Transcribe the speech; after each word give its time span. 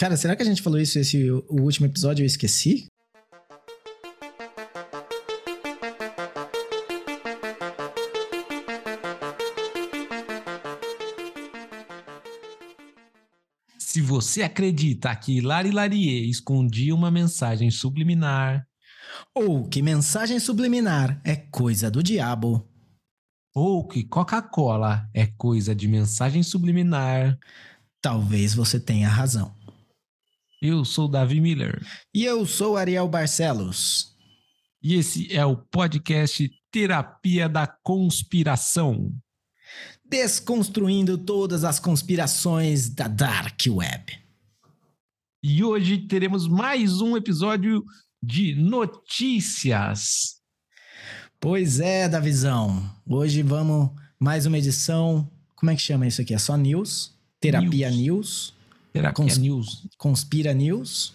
Cara, 0.00 0.16
será 0.16 0.36
que 0.36 0.42
a 0.42 0.46
gente 0.46 0.62
falou 0.62 0.78
isso 0.78 0.96
esse 0.96 1.28
o 1.28 1.60
último 1.60 1.86
episódio 1.86 2.22
eu 2.22 2.26
esqueci? 2.26 2.86
Se 13.76 14.00
você 14.00 14.42
acredita 14.42 15.14
que 15.16 15.40
Lari 15.40 15.72
Larie 15.72 16.30
escondia 16.30 16.94
uma 16.94 17.10
mensagem 17.10 17.68
subliminar, 17.68 18.64
Ou 19.34 19.68
que 19.68 19.82
mensagem 19.82 20.38
subliminar 20.38 21.20
é 21.24 21.34
coisa 21.34 21.90
do 21.90 22.02
diabo, 22.02 22.68
ou 23.52 23.88
que 23.88 24.04
Coca-Cola 24.04 25.08
é 25.12 25.26
coisa 25.26 25.74
de 25.74 25.88
mensagem 25.88 26.42
subliminar, 26.44 27.36
talvez 28.00 28.54
você 28.54 28.78
tenha 28.78 29.08
razão. 29.08 29.57
Eu 30.60 30.84
sou 30.84 31.08
Davi 31.08 31.40
Miller 31.40 31.80
E 32.14 32.24
eu 32.24 32.44
sou 32.46 32.76
Ariel 32.76 33.08
Barcelos. 33.08 34.14
e 34.82 34.94
esse 34.94 35.32
é 35.34 35.44
o 35.44 35.56
podcast 35.56 36.50
Terapia 36.70 37.48
da 37.48 37.66
Conspiração. 37.66 39.12
Desconstruindo 40.04 41.18
todas 41.18 41.64
as 41.64 41.78
conspirações 41.78 42.88
da 42.88 43.08
Dark 43.08 43.60
Web. 43.68 44.18
E 45.42 45.62
hoje 45.62 45.98
teremos 45.98 46.46
mais 46.48 47.00
um 47.00 47.16
episódio 47.16 47.84
de 48.22 48.54
notícias. 48.54 50.36
Pois 51.40 51.78
é, 51.78 52.08
Davizão. 52.08 52.90
Hoje 53.06 53.42
vamos 53.42 53.90
mais 54.18 54.46
uma 54.46 54.58
edição. 54.58 55.30
Como 55.54 55.70
é 55.70 55.76
que 55.76 55.82
chama 55.82 56.06
isso 56.06 56.20
aqui? 56.20 56.34
É 56.34 56.38
só 56.38 56.56
news? 56.56 57.14
Terapia 57.40 57.90
News? 57.90 58.54
Terapia 58.92 59.12
Cons- 59.24 59.38
News, 59.38 59.88
Conspira 59.96 60.52
News? 60.52 61.14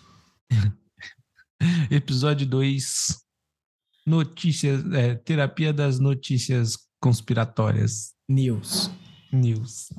episódio 1.91 2.45
2. 2.47 3.17
Notícias, 4.05 4.83
é, 4.93 5.15
terapia 5.15 5.71
das 5.73 5.99
notícias 5.99 6.77
conspiratórias. 7.01 8.11
News. 8.29 8.91
News. 9.31 9.89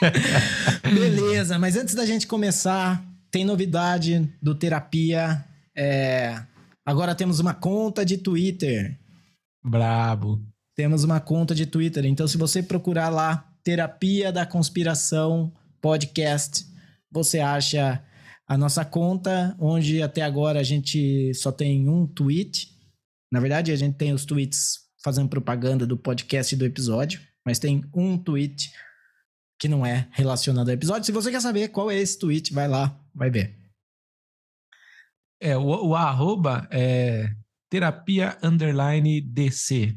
Beleza, 0.84 1.58
mas 1.58 1.76
antes 1.76 1.94
da 1.94 2.04
gente 2.06 2.26
começar, 2.26 3.04
tem 3.30 3.44
novidade 3.44 4.32
do 4.42 4.54
Terapia. 4.54 5.44
É, 5.76 6.44
Agora 6.86 7.14
temos 7.14 7.40
uma 7.40 7.54
conta 7.54 8.04
de 8.04 8.18
Twitter. 8.18 9.00
Brabo. 9.64 10.42
Temos 10.76 11.02
uma 11.02 11.18
conta 11.18 11.54
de 11.54 11.64
Twitter. 11.64 12.04
Então, 12.04 12.28
se 12.28 12.36
você 12.36 12.62
procurar 12.62 13.08
lá 13.08 13.50
Terapia 13.62 14.30
da 14.30 14.44
Conspiração 14.44 15.50
Podcast, 15.80 16.66
você 17.14 17.38
acha 17.38 18.04
a 18.46 18.58
nossa 18.58 18.84
conta, 18.84 19.56
onde 19.58 20.02
até 20.02 20.20
agora 20.20 20.58
a 20.58 20.64
gente 20.64 21.32
só 21.34 21.52
tem 21.52 21.88
um 21.88 22.06
tweet. 22.06 22.68
Na 23.32 23.38
verdade, 23.38 23.70
a 23.70 23.76
gente 23.76 23.96
tem 23.96 24.12
os 24.12 24.24
tweets 24.24 24.80
fazendo 25.02 25.28
propaganda 25.28 25.86
do 25.86 25.96
podcast 25.96 26.54
e 26.54 26.58
do 26.58 26.64
episódio, 26.64 27.20
mas 27.46 27.60
tem 27.60 27.84
um 27.94 28.18
tweet 28.18 28.72
que 29.60 29.68
não 29.68 29.86
é 29.86 30.08
relacionado 30.10 30.68
ao 30.68 30.74
episódio. 30.74 31.06
Se 31.06 31.12
você 31.12 31.30
quer 31.30 31.40
saber 31.40 31.68
qual 31.68 31.90
é 31.90 31.96
esse 31.96 32.18
tweet, 32.18 32.52
vai 32.52 32.66
lá, 32.66 32.98
vai 33.14 33.30
ver. 33.30 33.56
É, 35.40 35.56
o, 35.56 35.88
o 35.88 35.94
arroba 35.94 36.66
é 36.70 37.30
terapia 37.70 38.36
underline 38.42 39.20
DC. 39.20 39.96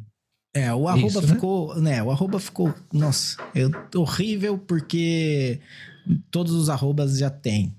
É, 0.53 0.73
o 0.73 0.87
arroba 0.87 1.07
Isso, 1.07 1.21
né? 1.21 1.27
ficou, 1.27 1.81
né? 1.81 2.03
O 2.03 2.11
arroba 2.11 2.39
ficou, 2.39 2.73
nossa, 2.91 3.37
eu, 3.53 3.71
horrível 3.95 4.57
porque 4.57 5.61
todos 6.29 6.53
os 6.53 6.69
arrobas 6.69 7.17
já 7.17 7.29
tem 7.29 7.75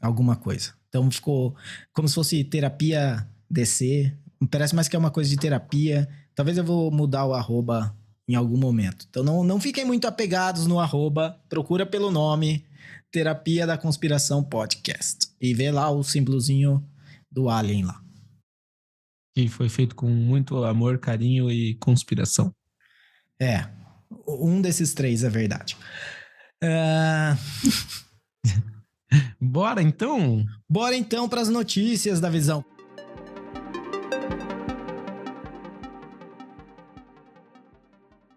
alguma 0.00 0.36
coisa. 0.36 0.72
Então 0.88 1.10
ficou 1.10 1.54
como 1.92 2.08
se 2.08 2.14
fosse 2.14 2.44
terapia 2.44 3.26
DC. 3.48 4.12
Parece 4.50 4.74
mais 4.74 4.88
que 4.88 4.96
é 4.96 4.98
uma 4.98 5.10
coisa 5.10 5.30
de 5.30 5.36
terapia. 5.36 6.08
Talvez 6.34 6.58
eu 6.58 6.64
vou 6.64 6.90
mudar 6.90 7.26
o 7.26 7.34
arroba 7.34 7.94
em 8.28 8.34
algum 8.34 8.56
momento. 8.56 9.06
Então 9.08 9.22
não, 9.22 9.44
não 9.44 9.60
fiquem 9.60 9.84
muito 9.84 10.06
apegados 10.06 10.66
no 10.66 10.78
arroba. 10.78 11.40
Procura 11.48 11.84
pelo 11.84 12.10
nome 12.10 12.64
Terapia 13.10 13.66
da 13.66 13.76
Conspiração 13.76 14.42
Podcast. 14.42 15.28
E 15.40 15.52
vê 15.52 15.70
lá 15.70 15.90
o 15.90 16.02
símbolozinho 16.02 16.84
do 17.30 17.48
Alien 17.48 17.84
lá. 17.84 18.02
Que 19.34 19.48
foi 19.48 19.68
feito 19.68 19.94
com 19.94 20.08
muito 20.08 20.64
amor, 20.64 20.98
carinho 20.98 21.50
e 21.50 21.74
conspiração. 21.74 22.52
É, 23.40 23.66
um 24.26 24.60
desses 24.60 24.92
três 24.92 25.24
é 25.24 25.28
verdade. 25.28 25.76
Ah, 26.62 27.38
Bora 29.40 29.82
então? 29.82 30.44
bora 30.68 30.94
então 30.94 31.28
para 31.28 31.40
as 31.40 31.48
notícias 31.48 32.20
da 32.20 32.28
visão. 32.28 32.64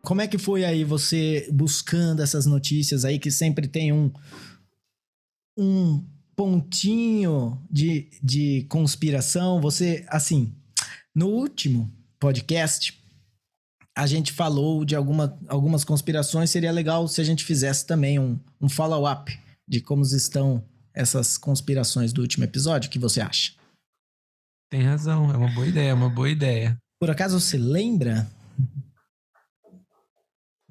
Como 0.01 0.21
é 0.21 0.27
que 0.27 0.37
foi 0.37 0.65
aí 0.65 0.83
você 0.83 1.47
buscando 1.51 2.21
essas 2.21 2.45
notícias 2.45 3.05
aí 3.05 3.19
que 3.19 3.31
sempre 3.31 3.67
tem 3.67 3.93
um 3.93 4.11
um 5.57 6.03
pontinho 6.35 7.61
de, 7.69 8.09
de 8.21 8.65
conspiração? 8.69 9.61
Você, 9.61 10.05
assim, 10.09 10.55
no 11.13 11.27
último 11.27 11.93
podcast, 12.19 12.99
a 13.95 14.07
gente 14.07 14.31
falou 14.33 14.83
de 14.83 14.95
alguma, 14.95 15.37
algumas 15.47 15.83
conspirações. 15.83 16.49
Seria 16.49 16.71
legal 16.71 17.07
se 17.07 17.21
a 17.21 17.23
gente 17.23 17.43
fizesse 17.43 17.85
também 17.85 18.19
um, 18.19 18.39
um 18.61 18.67
follow-up 18.69 19.37
de 19.67 19.81
como 19.81 20.01
estão 20.03 20.63
essas 20.93 21.37
conspirações 21.37 22.11
do 22.13 22.21
último 22.21 22.43
episódio. 22.43 22.87
O 22.87 22.91
que 22.91 22.99
você 22.99 23.21
acha? 23.21 23.53
Tem 24.69 24.81
razão, 24.81 25.31
é 25.31 25.37
uma 25.37 25.49
boa 25.53 25.67
ideia, 25.67 25.89
é 25.89 25.93
uma 25.93 26.09
boa 26.09 26.29
ideia. 26.29 26.77
Por 26.99 27.09
acaso 27.11 27.39
você 27.39 27.57
lembra? 27.57 28.27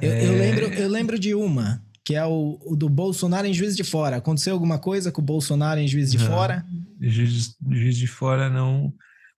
Eu, 0.01 0.11
eu 0.11 0.33
É. 0.33 0.37
lembro, 0.39 0.65
eu 0.75 0.89
lembro 0.89 1.19
de 1.19 1.35
uma, 1.35 1.81
que 2.05 2.15
é 2.15 2.25
o, 2.25 2.59
o 2.65 2.75
do 2.75 2.89
Bolsonaro 2.89 3.47
em 3.47 3.55
Juiz 3.55 3.77
de 3.77 3.85
Fora. 3.85 4.17
Aconteceu 4.17 4.53
alguma 4.55 4.79
coisa 4.79 5.13
com 5.13 5.21
o 5.21 5.25
Bolsonaro 5.25 5.79
em 5.79 5.87
Juiz 5.87 6.11
de 6.11 6.19
Não. 6.19 6.27
Fora? 6.27 6.67
Juiz, 7.01 7.55
juiz 7.71 7.97
de 7.97 8.07
fora 8.07 8.49
não. 8.49 8.93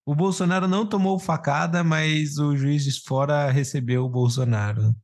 O 0.06 0.14
Bolsonaro 0.14 0.68
não 0.68 0.86
tomou 0.86 1.18
facada, 1.18 1.82
mas 1.82 2.38
o 2.38 2.56
juiz 2.56 2.84
de 2.84 2.92
fora 3.00 3.50
recebeu 3.50 4.04
o 4.04 4.08
Bolsonaro. 4.08 4.94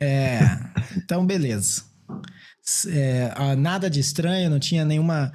É, 0.00 0.38
então 0.96 1.26
beleza. 1.26 1.84
É, 2.88 3.54
nada 3.56 3.90
de 3.90 4.00
estranho, 4.00 4.48
não 4.50 4.58
tinha 4.58 4.84
nenhuma, 4.84 5.32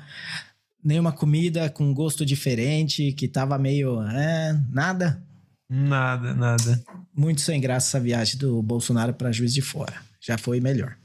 nenhuma 0.84 1.12
comida 1.12 1.70
com 1.70 1.94
gosto 1.94 2.26
diferente, 2.26 3.12
que 3.14 3.28
tava 3.28 3.58
meio. 3.58 4.02
É, 4.04 4.54
nada. 4.72 5.22
Nada, 5.70 6.34
nada. 6.34 6.84
Muito 7.14 7.42
sem 7.42 7.60
graça 7.60 7.90
essa 7.98 8.00
viagem 8.04 8.38
do 8.38 8.62
Bolsonaro 8.62 9.14
para 9.14 9.32
Juiz 9.32 9.54
de 9.54 9.62
Fora. 9.62 10.02
Já 10.22 10.38
foi 10.38 10.60
melhor. 10.60 10.96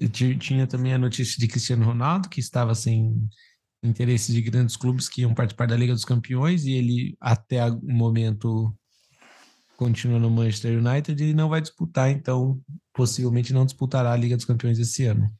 E 0.00 0.08
ti- 0.08 0.36
Tinha 0.36 0.66
também 0.66 0.92
a 0.92 0.98
notícia 0.98 1.38
de 1.38 1.46
Cristiano 1.48 1.84
Ronaldo, 1.84 2.28
que 2.28 2.40
estava 2.40 2.74
sem 2.74 3.28
interesse 3.82 4.32
de 4.32 4.42
grandes 4.42 4.76
clubes 4.76 5.08
que 5.08 5.22
iam 5.22 5.34
participar 5.34 5.66
da 5.66 5.76
Liga 5.76 5.92
dos 5.92 6.04
Campeões, 6.04 6.64
e 6.64 6.72
ele, 6.72 7.16
até 7.20 7.64
o 7.70 7.80
momento, 7.82 8.74
continua 9.76 10.18
no 10.18 10.30
Manchester 10.30 10.78
United 10.78 11.22
e 11.22 11.34
não 11.34 11.48
vai 11.48 11.60
disputar, 11.60 12.10
então 12.10 12.60
possivelmente 12.92 13.52
não 13.52 13.64
disputará 13.64 14.12
a 14.12 14.16
Liga 14.16 14.36
dos 14.36 14.46
Campeões 14.46 14.78
esse 14.78 15.04
ano. 15.04 15.30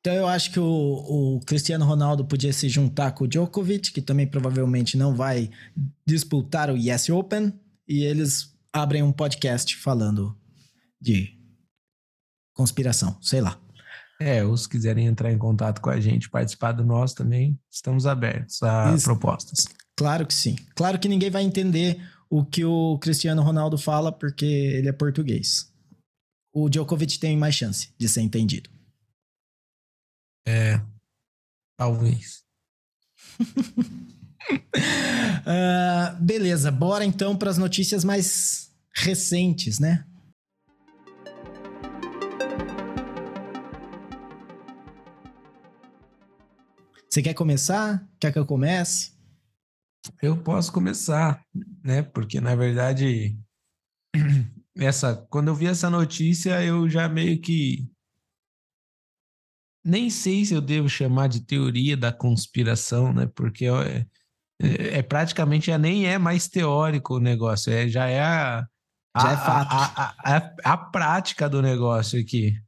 Então 0.00 0.14
eu 0.14 0.28
acho 0.28 0.52
que 0.52 0.60
o, 0.60 0.64
o 0.64 1.40
Cristiano 1.40 1.84
Ronaldo 1.84 2.24
podia 2.24 2.52
se 2.52 2.68
juntar 2.68 3.10
com 3.10 3.24
o 3.24 3.28
Djokovic, 3.28 3.92
que 3.92 4.00
também 4.00 4.26
provavelmente 4.26 4.96
não 4.96 5.16
vai 5.16 5.50
disputar 6.06 6.70
o 6.70 6.76
Yes 6.76 7.08
Open, 7.08 7.52
e 7.88 8.04
eles 8.04 8.56
abrem 8.72 9.02
um 9.02 9.12
podcast 9.12 9.76
falando 9.76 10.38
de 11.00 11.36
conspiração, 12.54 13.20
sei 13.20 13.40
lá. 13.40 13.60
É, 14.18 14.44
ou 14.44 14.56
se 14.56 14.68
quiserem 14.68 15.06
entrar 15.06 15.30
em 15.30 15.38
contato 15.38 15.80
com 15.80 15.90
a 15.90 16.00
gente, 16.00 16.30
participar 16.30 16.72
do 16.72 16.84
nosso 16.84 17.14
também, 17.14 17.58
estamos 17.70 18.06
abertos 18.06 18.62
a 18.62 18.94
Isso. 18.94 19.04
propostas. 19.04 19.66
Claro 19.94 20.26
que 20.26 20.34
sim. 20.34 20.56
Claro 20.74 20.98
que 20.98 21.08
ninguém 21.08 21.30
vai 21.30 21.42
entender 21.42 22.00
o 22.28 22.44
que 22.44 22.64
o 22.64 22.98
Cristiano 22.98 23.42
Ronaldo 23.42 23.76
fala 23.76 24.10
porque 24.10 24.44
ele 24.44 24.88
é 24.88 24.92
português. 24.92 25.72
O 26.52 26.68
Djokovic 26.68 27.18
tem 27.18 27.36
mais 27.36 27.54
chance 27.54 27.92
de 27.98 28.08
ser 28.08 28.22
entendido. 28.22 28.70
É, 30.46 30.80
talvez. 31.76 32.44
Ah, 35.44 36.16
beleza, 36.20 36.70
bora 36.70 37.04
então 37.04 37.36
para 37.36 37.50
as 37.50 37.58
notícias 37.58 38.04
mais 38.04 38.72
recentes, 38.94 39.78
né? 39.78 40.04
Você 47.16 47.22
quer 47.22 47.32
começar? 47.32 48.06
Quer 48.20 48.30
que 48.30 48.38
eu 48.38 48.44
comece? 48.44 49.12
Eu 50.20 50.36
posso 50.36 50.70
começar, 50.70 51.42
né? 51.82 52.02
Porque 52.02 52.42
na 52.42 52.54
verdade, 52.54 53.40
essa, 54.76 55.16
quando 55.30 55.48
eu 55.48 55.54
vi 55.54 55.64
essa 55.64 55.88
notícia, 55.88 56.62
eu 56.62 56.86
já 56.90 57.08
meio 57.08 57.40
que 57.40 57.90
nem 59.82 60.10
sei 60.10 60.44
se 60.44 60.52
eu 60.52 60.60
devo 60.60 60.90
chamar 60.90 61.28
de 61.28 61.40
teoria 61.40 61.96
da 61.96 62.12
conspiração, 62.12 63.14
né? 63.14 63.26
Porque 63.34 63.64
é, 63.64 64.06
é, 64.60 64.98
é 64.98 65.02
praticamente 65.02 65.68
já 65.68 65.78
nem 65.78 66.06
é 66.06 66.18
mais 66.18 66.48
teórico 66.48 67.14
o 67.14 67.18
negócio, 67.18 67.72
é, 67.72 67.88
já 67.88 68.04
é 68.08 68.20
a, 68.20 68.68
já 69.18 69.32
é 69.32 69.36
fato. 69.38 69.72
A, 69.72 69.86
a, 69.86 70.36
a, 70.36 70.72
a, 70.74 70.76
prática 70.76 71.48
do 71.48 71.62
negócio 71.62 72.20
aqui. 72.20 72.60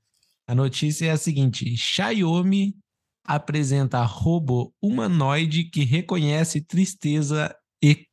A 0.46 0.54
notícia 0.54 1.04
é 1.04 1.10
a 1.10 1.18
seguinte: 1.18 1.76
Xiaomi 1.76 2.74
apresenta 3.28 4.02
robô 4.02 4.72
humanoide 4.82 5.64
que 5.64 5.84
reconhece 5.84 6.60
tristeza 6.62 7.54
e 7.82 8.06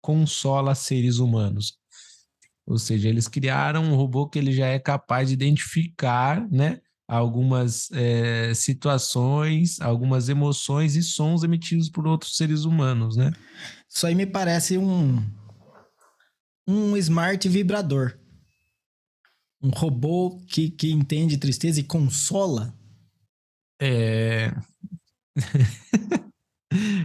consola 0.00 0.74
seres 0.74 1.18
humanos. 1.18 1.78
Ou 2.66 2.78
seja, 2.78 3.08
eles 3.08 3.26
criaram 3.26 3.82
um 3.82 3.96
robô 3.96 4.28
que 4.28 4.38
ele 4.38 4.52
já 4.52 4.66
é 4.66 4.78
capaz 4.78 5.28
de 5.28 5.34
identificar, 5.34 6.46
né? 6.50 6.80
algumas 7.08 7.90
é, 7.92 8.52
situações, 8.52 9.80
algumas 9.80 10.28
emoções 10.28 10.94
e 10.94 11.02
sons 11.02 11.42
emitidos 11.42 11.88
por 11.88 12.06
outros 12.06 12.36
seres 12.36 12.66
humanos, 12.66 13.16
né? 13.16 13.32
Isso 13.88 14.06
aí 14.06 14.14
me 14.14 14.26
parece 14.26 14.76
um 14.76 15.16
um 16.66 16.94
smart 16.98 17.48
vibrador. 17.48 18.18
Um 19.62 19.70
robô 19.70 20.38
que, 20.46 20.70
que 20.70 20.92
entende 20.92 21.38
tristeza 21.38 21.80
e 21.80 21.82
consola. 21.82 22.77
É. 23.80 24.52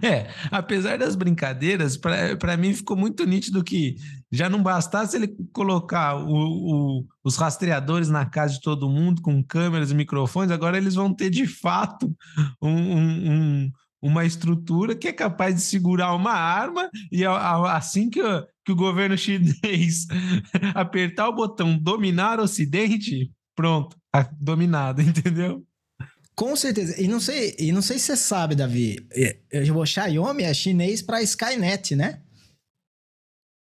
É, 0.02 0.30
apesar 0.52 0.98
das 0.98 1.16
brincadeiras, 1.16 1.96
para 1.98 2.58
mim 2.58 2.74
ficou 2.74 2.98
muito 2.98 3.26
nítido 3.26 3.64
que 3.64 3.96
já 4.30 4.50
não 4.50 4.62
bastasse 4.62 5.16
ele 5.16 5.34
colocar 5.54 6.18
o, 6.18 7.00
o, 7.00 7.06
os 7.24 7.38
rastreadores 7.38 8.10
na 8.10 8.26
casa 8.26 8.56
de 8.56 8.62
todo 8.62 8.90
mundo 8.90 9.22
com 9.22 9.42
câmeras 9.42 9.90
e 9.90 9.96
microfones, 9.96 10.52
agora 10.52 10.78
eles 10.78 10.96
vão 10.96 11.14
ter 11.14 11.30
de 11.30 11.48
fato 11.48 12.14
um, 12.62 12.98
um, 12.98 13.72
uma 14.02 14.26
estrutura 14.26 14.96
que 14.96 15.08
é 15.08 15.14
capaz 15.14 15.56
de 15.56 15.62
segurar 15.62 16.14
uma 16.14 16.34
arma 16.34 16.90
e 17.10 17.26
assim 17.26 18.10
que, 18.10 18.22
que 18.66 18.72
o 18.74 18.76
governo 18.76 19.16
chinês 19.18 20.08
apertar 20.76 21.30
o 21.30 21.36
botão 21.36 21.78
dominar 21.78 22.38
o 22.38 22.44
Ocidente, 22.44 23.32
pronto, 23.56 23.96
dominado, 24.42 25.02
entendeu? 25.02 25.66
Com 26.36 26.56
certeza. 26.56 27.00
E 27.02 27.08
não 27.08 27.20
sei, 27.20 27.56
e 27.60 27.72
não 27.72 27.82
sei 27.82 28.00
se 28.00 28.06
você 28.06 28.18
sabe, 28.18 28.56
Davi. 28.56 29.08
O 29.76 29.86
Xiaomi 29.86 30.44
é 30.44 30.54
chinês 30.54 31.02
para 31.02 31.22
Skynet, 31.22 31.96
né? 31.96 32.22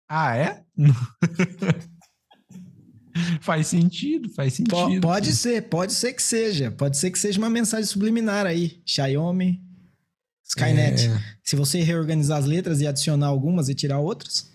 Ah, 0.10 0.38
é? 0.38 0.64
faz 3.42 3.68
sentido, 3.68 4.30
faz 4.30 4.54
sentido. 4.54 5.02
pode 5.02 5.36
ser, 5.36 5.64
pode 5.64 5.94
ser 5.94 6.14
que 6.14 6.24
seja. 6.24 6.72
Pode 6.72 6.98
ser 6.98 7.12
que 7.12 7.20
seja 7.20 7.40
uma 7.40 7.50
mensagem 7.50 7.86
subliminar 7.86 8.46
aí. 8.46 8.82
Xiaomi, 8.86 9.62
Skynet. 10.44 11.08
É... 11.08 11.36
Se 11.44 11.56
você 11.56 11.82
reorganizar 11.82 12.38
as 12.38 12.46
letras 12.46 12.82
e 12.82 12.88
adicionar 12.88 13.28
algumas 13.28 13.68
e 13.68 13.76
tirar 13.76 14.00
outras. 14.00 14.55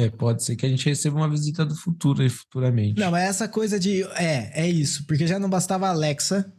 É, 0.00 0.08
pode 0.08 0.42
ser 0.42 0.56
que 0.56 0.64
a 0.64 0.68
gente 0.68 0.86
receba 0.86 1.18
uma 1.18 1.28
visita 1.28 1.62
do 1.62 1.76
futuro 1.76 2.22
aí 2.22 2.30
futuramente. 2.30 2.98
Não, 2.98 3.10
mas 3.10 3.28
essa 3.28 3.46
coisa 3.46 3.78
de. 3.78 4.02
É, 4.14 4.62
é 4.62 4.66
isso. 4.66 5.06
Porque 5.06 5.26
já 5.26 5.38
não 5.38 5.50
bastava 5.50 5.88
a 5.88 5.90
Alexa 5.90 6.50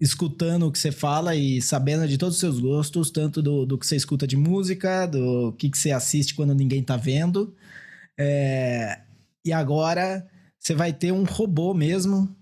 escutando 0.00 0.66
o 0.66 0.72
que 0.72 0.78
você 0.78 0.90
fala 0.90 1.36
e 1.36 1.60
sabendo 1.60 2.08
de 2.08 2.16
todos 2.16 2.36
os 2.36 2.40
seus 2.40 2.58
gostos, 2.58 3.10
tanto 3.10 3.42
do, 3.42 3.66
do 3.66 3.78
que 3.78 3.86
você 3.86 3.96
escuta 3.96 4.26
de 4.26 4.38
música, 4.38 5.04
do 5.04 5.52
que, 5.52 5.68
que 5.68 5.76
você 5.76 5.90
assiste 5.90 6.34
quando 6.34 6.54
ninguém 6.54 6.82
tá 6.82 6.96
vendo. 6.96 7.54
É, 8.18 9.02
e 9.44 9.52
agora 9.52 10.26
você 10.58 10.74
vai 10.74 10.94
ter 10.94 11.12
um 11.12 11.24
robô 11.24 11.74
mesmo 11.74 12.34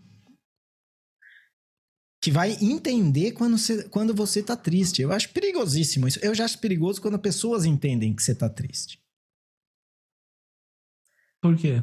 que 2.23 2.31
vai 2.31 2.57
entender 2.61 3.33
quando 3.33 3.59
você, 3.59 3.83
quando 3.89 4.15
você 4.15 4.45
tá 4.45 4.57
triste. 4.57 5.03
Eu 5.03 5.11
acho 5.11 5.31
perigosíssimo 5.31 6.07
isso. 6.07 6.21
Eu 6.23 6.37
já 6.37 6.45
acho 6.45 6.61
perigoso 6.61 7.03
quando 7.03 7.19
pessoas 7.19 7.65
entendem 7.65 8.15
que 8.15 8.23
você 8.23 8.35
tá 8.35 8.49
triste. 8.49 9.04
Por 11.45 11.57
quê? 11.59 11.83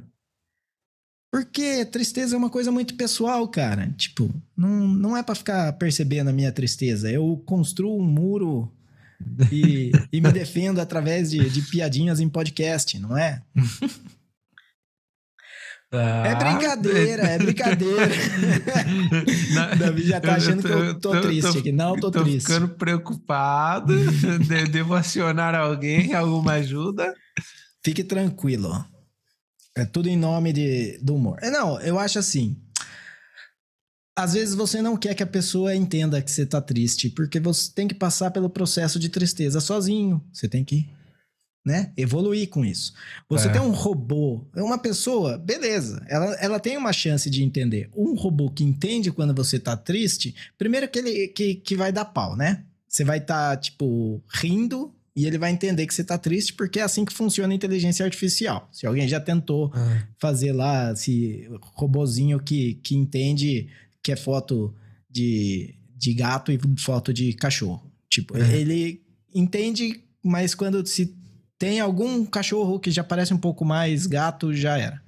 Porque 1.31 1.85
tristeza 1.85 2.35
é 2.35 2.37
uma 2.37 2.49
coisa 2.49 2.71
muito 2.71 2.95
pessoal, 2.95 3.47
cara. 3.47 3.93
Tipo, 3.95 4.27
não, 4.57 4.87
não 4.87 5.15
é 5.15 5.21
para 5.21 5.35
ficar 5.35 5.71
percebendo 5.73 6.31
a 6.31 6.33
minha 6.33 6.51
tristeza. 6.51 7.11
Eu 7.11 7.39
construo 7.45 7.95
um 7.95 8.03
muro 8.03 8.73
e, 9.51 9.91
e 10.11 10.19
me 10.19 10.31
defendo 10.31 10.81
através 10.81 11.29
de, 11.29 11.47
de 11.47 11.61
piadinhas 11.61 12.19
em 12.19 12.27
podcast, 12.27 12.97
não 12.97 13.15
é? 13.15 13.43
Ah, 15.93 16.25
é 16.25 16.35
brincadeira, 16.35 17.23
é 17.23 17.37
brincadeira. 17.37 18.07
Não, 19.53 19.77
Davi 19.77 20.03
já 20.03 20.21
tá 20.21 20.35
achando 20.35 20.61
tô, 20.61 20.67
que 20.69 20.73
eu 20.73 20.99
tô, 21.01 21.11
tô 21.11 21.21
triste 21.21 21.51
tô, 21.51 21.59
aqui. 21.59 21.71
Não, 21.73 21.95
tô, 21.99 22.09
tô 22.09 22.23
triste. 22.23 22.47
Tô 22.47 22.53
ficando 22.53 22.69
preocupado. 22.75 23.93
Devo 24.71 24.93
acionar 24.93 25.53
alguém, 25.53 26.13
alguma 26.13 26.53
ajuda? 26.53 27.13
Fique 27.83 28.05
tranquilo. 28.05 28.85
É 29.75 29.85
tudo 29.85 30.09
em 30.09 30.17
nome 30.17 30.51
de, 30.51 30.97
do 31.01 31.15
humor. 31.15 31.37
É, 31.41 31.49
não, 31.49 31.79
eu 31.81 31.97
acho 31.97 32.19
assim. 32.19 32.57
Às 34.17 34.33
vezes 34.33 34.53
você 34.53 34.81
não 34.81 34.97
quer 34.97 35.15
que 35.15 35.23
a 35.23 35.27
pessoa 35.27 35.73
entenda 35.73 36.21
que 36.21 36.29
você 36.29 36.45
tá 36.45 36.61
triste, 36.61 37.09
porque 37.09 37.39
você 37.39 37.71
tem 37.73 37.87
que 37.87 37.95
passar 37.95 38.31
pelo 38.31 38.49
processo 38.49 38.99
de 38.99 39.07
tristeza 39.07 39.61
sozinho. 39.61 40.21
Você 40.33 40.49
tem 40.49 40.65
que, 40.65 40.89
né, 41.65 41.93
evoluir 41.95 42.49
com 42.49 42.65
isso. 42.65 42.93
Você 43.29 43.47
é. 43.47 43.51
tem 43.51 43.61
um 43.61 43.71
robô, 43.71 44.45
uma 44.53 44.77
pessoa, 44.77 45.37
beleza, 45.37 46.05
ela, 46.09 46.33
ela 46.35 46.59
tem 46.59 46.75
uma 46.75 46.91
chance 46.91 47.29
de 47.29 47.41
entender. 47.41 47.89
Um 47.95 48.13
robô 48.13 48.49
que 48.49 48.65
entende 48.65 49.11
quando 49.11 49.33
você 49.33 49.57
tá 49.57 49.77
triste, 49.77 50.35
primeiro 50.57 50.89
que 50.89 50.99
ele 50.99 51.27
que, 51.29 51.55
que 51.55 51.75
vai 51.77 51.93
dar 51.93 52.05
pau, 52.05 52.35
né? 52.35 52.65
Você 52.89 53.05
vai 53.05 53.19
estar, 53.19 53.51
tá, 53.51 53.57
tipo, 53.57 54.21
rindo 54.27 54.93
e 55.15 55.25
ele 55.25 55.37
vai 55.37 55.51
entender 55.51 55.85
que 55.85 55.93
você 55.93 56.03
tá 56.03 56.17
triste 56.17 56.53
porque 56.53 56.79
é 56.79 56.83
assim 56.83 57.03
que 57.03 57.13
funciona 57.13 57.53
a 57.53 57.55
inteligência 57.55 58.05
artificial. 58.05 58.69
Se 58.71 58.85
alguém 58.85 59.07
já 59.07 59.19
tentou 59.19 59.71
ah. 59.73 60.07
fazer 60.19 60.53
lá 60.53 60.93
esse 60.93 61.49
robozinho 61.75 62.39
que, 62.39 62.75
que 62.75 62.95
entende 62.95 63.69
que 64.01 64.11
é 64.11 64.15
foto 64.15 64.73
de, 65.09 65.75
de 65.95 66.13
gato 66.13 66.51
e 66.51 66.59
foto 66.79 67.13
de 67.13 67.33
cachorro. 67.33 67.91
Tipo, 68.09 68.37
uhum. 68.37 68.51
ele 68.51 69.03
entende, 69.33 70.03
mas 70.23 70.55
quando 70.55 70.85
se 70.87 71.15
tem 71.59 71.79
algum 71.79 72.25
cachorro 72.25 72.79
que 72.79 72.89
já 72.89 73.03
parece 73.03 73.33
um 73.33 73.37
pouco 73.37 73.65
mais 73.65 74.07
gato, 74.07 74.53
já 74.53 74.77
era. 74.77 75.01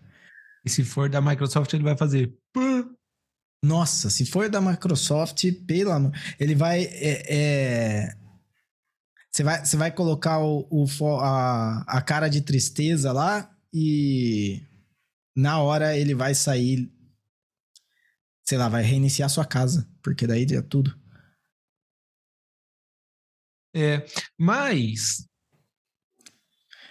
E 0.66 0.70
se 0.70 0.84
for 0.84 1.10
da 1.10 1.22
Microsoft, 1.22 1.74
ele 1.74 1.84
vai 1.84 1.98
fazer. 1.98 2.34
Nossa, 3.64 4.10
se 4.10 4.26
for 4.26 4.50
da 4.50 4.62
Microsoft, 4.62 5.44
pelo 5.66 5.92
amor. 5.92 6.12
Ele 6.40 6.54
vai. 6.54 6.84
É, 6.84 7.24
é 7.28 8.23
você 9.34 9.44
vai, 9.44 9.66
você 9.66 9.76
vai 9.76 9.92
colocar 9.92 10.40
o, 10.40 10.68
o, 10.70 10.86
a, 11.20 11.82
a 11.88 12.02
cara 12.04 12.30
de 12.30 12.42
tristeza 12.42 13.12
lá 13.12 13.52
e 13.74 14.62
na 15.36 15.60
hora 15.60 15.98
ele 15.98 16.14
vai 16.14 16.36
sair. 16.36 16.92
Sei 18.46 18.58
lá, 18.58 18.70
vai 18.70 18.84
reiniciar 18.84 19.30
sua 19.30 19.46
casa, 19.46 19.90
porque 20.04 20.28
daí 20.28 20.46
é 20.52 20.62
tudo. 20.62 20.96
É, 23.76 24.06
mas. 24.38 25.28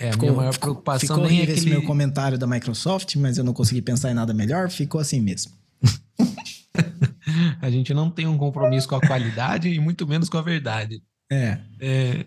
É, 0.01 0.09
a 0.09 0.13
ficou, 0.13 0.31
minha 0.31 0.41
maior 0.41 0.59
preocupação 0.59 1.17
ficou 1.17 1.29
nem 1.29 1.39
é 1.39 1.43
aquele... 1.45 1.59
esse 1.59 1.69
meu 1.69 1.85
comentário 1.85 2.37
da 2.37 2.47
Microsoft, 2.47 3.15
mas 3.17 3.39
eu 3.39 3.45
não 3.45 3.53
consegui 3.53 3.83
pensar 3.83 4.11
em 4.11 4.15
nada 4.15 4.35
melhor, 4.35 4.69
ficou 4.69 5.01
assim 5.01 5.21
mesmo. 5.21 5.53
a 7.63 7.71
gente 7.71 7.95
não 7.95 8.11
tem 8.11 8.27
um 8.27 8.37
compromisso 8.37 8.89
com 8.89 8.97
a 8.97 9.07
qualidade 9.07 9.69
e 9.69 9.79
muito 9.79 10.09
menos 10.09 10.29
com 10.29 10.39
a 10.39 10.43
verdade. 10.43 11.01
É. 11.31 11.59
é 11.81 12.27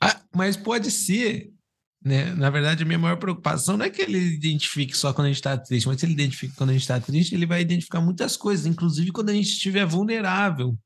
ah, 0.00 0.20
mas 0.34 0.56
pode 0.56 0.90
ser, 0.90 1.52
né? 2.04 2.32
Na 2.34 2.50
verdade, 2.50 2.82
a 2.82 2.86
minha 2.86 2.98
maior 2.98 3.16
preocupação 3.16 3.76
não 3.76 3.84
é 3.84 3.90
que 3.90 4.02
ele 4.02 4.18
identifique 4.18 4.96
só 4.96 5.12
quando 5.12 5.26
a 5.26 5.28
gente 5.28 5.36
está 5.36 5.56
triste, 5.56 5.86
mas 5.86 5.98
se 5.98 6.06
ele 6.06 6.12
identifica 6.12 6.54
quando 6.56 6.70
a 6.70 6.72
gente 6.72 6.82
está 6.82 7.00
triste, 7.00 7.34
ele 7.34 7.46
vai 7.46 7.60
identificar 7.60 8.00
muitas 8.00 8.36
coisas, 8.36 8.66
inclusive 8.66 9.10
quando 9.10 9.30
a 9.30 9.34
gente 9.34 9.48
estiver 9.48 9.86
vulnerável, 9.86 10.76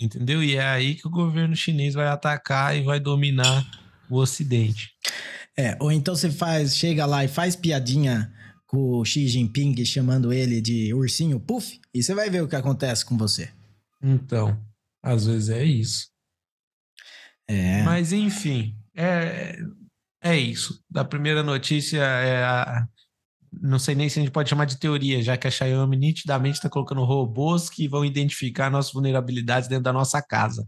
entendeu? 0.00 0.42
E 0.42 0.56
é 0.56 0.64
aí 0.64 0.94
que 0.94 1.06
o 1.06 1.10
governo 1.10 1.54
chinês 1.54 1.94
vai 1.94 2.08
atacar 2.08 2.76
e 2.76 2.82
vai 2.82 3.00
dominar 3.00 3.64
o 4.10 4.18
Ocidente. 4.18 4.90
É, 5.58 5.76
ou 5.80 5.90
então 5.90 6.14
você 6.14 6.30
faz, 6.30 6.76
chega 6.76 7.06
lá 7.06 7.24
e 7.24 7.28
faz 7.28 7.56
piadinha 7.56 8.30
com 8.66 8.98
o 8.98 9.04
Xi 9.04 9.26
Jinping 9.26 9.84
chamando 9.84 10.32
ele 10.32 10.60
de 10.60 10.92
ursinho 10.92 11.40
puff, 11.40 11.80
e 11.94 12.02
você 12.02 12.14
vai 12.14 12.28
ver 12.28 12.42
o 12.42 12.48
que 12.48 12.56
acontece 12.56 13.04
com 13.04 13.16
você. 13.16 13.48
Então, 14.02 14.60
às 15.02 15.26
vezes 15.26 15.48
é 15.48 15.64
isso. 15.64 16.08
É. 17.48 17.82
Mas, 17.82 18.12
enfim, 18.12 18.74
é, 18.94 19.58
é 20.22 20.36
isso. 20.36 20.82
Da 20.90 21.04
primeira 21.04 21.42
notícia, 21.42 21.98
é 21.98 22.42
a, 22.42 22.88
não 23.62 23.78
sei 23.78 23.94
nem 23.94 24.08
se 24.08 24.18
a 24.18 24.22
gente 24.22 24.32
pode 24.32 24.50
chamar 24.50 24.64
de 24.64 24.78
teoria, 24.78 25.22
já 25.22 25.36
que 25.36 25.46
a 25.46 25.50
Xiaomi 25.50 25.96
nitidamente 25.96 26.56
está 26.56 26.68
colocando 26.68 27.04
robôs 27.04 27.70
que 27.70 27.88
vão 27.88 28.04
identificar 28.04 28.70
nossas 28.70 28.92
vulnerabilidades 28.92 29.68
dentro 29.68 29.84
da 29.84 29.92
nossa 29.92 30.20
casa. 30.20 30.66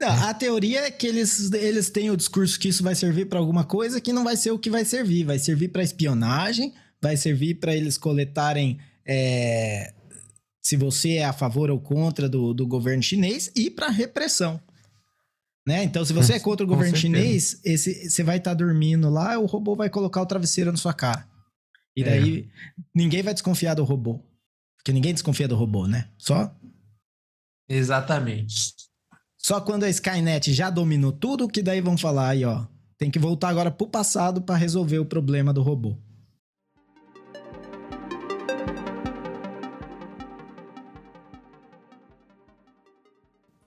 Não, 0.00 0.08
a 0.08 0.34
teoria 0.34 0.86
é 0.86 0.90
que 0.90 1.06
eles, 1.06 1.52
eles 1.52 1.90
têm 1.90 2.10
o 2.10 2.16
discurso 2.16 2.58
que 2.58 2.68
isso 2.68 2.82
vai 2.82 2.94
servir 2.94 3.26
para 3.26 3.38
alguma 3.38 3.64
coisa 3.64 4.00
que 4.00 4.12
não 4.12 4.24
vai 4.24 4.36
ser 4.36 4.50
o 4.50 4.58
que 4.58 4.70
vai 4.70 4.84
servir. 4.84 5.24
Vai 5.24 5.38
servir 5.38 5.68
para 5.68 5.82
espionagem, 5.82 6.72
vai 7.00 7.16
servir 7.16 7.56
para 7.56 7.74
eles 7.74 7.98
coletarem 7.98 8.78
é, 9.06 9.92
se 10.62 10.76
você 10.76 11.14
é 11.14 11.24
a 11.24 11.32
favor 11.32 11.70
ou 11.70 11.80
contra 11.80 12.28
do, 12.28 12.54
do 12.54 12.66
governo 12.66 13.02
chinês 13.02 13.50
e 13.54 13.70
para 13.70 13.88
repressão. 13.88 14.60
Né? 15.66 15.84
Então, 15.84 16.04
se 16.04 16.12
você 16.12 16.34
é 16.34 16.40
contra 16.40 16.64
o 16.64 16.68
governo 16.68 16.96
chinês, 16.96 17.60
esse, 17.64 18.10
você 18.10 18.24
vai 18.24 18.38
estar 18.38 18.52
dormindo 18.54 19.08
lá, 19.08 19.38
o 19.38 19.46
robô 19.46 19.76
vai 19.76 19.88
colocar 19.88 20.20
o 20.20 20.26
travesseiro 20.26 20.72
na 20.72 20.76
sua 20.76 20.92
cara. 20.92 21.28
E 21.96 22.02
daí 22.02 22.50
ninguém 22.94 23.22
vai 23.22 23.32
desconfiar 23.32 23.74
do 23.74 23.84
robô. 23.84 24.20
Porque 24.76 24.92
ninguém 24.92 25.12
desconfia 25.12 25.46
do 25.46 25.54
robô, 25.54 25.86
né? 25.86 26.10
Só, 26.18 26.52
Exatamente. 27.68 28.74
só 29.38 29.60
quando 29.60 29.84
a 29.84 29.90
Skynet 29.90 30.52
já 30.52 30.70
dominou 30.70 31.12
tudo, 31.12 31.48
que 31.48 31.62
daí 31.62 31.80
vão 31.80 31.96
falar 31.96 32.30
aí, 32.30 32.44
ó. 32.44 32.66
Tem 32.98 33.10
que 33.10 33.18
voltar 33.18 33.48
agora 33.48 33.70
pro 33.70 33.86
passado 33.86 34.42
para 34.42 34.56
resolver 34.56 34.98
o 34.98 35.04
problema 35.04 35.52
do 35.52 35.62
robô. 35.62 35.96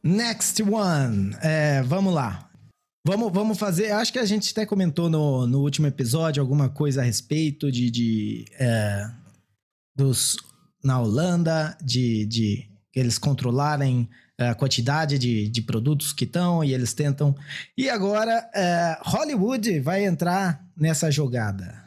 Next 0.05 0.61
one. 0.61 1.35
É, 1.41 1.81
vamos 1.81 2.13
lá. 2.13 2.47
Vamos, 3.07 3.31
vamos 3.33 3.57
fazer. 3.57 3.91
Acho 3.91 4.13
que 4.13 4.19
a 4.19 4.25
gente 4.25 4.51
até 4.51 4.65
comentou 4.65 5.09
no, 5.09 5.47
no 5.47 5.61
último 5.61 5.87
episódio 5.87 6.41
alguma 6.41 6.69
coisa 6.69 7.01
a 7.01 7.03
respeito 7.03 7.71
de. 7.71 7.89
de 7.89 8.45
é, 8.59 9.09
dos. 9.95 10.37
Na 10.83 11.01
Holanda, 11.01 11.75
de, 11.83 12.27
de 12.27 12.69
eles 12.93 13.17
controlarem 13.17 14.07
a 14.37 14.53
quantidade 14.53 15.17
de, 15.17 15.49
de 15.49 15.61
produtos 15.63 16.13
que 16.13 16.25
estão 16.25 16.63
e 16.63 16.71
eles 16.75 16.93
tentam. 16.93 17.35
E 17.75 17.89
agora, 17.89 18.47
é, 18.53 18.99
Hollywood 19.01 19.79
vai 19.79 20.05
entrar 20.05 20.63
nessa 20.77 21.09
jogada. 21.09 21.83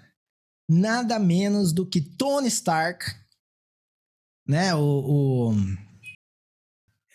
Nada 0.69 1.19
menos 1.21 1.73
do 1.73 1.87
que 1.87 2.01
Tony 2.01 2.49
Stark, 2.49 3.05
né? 4.49 4.75
O. 4.75 4.81
o- 5.53 5.88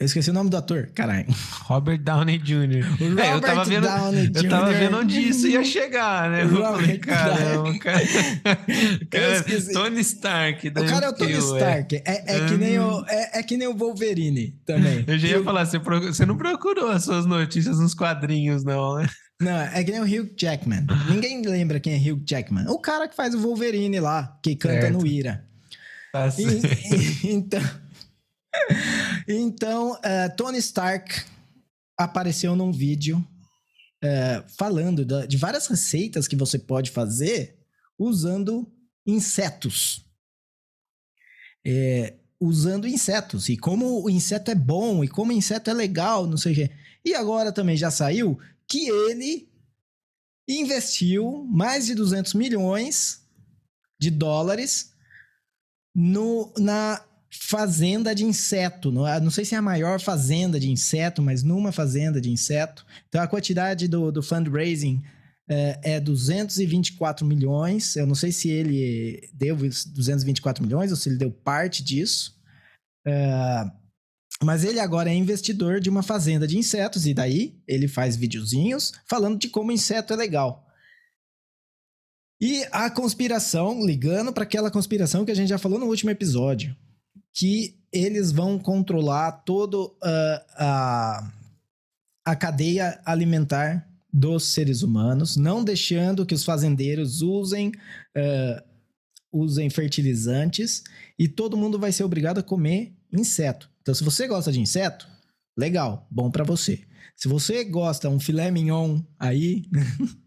Eu 0.03 0.05
esqueci 0.07 0.29
o 0.29 0.33
nome 0.33 0.49
do 0.49 0.57
ator, 0.57 0.89
caralho. 0.93 1.25
Robert 1.63 1.97
Downey 1.99 2.37
Jr. 2.37 2.83
O 3.15 3.19
É, 3.19 3.33
eu 3.33 3.39
tava 3.39 3.63
Robert 3.63 3.65
vendo, 3.69 3.83
Downey 3.87 4.31
eu 4.35 4.49
tava 4.49 4.71
Jr.. 4.73 4.79
vendo 4.79 4.97
onde 4.97 5.19
isso 5.29 5.47
ia 5.47 5.63
chegar, 5.63 6.29
né? 6.29 6.43
Eu 6.43 6.49
Robert 6.49 6.81
falei, 6.81 6.97
caramba, 6.97 7.79
cara. 7.79 8.03
Tony 9.73 10.01
Stark. 10.01 10.67
O 10.67 10.71
daí 10.73 10.87
cara 10.87 11.05
é 11.05 11.09
o 11.09 11.13
Tony 11.13 11.31
eu. 11.31 11.39
Stark. 11.39 11.95
É, 12.05 12.35
é 12.35 12.45
que 12.47 12.57
nem 12.57 12.79
o, 12.79 13.05
é, 13.07 13.39
é 13.39 13.43
que 13.43 13.55
nem 13.55 13.67
o 13.67 13.73
Wolverine 13.77 14.59
também. 14.65 15.05
Eu 15.07 15.17
já 15.17 15.27
ia 15.29 15.35
E 15.35 15.39
o- 15.39 15.43
falar, 15.45 15.65
você, 15.65 15.79
pro- 15.79 16.01
você 16.13 16.25
não 16.25 16.35
procurou 16.35 16.89
as 16.89 17.05
suas 17.05 17.25
notícias 17.25 17.79
nos 17.79 17.93
quadrinhos, 17.93 18.63
não, 18.65 18.95
né? 18.97 19.07
Não, 19.41 19.57
é 19.61 19.83
que 19.83 19.91
nem 19.91 20.01
o 20.01 20.03
Hugh 20.03 20.29
Jackman. 20.37 20.85
Ninguém 21.09 21.41
lembra 21.43 21.79
quem 21.79 21.93
é 21.93 21.97
Hugh 22.11 22.21
Jackman. 22.27 22.65
O 22.67 22.77
cara 22.79 23.07
que 23.07 23.15
faz 23.15 23.33
o 23.33 23.39
Wolverine 23.39 23.99
lá, 24.01 24.37
que 24.43 24.55
canta 24.55 24.81
Certo. 24.81 24.97
no 24.99 25.07
Ira. 25.07 25.45
Tá 26.11 26.27
E- 26.37 27.25
e- 27.25 27.31
então, 27.33 27.61
então 29.27 29.99
eh, 30.03 30.29
Tony 30.29 30.57
Stark 30.59 31.23
apareceu 31.97 32.55
num 32.55 32.71
vídeo 32.71 33.25
eh, 34.03 34.43
falando 34.57 35.05
da- 35.05 35.25
de 35.25 35.37
várias 35.37 35.67
receitas 35.67 36.27
que 36.27 36.35
você 36.35 36.59
pode 36.59 36.91
fazer 36.91 37.57
usando 37.97 38.71
insetos. 39.05 40.05
É, 41.65 42.15
usando 42.39 42.87
insetos. 42.87 43.47
E 43.47 43.55
como 43.57 44.03
o 44.03 44.09
inseto 44.09 44.51
é 44.51 44.55
bom, 44.55 45.03
e 45.03 45.07
como 45.07 45.31
o 45.31 45.35
inseto 45.35 45.69
é 45.69 45.73
legal, 45.73 46.27
não 46.27 46.37
sei 46.37 46.51
o 46.51 46.55
quê. 46.55 46.71
E 47.05 47.13
agora 47.13 47.51
também 47.53 47.77
já 47.77 47.89
saiu 47.89 48.37
que 48.67 48.89
ele 48.89 49.49
investiu 50.47 51.45
mais 51.49 51.85
de 51.85 51.95
200 51.95 52.33
milhões 52.33 53.21
de 53.99 54.09
dólares 54.11 54.91
no, 55.95 56.53
na 56.57 57.01
fazenda 57.39 58.13
de 58.13 58.23
inseto. 58.23 58.91
No, 58.91 59.03
não 59.19 59.31
sei 59.31 59.45
se 59.45 59.55
é 59.55 59.57
a 59.57 59.61
maior 59.61 59.99
fazenda 59.99 60.59
de 60.59 60.69
inseto, 60.69 61.21
mas 61.21 61.43
numa 61.43 61.71
fazenda 61.71 62.21
de 62.21 62.29
inseto. 62.29 62.85
Então 63.09 63.21
a 63.21 63.27
quantidade 63.27 63.87
do, 63.87 64.11
do 64.11 64.21
fundraising 64.21 65.01
é, 65.49 65.79
é 65.95 65.99
224 65.99 67.25
milhões. 67.25 67.95
Eu 67.95 68.05
não 68.05 68.15
sei 68.15 68.31
se 68.31 68.49
ele 68.49 69.29
deu 69.33 69.55
os 69.55 69.85
224 69.85 70.63
milhões 70.63 70.91
ou 70.91 70.97
se 70.97 71.09
ele 71.09 71.17
deu 71.17 71.31
parte 71.31 71.83
disso. 71.83 72.39
É, 73.05 73.65
mas 74.41 74.63
ele 74.63 74.79
agora 74.79 75.09
é 75.09 75.15
investidor 75.15 75.79
de 75.79 75.89
uma 75.89 76.03
fazenda 76.03 76.47
de 76.47 76.57
insetos, 76.57 77.05
e 77.05 77.13
daí 77.13 77.61
ele 77.67 77.87
faz 77.87 78.15
videozinhos 78.15 78.91
falando 79.07 79.39
de 79.39 79.47
como 79.47 79.71
inseto 79.71 80.13
é 80.13 80.15
legal. 80.15 80.67
E 82.41 82.65
a 82.71 82.89
conspiração, 82.89 83.85
ligando 83.85 84.33
para 84.33 84.43
aquela 84.43 84.69
conspiração 84.69 85.23
que 85.23 85.31
a 85.31 85.35
gente 85.35 85.47
já 85.47 85.57
falou 85.57 85.79
no 85.79 85.85
último 85.85 86.11
episódio, 86.11 86.75
que 87.33 87.75
eles 87.91 88.31
vão 88.31 88.57
controlar 88.59 89.31
todo 89.43 89.95
ah, 90.01 90.45
a, 90.55 91.31
a 92.31 92.35
cadeia 92.35 92.99
alimentar 93.05 93.87
dos 94.11 94.43
seres 94.43 94.83
humanos, 94.83 95.35
não 95.35 95.63
deixando 95.63 96.25
que 96.25 96.35
os 96.35 96.45
fazendeiros 96.45 97.21
usem, 97.21 97.71
ah, 98.15 98.63
usem 99.31 99.69
fertilizantes, 99.69 100.83
e 101.17 101.27
todo 101.27 101.57
mundo 101.57 101.79
vai 101.79 101.91
ser 101.91 102.03
obrigado 102.03 102.39
a 102.39 102.43
comer 102.43 102.93
inseto. 103.11 103.69
Então, 103.81 103.93
se 103.93 104.03
você 104.03 104.27
gosta 104.27 104.51
de 104.51 104.59
inseto, 104.59 105.07
legal, 105.57 106.07
bom 106.09 106.29
para 106.31 106.43
você. 106.43 106.83
Se 107.15 107.27
você 107.27 107.63
gosta 107.63 108.09
um 108.09 108.19
filé 108.19 108.49
mignon 108.49 109.01
aí, 109.19 109.65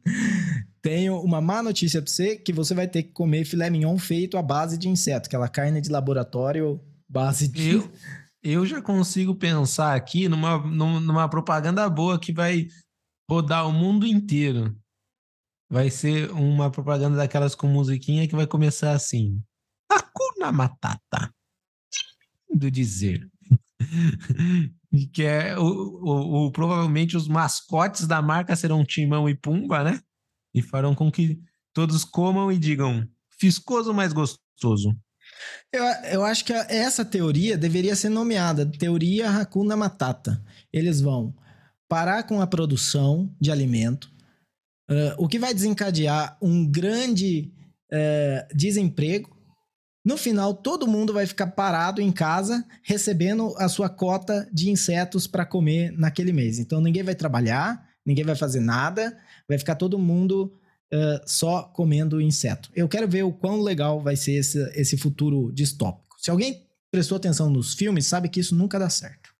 tenho 0.83 1.21
uma 1.21 1.41
má 1.41 1.63
notícia 1.63 2.01
para 2.01 2.11
você 2.11 2.37
que 2.37 2.53
você 2.53 2.75
vai 2.75 2.87
ter 2.87 3.05
que 3.05 3.13
comer 3.13 3.45
filé 3.45 3.69
mignon 3.71 3.99
feito 3.99 4.37
à 4.37 4.43
base 4.43 4.79
de 4.79 4.89
inseto, 4.89 5.27
aquela 5.27 5.49
carne 5.49 5.81
de 5.81 5.91
laboratório 5.91 6.81
base 7.09 7.49
de 7.49 7.71
Eu, 7.71 7.93
eu 8.43 8.67
já 8.67 8.81
consigo 8.83 9.35
pensar 9.35 9.95
aqui 9.95 10.29
numa, 10.29 10.59
num- 10.59 11.01
numa 11.01 11.29
propaganda 11.29 11.89
boa 11.89 12.19
que 12.19 12.33
vai 12.33 12.67
rodar 13.31 13.67
o 13.69 13.73
mundo 13.73 14.07
inteiro. 14.07 14.77
Vai 15.71 15.91
ser 15.91 16.31
uma 16.31 16.71
propaganda 16.71 17.17
daquelas 17.17 17.55
com 17.55 17.67
musiquinha 17.67 18.29
que 18.29 18.37
vai 18.37 18.47
começar 18.47 18.93
assim. 18.93 19.43
Hakuna 19.91 20.53
Matata. 20.53 21.35
Do 22.55 22.71
dizer. 22.71 23.29
Que 25.13 25.25
é 25.25 25.59
o, 25.59 25.63
o- 25.63 26.47
o- 26.47 26.53
provavelmente 26.53 27.17
os 27.19 27.29
mascotes 27.29 28.07
da 28.07 28.23
marca 28.23 28.57
serão 28.57 28.83
Timão 28.85 29.29
e 29.29 29.35
Pumba, 29.37 29.85
né? 29.85 30.01
E 30.55 30.63
farão 30.63 30.95
com 30.95 31.11
que 31.13 31.39
todos 31.75 32.03
comam 32.03 32.51
e 32.51 32.57
digam 32.59 33.07
fiscoso 33.39 33.93
mais 33.93 34.15
gostoso. 34.15 34.97
Eu, 35.73 35.85
eu 36.13 36.25
acho 36.25 36.45
que 36.45 36.53
essa 36.53 37.05
teoria 37.05 37.57
deveria 37.57 37.97
ser 37.97 38.09
nomeada 38.09 38.67
Teoria 38.67 39.31
Hakuna 39.31 39.77
Matata. 39.77 40.43
Eles 40.73 41.01
vão 41.01 41.35
parar 41.89 42.23
com 42.25 42.41
a 42.41 42.47
produção 42.47 43.35
de 43.41 43.51
alimento, 43.51 44.11
ah, 44.89 45.15
o 45.19 45.29
que 45.29 45.39
vai 45.39 45.53
desencadear 45.53 46.37
um 46.41 46.67
grande 46.67 47.53
eh, 47.91 48.47
desemprego. 48.55 49.37
No 50.05 50.17
final, 50.17 50.55
todo 50.55 50.87
mundo 50.87 51.13
vai 51.13 51.27
ficar 51.27 51.49
parado 51.49 52.01
em 52.01 52.13
casa, 52.13 52.65
recebendo 52.83 53.55
a 53.59 53.69
sua 53.69 53.89
cota 53.89 54.49
de 54.53 54.71
insetos 54.71 55.27
para 55.27 55.45
comer 55.45 55.93
naquele 55.93 56.33
mês. 56.33 56.61
Então, 56.61 56.81
ninguém 56.81 57.03
vai 57.03 57.15
trabalhar, 57.15 57.85
ninguém 58.05 58.25
vai 58.25 58.37
fazer 58.37 58.61
nada, 58.61 59.17
vai 59.49 59.59
ficar 59.59 59.75
todo 59.75 59.99
mundo 59.99 60.53
eh, 60.93 61.21
só 61.27 61.65
comendo 61.65 62.21
inseto. 62.21 62.71
Eu 62.75 62.89
quero 62.89 63.09
ver 63.09 63.25
o 63.25 63.33
quão 63.33 63.61
legal 63.61 64.01
vai 64.01 64.15
ser 64.17 64.33
esse, 64.33 64.59
esse 64.79 64.97
futuro 64.97 65.51
distópico. 65.53 66.17
Se 66.19 66.31
alguém 66.31 66.67
prestou 66.91 67.17
atenção 67.17 67.51
nos 67.51 67.75
filmes, 67.75 68.07
sabe 68.07 68.29
que 68.29 68.41
isso 68.41 68.55
nunca 68.55 68.79
dá 68.79 68.89
certo. 68.89 69.35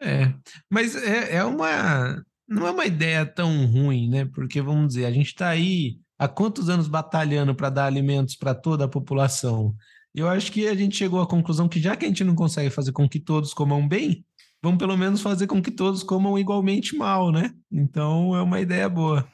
É, 0.00 0.32
mas 0.70 0.94
é, 0.96 1.36
é 1.36 1.44
uma. 1.44 2.22
Não 2.48 2.66
é 2.66 2.70
uma 2.70 2.86
ideia 2.86 3.26
tão 3.26 3.66
ruim, 3.66 4.08
né? 4.08 4.24
Porque, 4.24 4.60
vamos 4.60 4.88
dizer, 4.88 5.04
a 5.04 5.10
gente 5.10 5.28
está 5.28 5.48
aí 5.48 5.98
há 6.18 6.26
quantos 6.26 6.68
anos 6.68 6.88
batalhando 6.88 7.54
para 7.54 7.70
dar 7.70 7.86
alimentos 7.86 8.36
para 8.36 8.54
toda 8.54 8.84
a 8.84 8.88
população? 8.88 9.74
Eu 10.14 10.28
acho 10.28 10.50
que 10.50 10.66
a 10.66 10.74
gente 10.74 10.96
chegou 10.96 11.20
à 11.20 11.26
conclusão 11.26 11.68
que, 11.68 11.80
já 11.80 11.94
que 11.94 12.04
a 12.04 12.08
gente 12.08 12.24
não 12.24 12.34
consegue 12.34 12.70
fazer 12.70 12.92
com 12.92 13.08
que 13.08 13.20
todos 13.20 13.52
comam 13.52 13.86
bem, 13.86 14.24
vamos 14.62 14.78
pelo 14.78 14.96
menos 14.96 15.20
fazer 15.20 15.46
com 15.46 15.62
que 15.62 15.70
todos 15.70 16.02
comam 16.02 16.38
igualmente 16.38 16.96
mal, 16.96 17.30
né? 17.30 17.52
Então 17.70 18.34
é 18.34 18.42
uma 18.42 18.60
ideia 18.60 18.88
boa, 18.88 19.28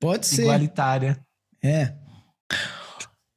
Pode 0.00 0.26
ser. 0.26 0.42
igualitária. 0.42 1.20
É. 1.62 1.92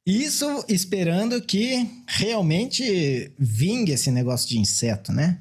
Isso 0.06 0.64
esperando 0.68 1.40
que 1.40 1.88
realmente 2.06 3.32
vingue 3.38 3.92
esse 3.92 4.10
negócio 4.10 4.48
de 4.48 4.58
inseto, 4.58 5.12
né? 5.12 5.40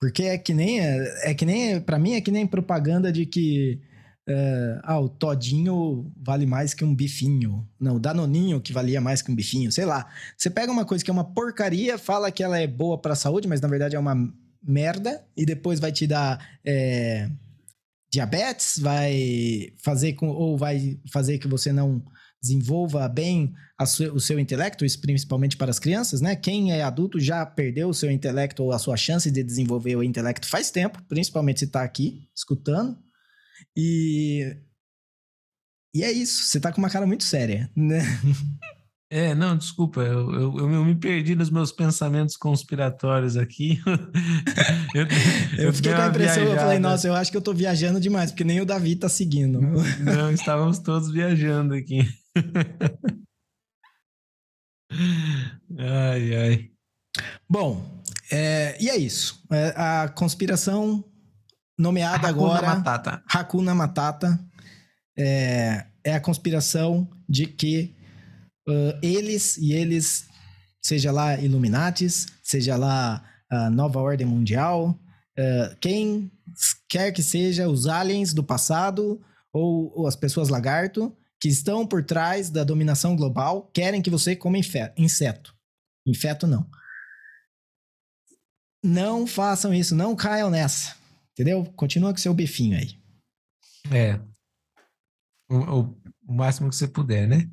Porque 0.00 0.24
é 0.24 0.36
que 0.36 0.52
nem 0.52 0.80
é 0.80 1.34
que 1.34 1.46
nem 1.46 1.80
para 1.80 1.98
mim 1.98 2.14
é 2.14 2.20
que 2.20 2.30
nem 2.30 2.46
propaganda 2.46 3.12
de 3.12 3.24
que 3.24 3.80
é, 4.28 4.80
ah, 4.82 5.00
o 5.00 5.08
todinho 5.08 6.10
vale 6.16 6.46
mais 6.46 6.74
que 6.74 6.84
um 6.84 6.94
bifinho. 6.94 7.66
Não, 7.78 7.96
o 7.96 8.00
danoninho 8.00 8.60
que 8.60 8.72
valia 8.72 9.00
mais 9.00 9.22
que 9.22 9.30
um 9.30 9.34
bifinho, 9.34 9.70
sei 9.72 9.84
lá. 9.84 10.06
Você 10.36 10.50
pega 10.50 10.72
uma 10.72 10.84
coisa 10.84 11.04
que 11.04 11.10
é 11.10 11.12
uma 11.12 11.24
porcaria, 11.24 11.98
fala 11.98 12.30
que 12.30 12.42
ela 12.42 12.58
é 12.58 12.66
boa 12.66 12.98
para 12.98 13.14
a 13.14 13.16
saúde, 13.16 13.48
mas 13.48 13.60
na 13.60 13.68
verdade 13.68 13.96
é 13.96 13.98
uma 13.98 14.16
merda 14.62 15.24
e 15.36 15.44
depois 15.44 15.80
vai 15.80 15.90
te 15.90 16.06
dar 16.06 16.38
é, 16.64 17.28
diabetes, 18.12 18.78
vai 18.78 19.72
fazer 19.82 20.12
com 20.12 20.28
ou 20.28 20.56
vai 20.58 21.00
fazer 21.10 21.38
que 21.38 21.48
você 21.48 21.72
não 21.72 22.04
desenvolva 22.42 23.08
bem 23.08 23.54
o 24.12 24.20
seu 24.20 24.38
intelecto, 24.38 24.84
isso 24.84 25.00
principalmente 25.00 25.56
para 25.56 25.70
as 25.70 25.78
crianças, 25.78 26.20
né? 26.20 26.34
Quem 26.36 26.72
é 26.72 26.82
adulto 26.82 27.18
já 27.20 27.46
perdeu 27.46 27.88
o 27.88 27.94
seu 27.94 28.10
intelecto 28.10 28.64
ou 28.64 28.72
a 28.72 28.78
sua 28.78 28.96
chance 28.96 29.30
de 29.30 29.42
desenvolver 29.42 29.96
o 29.96 30.02
intelecto 30.02 30.46
faz 30.46 30.70
tempo, 30.70 31.02
principalmente 31.08 31.60
se 31.60 31.64
está 31.66 31.82
aqui 31.82 32.28
escutando. 32.34 32.98
E 33.76 34.56
e 35.94 36.02
é 36.02 36.10
isso, 36.10 36.44
você 36.44 36.58
tá 36.58 36.72
com 36.72 36.78
uma 36.78 36.90
cara 36.90 37.06
muito 37.06 37.24
séria, 37.24 37.70
né? 37.76 38.00
É, 39.14 39.34
não, 39.34 39.58
desculpa, 39.58 40.00
eu, 40.00 40.32
eu, 40.32 40.58
eu, 40.58 40.84
me 40.86 40.94
perdi 40.94 41.34
nos 41.34 41.50
meus 41.50 41.70
pensamentos 41.70 42.34
conspiratórios 42.34 43.36
aqui. 43.36 43.78
eu, 44.94 45.06
eu, 45.66 45.72
fiquei 45.74 45.92
com 45.92 46.00
a 46.00 46.06
impressão, 46.06 46.36
viajada. 46.36 46.54
eu 46.54 46.64
falei, 46.64 46.78
nossa, 46.78 47.08
eu 47.08 47.14
acho 47.14 47.30
que 47.30 47.36
eu 47.36 47.42
tô 47.42 47.52
viajando 47.52 48.00
demais, 48.00 48.30
porque 48.30 48.42
nem 48.42 48.62
o 48.62 48.64
Davi 48.64 48.96
tá 48.96 49.10
seguindo. 49.10 49.60
Não, 50.00 50.32
estávamos 50.32 50.78
todos 50.78 51.12
viajando 51.12 51.74
aqui. 51.74 52.08
ai, 55.78 56.34
ai. 56.34 56.70
Bom, 57.46 58.02
é, 58.30 58.82
e 58.82 58.88
é 58.88 58.96
isso. 58.96 59.44
É, 59.52 59.74
a 59.76 60.08
conspiração 60.08 61.04
nomeada 61.78 62.28
Hakuna 62.28 62.54
agora... 62.54 62.66
Matata. 62.66 63.22
Hakuna 63.28 63.74
Matata. 63.74 64.40
É, 65.18 65.84
é 66.02 66.14
a 66.14 66.20
conspiração 66.20 67.06
de 67.28 67.46
que 67.46 67.94
uh, 68.68 68.98
eles 69.02 69.56
e 69.56 69.72
eles, 69.72 70.26
seja 70.80 71.12
lá 71.12 71.38
Illuminatis, 71.38 72.26
seja 72.42 72.76
lá 72.76 73.24
a 73.50 73.70
Nova 73.70 74.00
Ordem 74.00 74.26
Mundial, 74.26 74.98
uh, 75.38 75.76
quem 75.80 76.30
quer 76.88 77.12
que 77.12 77.22
seja, 77.22 77.68
os 77.68 77.86
aliens 77.86 78.32
do 78.32 78.42
passado 78.42 79.20
ou, 79.52 79.92
ou, 79.98 80.06
as 80.06 80.16
pessoas 80.16 80.48
lagarto 80.48 81.14
que 81.40 81.48
estão 81.48 81.86
por 81.86 82.04
trás 82.04 82.50
da 82.50 82.64
dominação 82.64 83.16
global 83.16 83.70
querem 83.74 84.00
que 84.00 84.10
você 84.10 84.36
coma 84.36 84.58
inseto. 84.96 85.54
Infeto 86.06 86.46
não. 86.46 86.68
Não 88.84 89.26
façam 89.26 89.72
isso, 89.72 89.94
não 89.94 90.16
caiam 90.16 90.50
nessa. 90.50 90.96
Entendeu? 91.32 91.64
Continua 91.76 92.12
com 92.12 92.18
seu 92.18 92.34
bifinho 92.34 92.76
aí. 92.78 92.98
É. 93.90 94.20
O, 95.48 95.56
o, 95.56 96.02
o 96.28 96.32
máximo 96.32 96.68
que 96.68 96.76
você 96.76 96.86
puder, 96.86 97.26
né? 97.26 97.50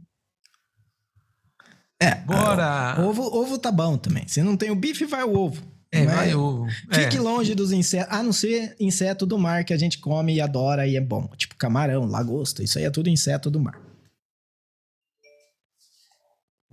É. 2.01 2.15
Bora! 2.15 2.95
ovo, 2.99 3.23
ovo 3.23 3.57
tá 3.57 3.71
bom 3.71 3.97
também. 3.97 4.27
Se 4.27 4.41
não 4.41 4.55
tem 4.55 4.71
o 4.71 4.75
bife, 4.75 5.05
vai 5.05 5.23
o 5.23 5.37
ovo. 5.37 5.61
É, 5.91 6.05
vai 6.05 6.33
o 6.33 6.41
ovo. 6.41 6.69
Fique 6.91 7.17
é. 7.17 7.19
longe 7.19 7.53
dos 7.53 7.71
insetos, 7.71 8.13
a 8.13 8.23
não 8.23 8.31
ser 8.31 8.75
inseto 8.79 9.25
do 9.25 9.37
mar 9.37 9.65
que 9.65 9.73
a 9.73 9.77
gente 9.77 9.97
come 9.97 10.35
e 10.35 10.41
adora 10.41 10.87
e 10.87 10.95
é 10.95 11.01
bom. 11.01 11.27
Tipo 11.35 11.55
camarão, 11.57 12.05
lagosta, 12.05 12.63
isso 12.63 12.77
aí 12.77 12.85
é 12.85 12.89
tudo 12.89 13.09
inseto 13.09 13.51
do 13.51 13.59
mar. 13.59 13.81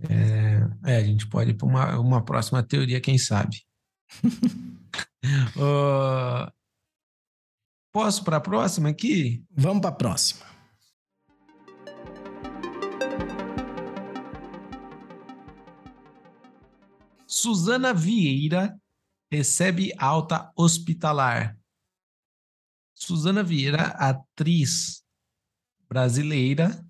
É, 0.08 0.92
é 0.92 0.96
a 0.96 1.04
gente 1.04 1.26
pode 1.26 1.50
ir 1.50 1.54
para 1.54 1.66
uma, 1.66 1.98
uma 1.98 2.24
próxima 2.24 2.62
teoria, 2.62 3.00
quem 3.00 3.18
sabe. 3.18 3.62
uh, 5.56 6.52
posso 7.92 8.22
para 8.22 8.36
a 8.36 8.40
próxima 8.40 8.90
aqui? 8.90 9.42
Vamos 9.50 9.80
para 9.80 9.90
a 9.90 9.94
próxima. 9.94 10.55
Suzana 17.36 17.92
Vieira 17.92 18.74
recebe 19.30 19.92
alta 19.98 20.50
hospitalar. 20.56 21.54
Suzana 22.94 23.42
Vieira, 23.42 23.88
atriz 23.88 25.04
brasileira, 25.86 26.82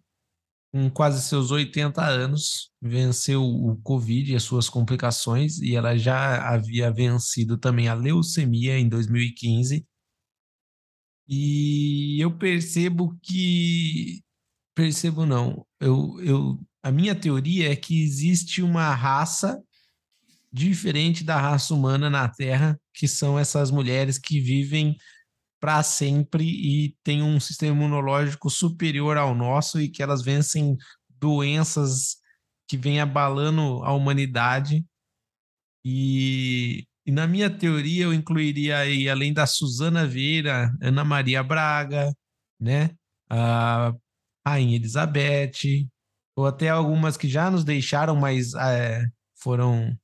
com 0.73 0.88
quase 0.88 1.21
seus 1.23 1.50
80 1.50 2.00
anos, 2.00 2.71
venceu 2.81 3.43
o 3.43 3.76
Covid 3.83 4.31
e 4.31 4.37
as 4.37 4.45
suas 4.45 4.69
complicações, 4.69 5.59
e 5.59 5.75
ela 5.75 5.99
já 5.99 6.49
havia 6.49 6.93
vencido 6.93 7.59
também 7.59 7.88
a 7.88 7.95
leucemia 7.95 8.79
em 8.79 8.88
2015. 8.88 9.85
E 11.26 12.23
eu 12.23 12.38
percebo 12.38 13.19
que. 13.21 14.23
Percebo 14.76 15.26
não. 15.26 15.67
Eu, 15.80 16.21
eu, 16.21 16.61
a 16.85 16.93
minha 16.93 17.17
teoria 17.17 17.73
é 17.73 17.75
que 17.75 18.00
existe 18.00 18.63
uma 18.63 18.95
raça 18.95 19.61
diferente 20.56 21.23
da 21.23 21.38
raça 21.38 21.75
humana 21.75 22.08
na 22.08 22.26
Terra, 22.28 22.80
que 22.95 23.06
são 23.06 23.38
essas 23.38 23.71
mulheres 23.71 24.19
que 24.19 24.40
vivem 24.40 24.97
para 25.60 25.82
sempre 25.82 26.45
e 26.45 26.97
têm 27.04 27.23
um 27.23 27.38
sistema 27.38 27.76
imunológico 27.76 28.49
superior 28.49 29.19
ao 29.19 29.34
nosso 29.34 29.78
e 29.78 29.90
que 29.90 30.02
elas 30.02 30.23
vencem 30.23 30.75
doenças 31.19 32.16
que 32.66 32.78
vêm 32.78 33.00
abalando 33.00 33.84
a 33.84 33.92
humanidade. 33.92 34.82
E, 35.84 36.86
e 37.04 37.12
na 37.12 37.26
minha 37.26 37.50
teoria 37.50 38.04
eu 38.04 38.14
incluiria 38.14 38.78
aí, 38.78 39.10
além 39.10 39.34
da 39.34 39.47
Suzana 39.47 40.06
Vieira, 40.06 40.75
Ana 40.80 41.04
Maria 41.04 41.42
Braga, 41.42 42.10
né? 42.58 42.90
A 43.28 43.92
Rainha 44.47 44.76
Elizabeth, 44.76 45.86
ou 46.34 46.47
até 46.47 46.71
algumas 46.71 47.16
que 47.19 47.28
já 47.28 47.50
nos 47.50 47.62
deixaram, 47.62 48.16
mas 48.16 48.54
é, 48.54 49.04
foram 49.34 49.95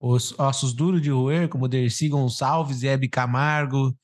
os 0.00 0.36
ossos 0.38 0.72
duros 0.72 1.02
de 1.02 1.10
roer, 1.10 1.48
como 1.48 1.68
Dercy 1.68 2.08
Gonçalves 2.08 2.82
e 2.82 2.88
Hebe 2.88 3.08
Camargo, 3.08 3.94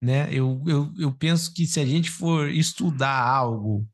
né? 0.00 0.28
Eu, 0.32 0.62
eu, 0.66 0.92
eu 0.96 1.12
penso 1.12 1.52
que 1.52 1.66
se 1.66 1.80
a 1.80 1.84
gente 1.84 2.08
for 2.08 2.48
estudar 2.48 3.20
algo 3.20 3.86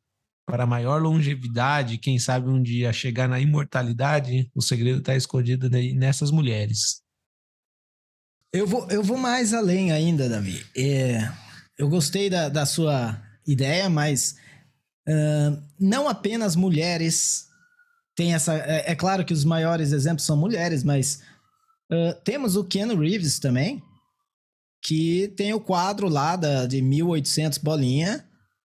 para 0.46 0.66
maior 0.66 1.00
longevidade, 1.00 1.96
quem 1.96 2.18
sabe 2.18 2.50
um 2.50 2.62
dia 2.62 2.92
chegar 2.92 3.26
na 3.26 3.40
imortalidade, 3.40 4.50
o 4.54 4.60
segredo 4.60 4.98
está 4.98 5.16
escondido 5.16 5.70
nessas 5.70 6.30
mulheres. 6.30 7.02
Eu 8.52 8.66
vou, 8.66 8.86
eu 8.90 9.02
vou 9.02 9.16
mais 9.16 9.54
além 9.54 9.90
ainda, 9.90 10.28
Davi. 10.28 10.64
É, 10.76 11.32
eu 11.78 11.88
gostei 11.88 12.28
da, 12.28 12.50
da 12.50 12.66
sua 12.66 13.20
ideia, 13.46 13.88
mas 13.88 14.36
uh, 15.08 15.62
não 15.80 16.06
apenas 16.06 16.54
mulheres 16.54 17.48
tem 18.16 18.34
essa. 18.34 18.54
É, 18.54 18.92
é, 18.92 18.94
claro 18.94 19.24
que 19.24 19.32
os 19.32 19.44
maiores 19.44 19.92
exemplos 19.92 20.24
são 20.24 20.36
mulheres, 20.36 20.82
mas 20.82 21.20
uh, 21.90 22.14
temos 22.24 22.56
o 22.56 22.64
Keanu 22.64 22.98
Reeves 22.98 23.38
também, 23.38 23.82
que 24.82 25.28
tem 25.36 25.52
o 25.52 25.60
quadro 25.60 26.08
lá 26.08 26.36
da, 26.36 26.66
de 26.66 26.80
1800 26.80 27.58
bolinha, 27.58 28.24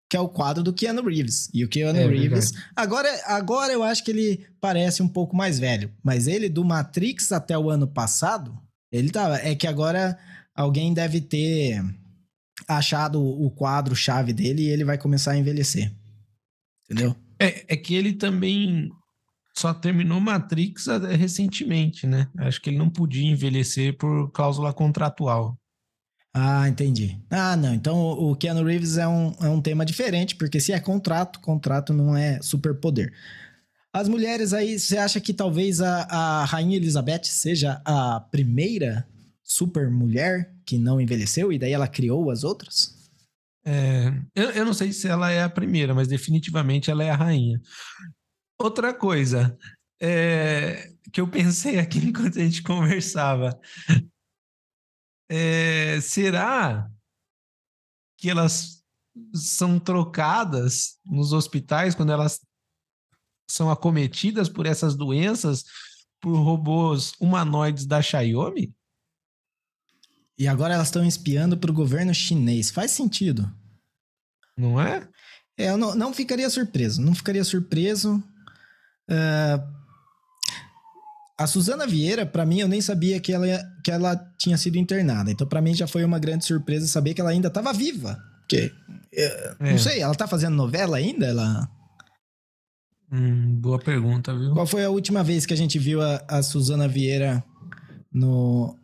que 0.10 0.18
é 0.18 0.20
o 0.20 0.30
quadro 0.30 0.64
do 0.64 0.74
Keanu 0.74 1.04
Reeves. 1.04 1.50
E 1.54 1.64
o 1.64 1.70
Keanu 1.70 2.00
é, 2.00 2.08
Reeves. 2.08 2.52
Agora, 2.76 3.10
agora 3.26 3.74
eu 3.74 3.84
acho 3.84 4.04
que 4.04 4.12
ele 4.12 4.46
parece 4.62 5.02
um 5.02 5.08
pouco 5.08 5.36
mais 5.36 5.60
velho, 5.60 5.92
mas 6.04 6.28
ele 6.28 6.50
do 6.50 6.64
Matrix 6.64 7.32
até 7.32 7.58
o 7.58 7.70
ano 7.70 7.88
passado, 7.88 8.58
ele 8.92 9.10
tava. 9.10 9.38
É 9.38 9.56
que 9.56 9.68
agora 9.68 10.18
alguém 10.56 10.94
deve 10.94 11.22
ter 11.22 11.84
achado 12.68 13.24
o 13.24 13.50
quadro-chave 13.50 14.34
dele 14.34 14.64
e 14.64 14.70
ele 14.70 14.84
vai 14.84 14.98
começar 14.98 15.32
a 15.32 15.38
envelhecer. 15.38 15.92
Entendeu? 16.86 17.16
É, 17.40 17.74
é 17.74 17.78
que 17.78 17.96
ele 17.96 18.14
também 18.14 18.92
só 19.60 19.74
terminou 19.74 20.20
Matrix 20.20 20.88
recentemente, 21.18 22.08
né? 22.08 22.30
Acho 22.38 22.62
que 22.62 22.70
ele 22.70 22.78
não 22.78 22.90
podia 22.90 23.30
envelhecer 23.30 23.98
por 23.98 24.32
cláusula 24.32 24.74
contratual. 24.74 25.58
Ah, 26.34 26.70
entendi. 26.70 27.20
Ah, 27.30 27.58
não. 27.58 27.74
Então 27.74 27.98
o 27.98 28.36
Keanu 28.36 28.64
Reeves 28.64 28.98
é 28.98 29.08
um, 29.08 29.34
é 29.42 29.50
um 29.50 29.62
tema 29.62 29.86
diferente, 29.86 30.36
porque 30.36 30.60
se 30.60 30.72
é 30.72 30.80
contrato, 30.80 31.40
contrato 31.40 31.94
não 31.94 32.16
é 32.16 32.40
superpoder. 32.42 33.12
As 33.92 34.08
mulheres 34.08 34.54
aí, 34.54 34.80
você 34.80 34.98
acha 34.98 35.20
que 35.20 35.34
talvez 35.34 35.82
a, 35.82 36.04
a 36.04 36.46
Rainha 36.46 36.78
Elizabeth 36.78 37.24
seja 37.24 37.82
a 37.84 38.20
primeira 38.20 39.06
super 39.44 39.90
mulher 39.90 40.54
que 40.66 40.78
não 40.78 41.02
envelheceu 41.02 41.52
e 41.52 41.58
daí 41.58 41.74
ela 41.74 41.88
criou 41.88 42.30
as 42.30 42.44
outras? 42.44 42.96
É, 43.66 44.14
eu, 44.36 44.52
eu 44.52 44.66
não 44.66 44.74
sei 44.74 44.94
se 44.94 45.08
ela 45.08 45.32
é 45.32 45.44
a 45.44 45.50
primeira, 45.50 45.94
mas 45.94 46.08
definitivamente 46.08 46.90
ela 46.90 47.04
é 47.04 47.10
a 47.10 47.16
rainha. 47.16 47.60
Outra 48.60 48.94
coisa 48.94 49.58
é, 50.02 50.94
que 51.12 51.22
eu 51.22 51.28
pensei 51.28 51.80
aqui 51.80 52.00
enquanto 52.06 52.38
a 52.40 52.44
gente 52.44 52.62
conversava. 52.62 53.60
É, 55.30 56.02
será 56.02 56.90
que 58.18 58.30
elas 58.30 58.84
são 59.34 59.80
trocadas 59.80 61.00
nos 61.06 61.34
hospitais 61.34 61.96
quando 61.96 62.12
elas 62.12 62.42
são 63.50 63.70
acometidas 63.72 64.50
por 64.50 64.66
essas 64.66 64.96
doenças 64.96 65.64
por 66.22 66.36
robôs 66.36 67.14
humanoides 67.20 67.86
da 67.86 68.02
Xiaomi? 68.02 68.74
E 70.38 70.48
agora 70.48 70.74
elas 70.74 70.88
estão 70.88 71.06
espiando 71.06 71.58
para 71.58 71.72
o 71.72 71.74
governo 71.74 72.14
chinês. 72.14 72.72
Faz 72.72 72.92
sentido. 72.92 73.54
Não 74.58 74.80
é? 74.80 75.08
É, 75.58 75.70
eu 75.70 75.78
não, 75.78 75.94
não 75.96 76.14
ficaria 76.14 76.50
surpreso. 76.50 77.02
Não 77.02 77.14
ficaria 77.14 77.44
surpreso. 77.44 78.24
Uh, 79.10 79.80
a 81.38 81.48
Suzana 81.48 81.88
Vieira, 81.88 82.26
para 82.26 82.46
mim, 82.46 82.60
eu 82.60 82.68
nem 82.68 82.82
sabia 82.82 83.20
que 83.20 83.32
ela, 83.32 83.46
que 83.84 83.90
ela 83.90 84.16
tinha 84.38 84.58
sido 84.58 84.78
internada. 84.78 85.32
Então, 85.32 85.48
para 85.48 85.62
mim, 85.62 85.74
já 85.74 85.88
foi 85.88 86.04
uma 86.04 86.20
grande 86.20 86.46
surpresa 86.46 86.86
saber 86.86 87.14
que 87.14 87.22
ela 87.22 87.30
ainda 87.30 87.48
estava 87.48 87.72
viva. 87.72 88.22
Porque, 88.42 88.72
é. 89.14 89.56
não 89.60 89.78
sei, 89.78 90.02
ela 90.02 90.14
tá 90.14 90.28
fazendo 90.28 90.56
novela 90.56 90.98
ainda? 90.98 91.28
Ela... 91.28 91.70
Hum, 93.12 93.56
boa 93.56 93.80
pergunta, 93.80 94.38
viu? 94.38 94.54
Qual 94.54 94.68
foi 94.68 94.84
a 94.84 94.90
última 94.90 95.24
vez 95.24 95.46
que 95.46 95.54
a 95.54 95.58
gente 95.58 95.80
viu 95.80 96.02
a, 96.02 96.22
a 96.28 96.44
Suzana 96.44 96.88
Vieira 96.88 97.44
no 98.12 98.76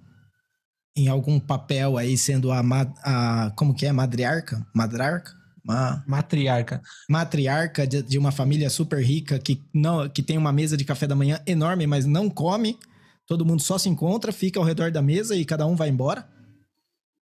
em 0.95 1.09
algum 1.09 1.39
papel 1.39 1.97
aí 1.97 2.17
sendo 2.17 2.51
a, 2.51 2.61
a 3.03 3.51
como 3.55 3.75
que 3.75 3.85
é 3.85 3.91
madriarca, 3.91 4.65
madrarca, 4.73 5.33
uma 5.65 6.04
matriarca, 6.08 6.82
matriarca 7.10 7.88
de, 7.88 8.04
de, 8.04 8.17
uma 8.17 8.32
família 8.32 8.69
super 8.69 9.04
rica 9.04 9.39
que 9.39 9.62
não 9.73 10.08
que 10.08 10.21
tem 10.21 10.38
uma 10.38 10.54
mesa 10.54 10.78
de 10.78 10.86
café 10.86 11.08
da 11.08 11.15
manhã 11.15 11.41
enorme, 11.45 11.88
mas 11.88 12.06
não 12.06 12.30
come. 12.30 12.78
Todo 13.25 13.45
mundo 13.45 13.62
só 13.62 13.78
se 13.80 13.89
encontra, 13.89 14.32
fica 14.32 14.60
ao 14.60 14.65
redor 14.65 14.91
da 14.91 15.01
mesa 15.01 15.36
e 15.36 15.43
cada 15.43 15.65
um 15.65 15.75
vai 15.75 15.89
embora. 15.89 16.30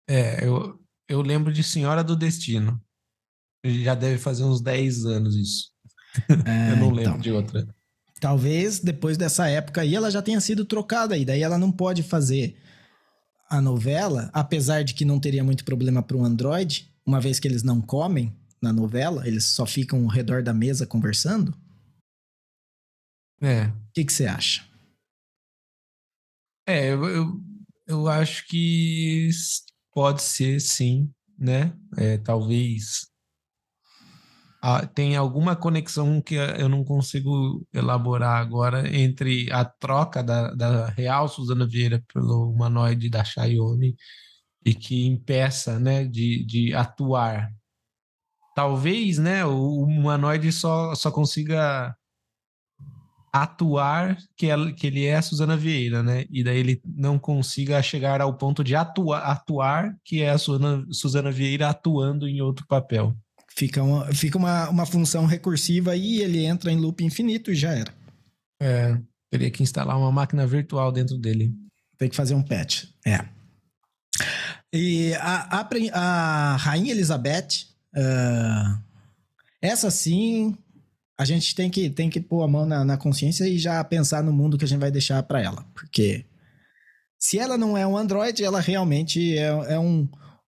É, 0.08 0.46
eu, 0.46 0.78
eu 1.08 1.22
lembro 1.22 1.54
de 1.54 1.64
Senhora 1.64 2.04
do 2.04 2.18
Destino. 2.18 2.80
Já 3.66 3.96
deve 3.96 4.18
fazer 4.18 4.44
uns 4.44 4.62
10 4.62 5.06
anos 5.06 5.36
isso. 5.36 5.74
É, 6.46 6.74
eu 6.74 6.78
não 6.78 6.92
lembro 6.92 7.02
então, 7.02 7.18
de 7.18 7.32
outra. 7.32 7.68
Talvez 8.20 8.80
depois 8.80 9.18
dessa 9.18 9.48
época 9.48 9.82
aí 9.82 9.96
ela 9.96 10.12
já 10.12 10.22
tenha 10.22 10.40
sido 10.40 10.64
trocada 10.64 11.18
e 11.18 11.26
daí 11.26 11.42
ela 11.42 11.58
não 11.58 11.72
pode 11.72 12.04
fazer 12.04 12.56
a 13.50 13.60
novela, 13.60 14.30
apesar 14.32 14.84
de 14.84 14.94
que 14.94 15.06
não 15.06 15.20
teria 15.20 15.44
muito 15.44 15.66
problema 15.66 16.04
para 16.04 16.18
o 16.18 16.24
Android, 16.24 16.93
uma 17.06 17.20
vez 17.20 17.40
que 17.40 17.48
eles 17.48 17.64
não 17.64 17.82
comem 17.82 18.36
na 18.62 18.72
novela, 18.72 19.28
eles 19.28 19.46
só 19.46 19.66
ficam 19.66 20.04
ao 20.04 20.08
redor 20.08 20.42
da 20.42 20.54
mesa 20.54 20.88
conversando. 20.88 21.54
É. 23.42 23.66
O 23.68 23.92
que 23.94 24.12
você 24.12 24.26
acha? 24.26 24.66
É, 26.66 26.94
eu, 26.94 27.06
eu, 27.06 27.42
eu 27.86 28.08
acho 28.08 28.48
que 28.48 29.30
pode 29.92 30.22
ser 30.22 30.62
sim, 30.62 31.14
né? 31.38 31.78
É, 31.98 32.18
talvez 32.18 33.12
ah, 34.66 34.86
tem 34.88 35.18
alguma 35.18 35.58
conexão 35.58 36.22
que 36.22 36.36
eu 36.36 36.70
não 36.70 36.86
consigo 36.86 37.68
elaborar 37.74 38.42
agora 38.42 38.88
entre 38.96 39.52
a 39.52 39.66
troca 39.66 40.24
da, 40.24 40.54
da 40.54 40.88
real 40.88 41.28
Suzana 41.28 41.68
Vieira 41.68 42.02
pelo 42.14 42.50
humanoide 42.50 43.10
da 43.10 43.26
Xiaomi 43.26 43.94
e 44.66 44.74
que 44.74 45.06
impeça 45.06 45.80
né, 45.80 46.06
de, 46.06 46.44
de 46.46 46.74
atuar. 46.74 47.52
Talvez 48.56 49.18
né, 49.18 49.44
o 49.46 49.82
humanoide 49.84 50.52
só, 50.52 50.94
só 50.96 51.12
consiga 51.12 51.96
atuar 53.34 54.16
que, 54.38 54.46
ela, 54.46 54.72
que 54.72 54.86
ele 54.86 55.06
é 55.06 55.16
a 55.16 55.22
Suzana 55.22 55.58
Vieira, 55.58 56.04
né? 56.04 56.26
E 56.30 56.44
daí 56.44 56.60
ele 56.60 56.82
não 56.86 57.18
consiga 57.18 57.82
chegar 57.82 58.22
ao 58.22 58.38
ponto 58.38 58.64
de 58.64 58.76
atuar, 58.76 59.24
atuar 59.24 59.98
que 60.06 60.22
é 60.22 60.30
a 60.30 60.38
Suzana, 60.38 60.86
Suzana 60.92 61.32
Vieira 61.32 61.68
atuando 61.68 62.28
em 62.28 62.42
outro 62.42 62.66
papel. 62.68 63.18
Fica 63.56 63.82
uma, 63.82 64.06
fica 64.14 64.38
uma, 64.38 64.70
uma 64.70 64.86
função 64.86 65.26
recursiva 65.26 65.96
e 65.96 66.22
ele 66.22 66.46
entra 66.46 66.72
em 66.72 66.78
loop 66.78 67.04
infinito 67.04 67.52
e 67.52 67.56
já 67.56 67.72
era. 67.72 67.94
É, 68.62 69.00
teria 69.32 69.50
que 69.50 69.64
instalar 69.64 69.98
uma 69.98 70.12
máquina 70.12 70.46
virtual 70.46 70.92
dentro 70.92 71.18
dele. 71.18 71.52
Tem 71.98 72.10
que 72.10 72.16
fazer 72.16 72.36
um 72.36 72.44
patch. 72.44 72.86
É. 73.06 73.33
E 74.74 75.14
a, 75.16 75.60
a, 75.60 75.70
a 75.94 76.56
Rainha 76.56 76.92
Elizabeth, 76.92 77.68
uh, 77.96 78.82
essa 79.62 79.92
sim, 79.92 80.58
a 81.16 81.24
gente 81.24 81.54
tem 81.54 81.70
que, 81.70 81.92
tem 81.92 82.10
que 82.10 82.20
pôr 82.20 82.42
a 82.42 82.48
mão 82.48 82.66
na, 82.66 82.84
na 82.84 82.98
consciência 82.98 83.48
e 83.48 83.60
já 83.60 83.84
pensar 83.84 84.24
no 84.24 84.34
mundo 84.34 84.58
que 84.58 84.66
a 84.66 84.68
gente 84.68 84.80
vai 84.80 84.90
deixar 84.90 85.22
para 85.22 85.40
ela. 85.40 85.64
Porque 85.76 86.26
se 87.20 87.38
ela 87.38 87.56
não 87.56 87.78
é 87.78 87.86
um 87.86 87.96
androide, 87.96 88.44
ela 88.44 88.60
realmente 88.60 89.38
é, 89.38 89.46
é 89.46 89.80
um 89.80 90.10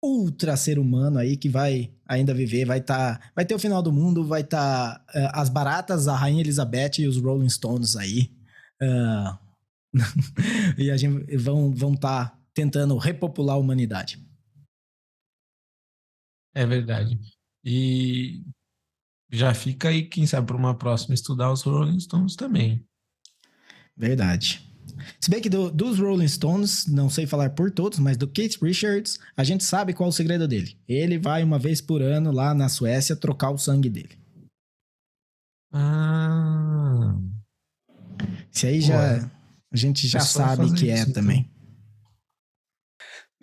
ultra 0.02 0.57
ser 0.57 0.79
humano 0.79 1.18
aí 1.18 1.37
que 1.37 1.50
vai 1.50 1.90
ainda 2.09 2.33
viver, 2.33 2.64
vai 2.64 2.81
tá, 2.81 3.20
vai 3.35 3.44
ter 3.44 3.55
o 3.55 3.59
final 3.59 3.83
do 3.83 3.92
mundo, 3.92 4.26
vai 4.26 4.40
estar 4.40 4.98
tá, 4.98 5.05
uh, 5.14 5.31
as 5.35 5.50
baratas, 5.50 6.09
a 6.09 6.16
rainha 6.16 6.40
Elizabeth 6.40 7.00
e 7.00 7.07
os 7.07 7.20
Rolling 7.20 7.48
Stones 7.50 7.96
aí, 7.96 8.31
uh, 8.83 9.38
e 10.79 10.90
a 10.90 10.96
gente 10.96 11.37
vão 11.37 11.74
vão 11.74 11.94
estar 11.94 12.31
tá 12.31 12.36
tentando 12.57 12.97
repopular 12.97 13.57
a 13.57 13.59
humanidade. 13.59 14.19
É 16.55 16.64
verdade. 16.64 17.21
E 17.62 18.42
já 19.31 19.53
fica 19.53 19.90
aí, 19.90 20.09
quem 20.09 20.27
sabe, 20.27 20.47
para 20.47 20.57
uma 20.57 20.75
próxima 20.75 21.14
estudar 21.14 21.53
os 21.53 21.62
Rolling 21.62 22.01
Stones 22.01 22.35
também. 22.35 22.83
Verdade. 23.95 24.62
Se 25.21 25.31
bem 25.31 25.42
que 25.42 25.51
do, 25.51 25.71
dos 25.71 25.99
Rolling 25.99 26.29
Stones, 26.29 26.87
não 26.87 27.11
sei 27.11 27.27
falar 27.27 27.51
por 27.51 27.71
todos, 27.71 27.99
mas 27.99 28.16
do 28.16 28.27
Keith 28.27 28.57
Richards, 28.62 29.21
a 29.37 29.45
gente 29.45 29.62
sabe 29.62 29.92
qual 29.92 30.09
é 30.09 30.11
o 30.11 30.12
segredo 30.12 30.49
dele. 30.49 30.79
Ele 30.88 31.19
vai 31.19 31.45
uma 31.45 31.59
vez 31.59 31.83
por 31.83 32.01
ano 32.01 32.33
lá 32.33 32.55
na 32.55 32.71
Suécia 32.71 33.14
trocar 33.14 33.51
o 33.51 33.59
sangue 33.59 33.90
dele. 33.90 34.16
Ah. 35.71 37.19
Isso 38.51 38.66
aí 38.66 38.81
já. 38.81 39.31
A 39.71 39.77
gente 39.77 40.09
já 40.09 40.21
sabe 40.21 40.73
que 40.73 40.88
é 40.88 41.01
então. 41.01 41.12
também. 41.12 41.51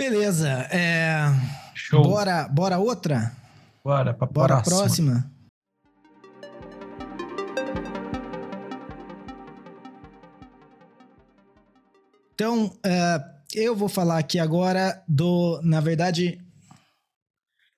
Beleza. 0.03 0.67
É... 0.69 1.31
Show. 1.73 2.03
Bora, 2.03 2.45
bora 2.49 2.77
outra? 2.77 3.31
Bora, 3.81 4.13
pra 4.13 4.27
bora 4.27 4.61
próxima. 4.61 5.13
próxima. 5.13 5.33
Então, 12.33 12.65
uh, 12.65 13.23
eu 13.55 13.73
vou 13.73 13.87
falar 13.87 14.17
aqui 14.17 14.39
agora 14.39 15.01
do. 15.07 15.61
Na 15.63 15.79
verdade, 15.79 16.37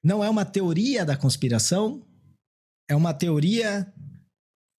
não 0.04 0.24
é 0.24 0.30
uma 0.30 0.46
teoria 0.46 1.06
da 1.06 1.16
conspiração, 1.16 2.02
é 2.90 2.96
uma 2.96 3.14
teoria 3.14 3.94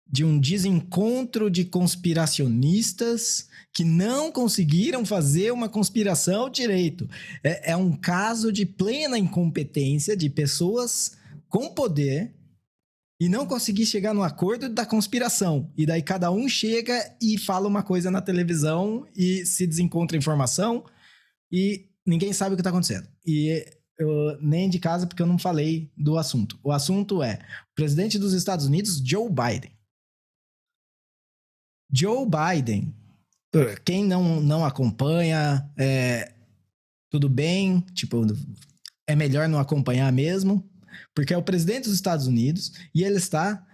de 0.09 0.25
um 0.25 0.39
desencontro 0.39 1.51
de 1.51 1.65
conspiracionistas 1.65 3.49
que 3.75 3.85
não 3.85 4.31
conseguiram 4.31 5.05
fazer 5.05 5.53
uma 5.53 5.69
conspiração 5.69 6.49
direito. 6.49 7.09
É, 7.43 7.73
é 7.73 7.77
um 7.77 7.93
caso 7.93 8.53
de 8.53 8.65
plena 8.65 9.19
incompetência 9.19 10.17
de 10.17 10.31
pessoas 10.31 11.17
com 11.49 11.75
poder 11.75 12.35
e 13.21 13.29
não 13.29 13.47
conseguir 13.47 13.87
chegar 13.87 14.15
no 14.15 14.23
acordo 14.23 14.69
da 14.69 14.87
conspiração. 14.87 15.73
E 15.77 15.85
daí 15.85 16.03
cada 16.03 16.31
um 16.31 16.49
chega 16.49 17.17
e 17.21 17.39
fala 17.39 17.67
uma 17.67 17.83
coisa 17.83 18.11
na 18.11 18.21
televisão 18.21 19.07
e 19.17 19.45
se 19.45 19.67
desencontra 19.67 20.17
informação 20.17 20.85
e 21.51 21.87
ninguém 22.07 22.33
sabe 22.33 22.55
o 22.55 22.57
que 22.57 22.61
está 22.61 22.71
acontecendo. 22.71 23.09
E 23.27 23.65
eu 23.99 24.39
nem 24.41 24.69
de 24.69 24.79
casa 24.79 25.07
porque 25.07 25.23
eu 25.23 25.27
não 25.27 25.39
falei 25.39 25.91
do 25.97 26.19
assunto. 26.19 26.59
O 26.63 26.71
assunto 26.71 27.23
é 27.23 27.39
o 27.73 27.75
presidente 27.75 28.19
dos 28.19 28.33
Estados 28.35 28.67
Unidos, 28.67 29.03
Joe 29.05 29.29
Biden. 29.29 29.76
Joe 31.93 32.27
Biden, 32.27 32.95
quem 33.85 34.05
não, 34.05 34.41
não 34.41 34.65
acompanha, 34.65 35.69
é, 35.77 36.33
tudo 37.11 37.29
bem, 37.29 37.81
tipo, 37.95 38.27
é 39.07 39.15
melhor 39.15 39.49
não 39.49 39.59
acompanhar 39.59 40.13
mesmo, 40.13 40.69
porque 41.15 41.33
é 41.33 41.37
o 41.39 41.43
presidente 41.43 41.85
dos 41.85 41.95
Estados 41.95 42.27
Unidos 42.27 42.73
e 42.95 43.03
ele 43.03 43.17
está 43.17 43.65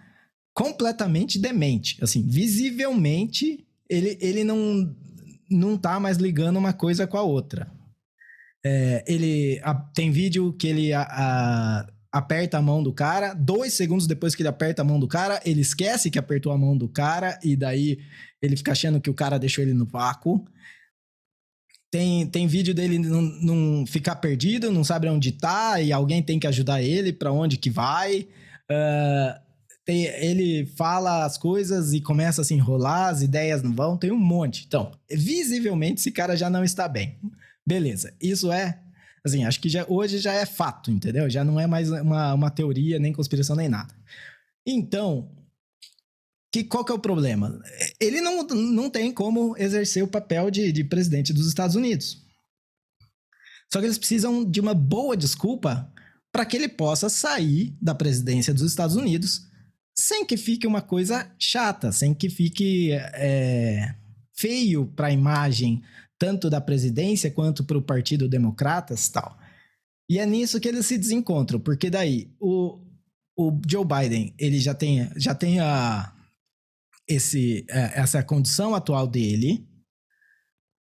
completamente 0.53 1.39
demente. 1.39 2.01
Assim, 2.01 2.21
visivelmente, 2.27 3.65
ele, 3.89 4.17
ele 4.21 4.43
não, 4.43 4.95
não 5.49 5.77
tá 5.77 5.99
mais 5.99 6.17
ligando 6.17 6.57
uma 6.57 6.73
coisa 6.73 7.07
com 7.07 7.17
a 7.17 7.23
outra. 7.23 7.71
É, 8.65 9.03
ele 9.07 9.59
a, 9.63 9.73
tem 9.73 10.11
vídeo 10.11 10.53
que 10.53 10.67
ele 10.67 10.93
a, 10.93 11.01
a, 11.01 11.92
aperta 12.13 12.59
a 12.59 12.61
mão 12.61 12.83
do 12.83 12.93
cara, 12.93 13.33
dois 13.33 13.73
segundos 13.73 14.05
depois 14.05 14.35
que 14.35 14.43
ele 14.43 14.49
aperta 14.49 14.83
a 14.83 14.85
mão 14.85 14.99
do 14.99 15.07
cara, 15.07 15.41
ele 15.43 15.61
esquece 15.61 16.11
que 16.11 16.19
apertou 16.19 16.51
a 16.51 16.57
mão 16.57 16.77
do 16.77 16.87
cara 16.87 17.39
e 17.43 17.55
daí 17.55 17.97
ele 18.39 18.55
fica 18.55 18.71
achando 18.71 19.01
que 19.01 19.09
o 19.09 19.15
cara 19.15 19.39
deixou 19.39 19.63
ele 19.63 19.73
no 19.73 19.85
vácuo. 19.85 20.45
Tem, 21.91 22.27
tem 22.27 22.45
vídeo 22.45 22.73
dele 22.73 22.99
não, 22.99 23.21
não 23.21 23.85
ficar 23.87 24.15
perdido, 24.17 24.71
não 24.71 24.83
sabe 24.83 25.09
onde 25.09 25.31
tá, 25.31 25.81
e 25.81 25.91
alguém 25.91 26.21
tem 26.21 26.39
que 26.39 26.45
ajudar 26.45 26.83
ele 26.83 27.11
para 27.11 27.31
onde 27.31 27.57
que 27.57 27.71
vai. 27.71 28.27
Uh, 28.71 29.43
tem, 29.83 30.05
ele 30.05 30.67
fala 30.77 31.25
as 31.25 31.35
coisas 31.35 31.93
e 31.93 32.01
começa 32.01 32.41
a 32.41 32.43
se 32.43 32.53
enrolar, 32.53 33.09
as 33.09 33.23
ideias 33.23 33.63
não 33.63 33.73
vão, 33.73 33.97
tem 33.97 34.11
um 34.11 34.19
monte. 34.19 34.65
Então, 34.67 34.91
visivelmente 35.11 35.99
esse 35.99 36.11
cara 36.11 36.37
já 36.37 36.49
não 36.49 36.63
está 36.63 36.87
bem. 36.87 37.17
Beleza, 37.65 38.13
isso 38.21 38.51
é. 38.51 38.82
Assim, 39.25 39.45
acho 39.45 39.59
que 39.59 39.69
já, 39.69 39.85
hoje 39.87 40.17
já 40.17 40.33
é 40.33 40.45
fato, 40.45 40.91
entendeu? 40.91 41.29
Já 41.29 41.43
não 41.43 41.59
é 41.59 41.65
mais 41.65 41.89
uma, 41.89 42.33
uma 42.33 42.51
teoria, 42.51 42.99
nem 42.99 43.13
conspiração, 43.13 43.55
nem 43.55 43.69
nada. 43.69 43.95
Então, 44.65 45.31
que, 46.51 46.63
qual 46.63 46.83
que 46.83 46.91
é 46.91 46.95
o 46.95 46.99
problema? 46.99 47.61
Ele 47.99 48.21
não, 48.21 48.43
não 48.43 48.89
tem 48.89 49.13
como 49.13 49.55
exercer 49.57 50.03
o 50.03 50.07
papel 50.07 50.51
de, 50.51 50.71
de 50.71 50.83
presidente 50.83 51.33
dos 51.33 51.47
Estados 51.47 51.75
Unidos. 51.75 52.21
Só 53.71 53.79
que 53.79 53.85
eles 53.85 53.97
precisam 53.97 54.43
de 54.43 54.59
uma 54.59 54.73
boa 54.73 55.17
desculpa 55.17 55.91
para 56.31 56.45
que 56.45 56.55
ele 56.55 56.69
possa 56.69 57.09
sair 57.09 57.75
da 57.81 57.95
presidência 57.95 58.53
dos 58.53 58.63
Estados 58.63 58.95
Unidos 58.95 59.47
sem 59.95 60.25
que 60.25 60.37
fique 60.37 60.67
uma 60.67 60.81
coisa 60.81 61.31
chata, 61.39 61.91
sem 61.91 62.13
que 62.13 62.29
fique 62.29 62.91
é, 62.91 63.95
feio 64.33 64.87
para 64.87 65.07
a 65.07 65.11
imagem 65.11 65.81
tanto 66.23 66.49
da 66.49 66.61
presidência 66.61 67.29
quanto 67.29 67.65
para 67.65 67.77
o 67.77 67.81
Partido 67.81 68.29
Democratas 68.29 69.09
tal. 69.09 69.37
E 70.09 70.19
é 70.19 70.25
nisso 70.25 70.57
que 70.57 70.69
eles 70.69 70.85
se 70.85 70.97
desencontram, 70.97 71.59
porque 71.59 71.89
daí 71.89 72.33
o, 72.39 72.79
o 73.37 73.59
Joe 73.69 73.83
Biden 73.83 74.33
ele 74.39 74.57
já 74.57 74.73
tem, 74.73 75.09
já 75.17 75.35
tem 75.35 75.59
a, 75.59 76.15
esse, 77.05 77.65
é, 77.69 77.99
essa 77.99 78.23
condição 78.23 78.73
atual 78.73 79.05
dele. 79.05 79.67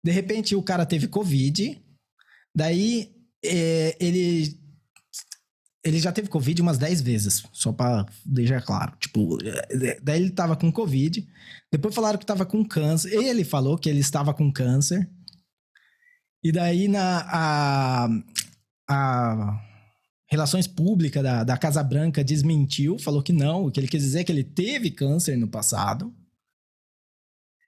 De 0.05 0.11
repente 0.13 0.55
o 0.55 0.63
cara 0.63 0.85
teve 0.85 1.09
Covid, 1.09 1.83
daí 2.55 3.13
é, 3.43 3.97
ele 3.99 4.57
ele 5.83 5.99
já 5.99 6.13
teve 6.13 6.29
Covid 6.29 6.61
umas 6.61 6.77
10 6.77 7.01
vezes, 7.01 7.43
só 7.51 7.73
pra 7.73 8.05
deixar 8.25 8.61
claro. 8.61 8.95
Tipo, 8.97 9.37
é, 9.45 9.99
daí 10.01 10.21
ele 10.21 10.31
tava 10.31 10.55
com 10.55 10.71
Covid, 10.71 11.27
depois 11.71 11.93
falaram 11.93 12.17
que 12.17 12.25
tava 12.25 12.45
com 12.45 12.63
câncer. 12.65 13.13
Ele 13.13 13.43
falou 13.43 13.77
que 13.77 13.89
ele 13.89 13.99
estava 13.99 14.33
com 14.33 14.51
câncer. 14.51 15.09
E 16.45 16.51
daí 16.51 16.87
na 16.87 17.25
a, 17.27 18.07
a 18.87 19.65
Relações 20.27 20.67
Públicas 20.67 21.23
da, 21.23 21.43
da 21.43 21.57
Casa 21.57 21.81
Branca 21.81 22.23
desmentiu, 22.23 22.99
falou 22.99 23.23
que 23.23 23.33
não, 23.33 23.65
o 23.65 23.71
que 23.71 23.79
ele 23.79 23.87
quis 23.87 24.03
dizer 24.03 24.19
é 24.19 24.23
que 24.23 24.31
ele 24.31 24.43
teve 24.43 24.91
câncer 24.91 25.35
no 25.37 25.47
passado. 25.47 26.13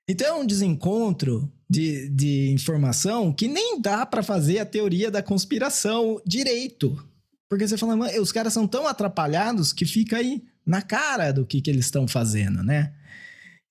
Então 0.07 0.27
é 0.27 0.33
um 0.39 0.45
desencontro 0.45 1.51
de, 1.67 2.07
de 2.09 2.51
informação 2.51 3.33
que 3.33 3.47
nem 3.47 3.81
dá 3.81 4.05
para 4.05 4.21
fazer 4.21 4.59
a 4.59 4.65
teoria 4.65 5.09
da 5.09 5.23
conspiração 5.23 6.21
direito. 6.23 7.03
Porque 7.49 7.67
você 7.67 7.77
fala, 7.77 8.21
os 8.21 8.31
caras 8.31 8.53
são 8.53 8.67
tão 8.67 8.85
atrapalhados 8.85 9.73
que 9.73 9.87
fica 9.87 10.17
aí 10.17 10.43
na 10.63 10.83
cara 10.83 11.33
do 11.33 11.47
que, 11.47 11.61
que 11.61 11.71
eles 11.71 11.85
estão 11.85 12.07
fazendo, 12.07 12.61
né? 12.61 12.93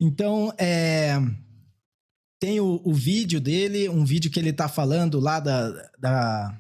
Então, 0.01 0.53
é, 0.59 1.16
tem 2.38 2.61
o, 2.61 2.81
o, 2.85 2.92
vídeo 2.92 3.40
dele, 3.40 3.88
um 3.88 4.05
vídeo 4.05 4.31
que 4.31 4.38
ele 4.38 4.53
tá 4.53 4.68
falando 4.68 5.18
lá 5.18 5.40
da, 5.40 5.70
da, 5.99 6.59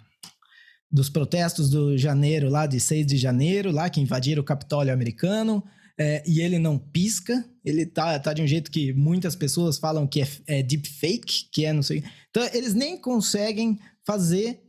dos 0.90 1.08
protestos 1.08 1.68
do 1.68 1.96
janeiro, 1.98 2.48
lá 2.48 2.66
de 2.66 2.80
6 2.80 3.06
de 3.06 3.16
janeiro, 3.16 3.70
lá 3.70 3.90
que 3.90 4.00
invadiram 4.00 4.42
o 4.42 4.44
Capitólio 4.44 4.92
americano, 4.92 5.62
é, 5.98 6.22
e 6.26 6.40
ele 6.40 6.58
não 6.58 6.78
pisca, 6.78 7.44
ele 7.64 7.86
tá, 7.86 8.18
tá 8.18 8.32
de 8.32 8.42
um 8.42 8.46
jeito 8.46 8.70
que 8.70 8.92
muitas 8.92 9.34
pessoas 9.34 9.78
falam 9.78 10.06
que 10.06 10.22
é, 10.22 10.28
é 10.46 10.62
deepfake, 10.62 11.48
que 11.50 11.64
é 11.64 11.72
não 11.72 11.82
sei. 11.82 12.02
Então, 12.30 12.42
eles 12.52 12.74
nem 12.74 13.00
conseguem 13.00 13.78
fazer 14.04 14.62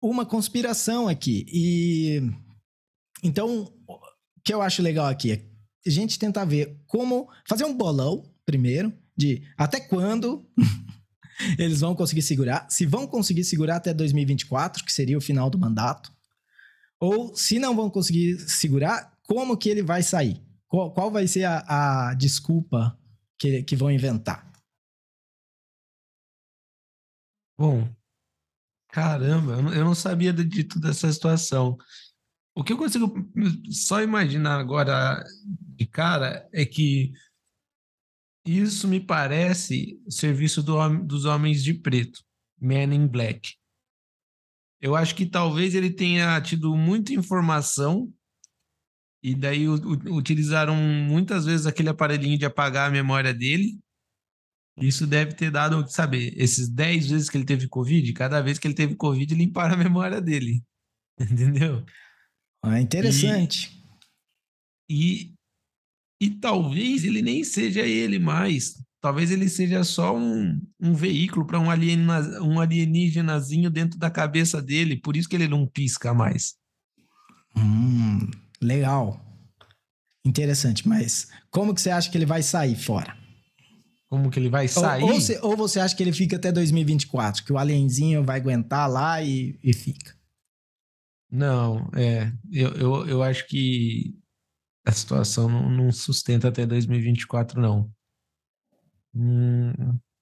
uma 0.00 0.26
conspiração 0.26 1.06
aqui. 1.06 1.46
E 1.52 2.22
então, 3.22 3.72
o 3.86 3.98
que 4.42 4.52
eu 4.52 4.60
acho 4.60 4.82
legal 4.82 5.06
aqui 5.06 5.32
é 5.32 5.42
a 5.86 5.90
gente 5.90 6.18
tentar 6.18 6.44
ver 6.44 6.80
como 6.86 7.28
fazer 7.46 7.64
um 7.64 7.76
bolão 7.76 8.24
primeiro 8.44 8.92
de 9.22 9.42
até 9.56 9.80
quando 9.80 10.48
eles 11.58 11.80
vão 11.80 11.94
conseguir 11.94 12.22
segurar, 12.22 12.68
se 12.68 12.84
vão 12.84 13.06
conseguir 13.06 13.44
segurar 13.44 13.76
até 13.76 13.94
2024, 13.94 14.84
que 14.84 14.92
seria 14.92 15.18
o 15.18 15.20
final 15.20 15.48
do 15.48 15.58
mandato, 15.58 16.12
ou 16.98 17.34
se 17.34 17.58
não 17.58 17.74
vão 17.74 17.90
conseguir 17.90 18.38
segurar, 18.40 19.12
como 19.22 19.56
que 19.56 19.68
ele 19.68 19.82
vai 19.82 20.02
sair? 20.02 20.42
Qual, 20.66 20.92
qual 20.92 21.10
vai 21.10 21.26
ser 21.26 21.44
a, 21.44 22.10
a 22.10 22.14
desculpa 22.14 22.98
que, 23.38 23.62
que 23.62 23.76
vão 23.76 23.90
inventar? 23.90 24.50
Bom, 27.58 27.88
Caramba, 28.92 29.54
eu 29.74 29.84
não 29.86 29.94
sabia 29.94 30.34
de, 30.34 30.64
toda 30.64 30.90
essa 30.90 31.10
situação. 31.10 31.78
O 32.54 32.62
que 32.62 32.74
eu 32.74 32.76
consigo 32.76 33.10
só 33.70 34.02
imaginar 34.02 34.60
agora 34.60 35.24
de 35.46 35.86
cara 35.86 36.46
é 36.52 36.66
que 36.66 37.10
isso 38.44 38.88
me 38.88 39.00
parece 39.00 40.00
serviço 40.08 40.62
do, 40.62 40.76
dos 41.04 41.24
homens 41.24 41.62
de 41.62 41.74
preto, 41.74 42.20
Men 42.60 42.94
in 42.94 43.06
Black. 43.06 43.54
Eu 44.80 44.96
acho 44.96 45.14
que 45.14 45.26
talvez 45.26 45.74
ele 45.74 45.90
tenha 45.90 46.40
tido 46.40 46.76
muita 46.76 47.12
informação 47.12 48.12
e 49.22 49.34
daí 49.34 49.68
utilizaram 49.68 50.74
muitas 50.74 51.44
vezes 51.44 51.66
aquele 51.66 51.88
aparelhinho 51.88 52.36
de 52.36 52.44
apagar 52.44 52.88
a 52.88 52.92
memória 52.92 53.32
dele 53.32 53.78
isso 54.76 55.06
deve 55.06 55.34
ter 55.34 55.50
dado, 55.50 55.86
saber, 55.88 56.32
esses 56.36 56.68
10 56.68 57.10
vezes 57.10 57.28
que 57.28 57.36
ele 57.36 57.44
teve 57.44 57.68
Covid, 57.68 58.12
cada 58.14 58.40
vez 58.40 58.58
que 58.58 58.66
ele 58.66 58.74
teve 58.74 58.94
Covid, 58.94 59.34
limparam 59.34 59.74
a 59.74 59.76
memória 59.76 60.20
dele. 60.20 60.62
Entendeu? 61.20 61.84
Ah, 62.62 62.80
interessante. 62.80 63.84
E, 64.88 65.31
e, 66.26 66.30
talvez 66.30 67.04
ele 67.04 67.22
nem 67.22 67.44
seja 67.44 67.82
ele 67.82 68.18
mais. 68.18 68.74
Talvez 69.00 69.30
ele 69.30 69.48
seja 69.48 69.82
só 69.82 70.16
um, 70.16 70.60
um 70.80 70.94
veículo 70.94 71.44
para 71.44 71.58
um, 71.58 71.70
aliena, 71.70 72.40
um 72.40 72.60
alienígenazinho 72.60 73.68
dentro 73.68 73.98
da 73.98 74.10
cabeça 74.10 74.62
dele. 74.62 74.96
Por 74.96 75.16
isso 75.16 75.28
que 75.28 75.34
ele 75.34 75.48
não 75.48 75.66
pisca 75.66 76.14
mais. 76.14 76.54
Hum, 77.56 78.30
legal. 78.60 79.20
Interessante, 80.24 80.86
mas 80.86 81.28
como 81.50 81.74
que 81.74 81.80
você 81.80 81.90
acha 81.90 82.08
que 82.08 82.16
ele 82.16 82.26
vai 82.26 82.42
sair 82.42 82.76
fora? 82.76 83.20
como 84.12 84.30
que 84.30 84.38
ele 84.38 84.50
vai 84.50 84.68
sair. 84.68 85.02
Ou, 85.04 85.08
ou, 85.08 85.14
você, 85.20 85.38
ou, 85.40 85.56
você, 85.56 85.80
acha 85.80 85.96
que 85.96 86.02
ele 86.02 86.12
fica 86.12 86.36
até 86.36 86.52
2024, 86.52 87.42
que 87.42 87.50
o 87.50 87.56
alienzinho 87.56 88.22
vai 88.22 88.38
aguentar 88.38 88.86
lá 88.86 89.22
e, 89.22 89.58
e 89.64 89.72
fica? 89.72 90.14
Não, 91.30 91.88
é. 91.96 92.30
Eu, 92.52 92.72
eu, 92.72 93.08
eu 93.08 93.22
acho 93.22 93.48
que 93.48 94.14
a 94.84 94.92
situação 94.92 95.48
não, 95.48 95.68
não 95.70 95.92
sustenta 95.92 96.48
até 96.48 96.66
2024, 96.66 97.60
não. 97.60 97.90
Hum, 99.14 99.72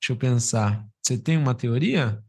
deixa 0.01 0.12
eu 0.12 0.16
pensar. 0.16 0.87
Você 1.03 1.16
tem 1.16 1.37
uma 1.37 1.55
teoria? 1.55 2.23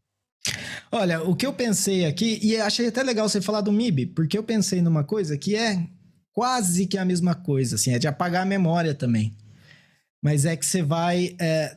Olha, 0.91 1.21
o 1.23 1.35
que 1.35 1.45
eu 1.45 1.53
pensei 1.53 2.05
aqui, 2.05 2.39
e 2.41 2.57
achei 2.57 2.87
até 2.87 3.03
legal 3.03 3.27
você 3.27 3.41
falar 3.41 3.61
do 3.61 3.71
MIB, 3.71 4.07
porque 4.07 4.37
eu 4.37 4.43
pensei 4.43 4.81
numa 4.81 5.03
coisa 5.03 5.37
que 5.37 5.55
é 5.55 5.87
quase 6.33 6.87
que 6.87 6.97
a 6.97 7.05
mesma 7.05 7.35
coisa, 7.35 7.75
assim, 7.75 7.93
é 7.93 7.99
de 7.99 8.07
apagar 8.07 8.43
a 8.43 8.45
memória 8.45 8.93
também. 8.93 9.35
Mas 10.21 10.45
é 10.45 10.55
que 10.55 10.65
você 10.65 10.81
vai. 10.81 11.35
É, 11.39 11.75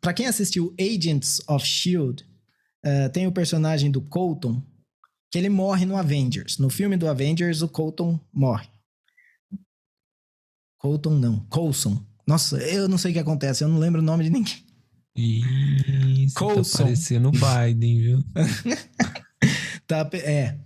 para 0.00 0.12
quem 0.12 0.26
assistiu 0.26 0.74
Agents 0.80 1.40
of 1.48 1.66
Shield, 1.66 2.24
é, 2.82 3.08
tem 3.08 3.26
o 3.26 3.32
personagem 3.32 3.90
do 3.90 4.00
Colton, 4.00 4.62
que 5.30 5.38
ele 5.38 5.48
morre 5.48 5.84
no 5.84 5.96
Avengers. 5.96 6.58
No 6.58 6.70
filme 6.70 6.96
do 6.96 7.08
Avengers, 7.08 7.62
o 7.62 7.68
Colton 7.68 8.18
morre. 8.32 8.68
Colton 10.80 11.10
não, 11.10 11.40
Coulson. 11.50 12.02
Nossa, 12.26 12.56
eu 12.56 12.88
não 12.88 12.96
sei 12.96 13.10
o 13.10 13.14
que 13.14 13.20
acontece, 13.20 13.62
eu 13.62 13.68
não 13.68 13.78
lembro 13.78 14.00
o 14.00 14.04
nome 14.04 14.24
de 14.24 14.30
ninguém. 14.30 14.64
Isso, 15.14 16.34
Coulson. 16.34 16.78
tá 16.78 16.84
parecendo 16.84 17.30
Biden, 17.30 18.00
viu? 18.00 18.24
tá, 19.86 20.08
é. 20.14 20.56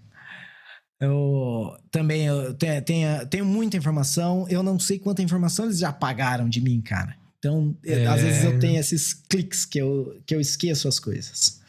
Eu 1.00 1.77
também 1.90 2.27
eu 2.27 2.55
tenho, 2.55 2.83
tenho, 2.83 3.27
tenho, 3.27 3.44
muita 3.44 3.77
informação. 3.77 4.46
Eu 4.48 4.62
não 4.62 4.79
sei 4.79 5.00
quanta 5.00 5.20
informação 5.20 5.64
eles 5.64 5.79
já 5.79 5.92
pagaram 5.92 6.48
de 6.48 6.61
mim, 6.61 6.81
cara. 6.81 7.16
Então, 7.38 7.77
é... 7.85 8.07
às 8.07 8.22
vezes 8.22 8.44
eu 8.44 8.59
tenho 8.61 8.79
esses 8.79 9.12
cliques 9.12 9.66
que 9.66 9.79
eu, 9.79 10.22
que 10.24 10.35
eu 10.35 10.40
esqueço 10.40 10.87
as 10.87 11.00
coisas. 11.00 11.61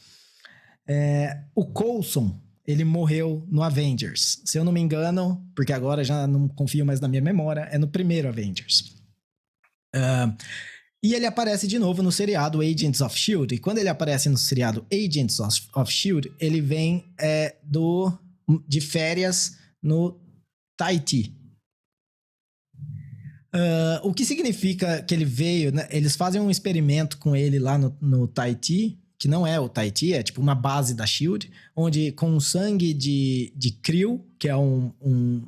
É, 0.87 1.39
o 1.55 1.65
Coulson, 1.65 2.39
ele 2.67 2.83
morreu 2.83 3.45
no 3.49 3.61
Avengers. 3.61 4.41
Se 4.45 4.57
eu 4.57 4.63
não 4.63 4.71
me 4.71 4.79
engano, 4.79 5.43
porque 5.55 5.73
agora 5.73 6.03
já 6.03 6.25
não 6.25 6.47
confio 6.47 6.85
mais 6.85 6.99
na 6.99 7.07
minha 7.07 7.21
memória, 7.21 7.61
é 7.71 7.77
no 7.77 7.87
primeiro 7.87 8.27
Avengers. 8.27 8.95
Uh, 9.95 10.35
e 11.03 11.13
ele 11.13 11.25
aparece 11.25 11.67
de 11.67 11.77
novo 11.77 12.01
no 12.01 12.11
seriado 12.11 12.61
Agents 12.61 12.99
of 13.01 13.17
Shield. 13.17 13.53
E 13.53 13.59
quando 13.59 13.77
ele 13.77 13.89
aparece 13.89 14.27
no 14.27 14.37
seriado 14.37 14.85
Agents 14.91 15.39
of, 15.39 15.61
of 15.75 15.91
Shield, 15.91 16.33
ele 16.39 16.59
vem 16.59 17.13
é, 17.19 17.57
do 17.63 18.11
de 18.67 18.81
férias 18.81 19.57
no 19.81 20.19
Tahiti. 20.77 21.31
Uh, 23.53 24.01
o 24.03 24.13
que 24.13 24.25
significa 24.25 25.01
que 25.03 25.13
ele 25.13 25.25
veio, 25.25 25.71
né? 25.71 25.87
Eles 25.89 26.15
fazem 26.15 26.41
um 26.41 26.51
experimento 26.51 27.17
com 27.17 27.35
ele 27.35 27.57
lá 27.57 27.77
no, 27.77 27.95
no 28.01 28.27
Tahiti, 28.27 28.99
que 29.17 29.27
não 29.27 29.45
é 29.45 29.59
o 29.59 29.69
Tahiti, 29.69 30.13
é 30.13 30.21
tipo 30.21 30.41
uma 30.41 30.55
base 30.55 30.93
da 30.93 31.05
SHIELD, 31.05 31.49
onde 31.75 32.11
com 32.11 32.39
sangue 32.39 32.93
de, 32.93 33.53
de 33.55 33.71
krill, 33.71 34.25
que 34.37 34.47
é 34.47 34.55
um, 34.55 34.91
um, 35.01 35.43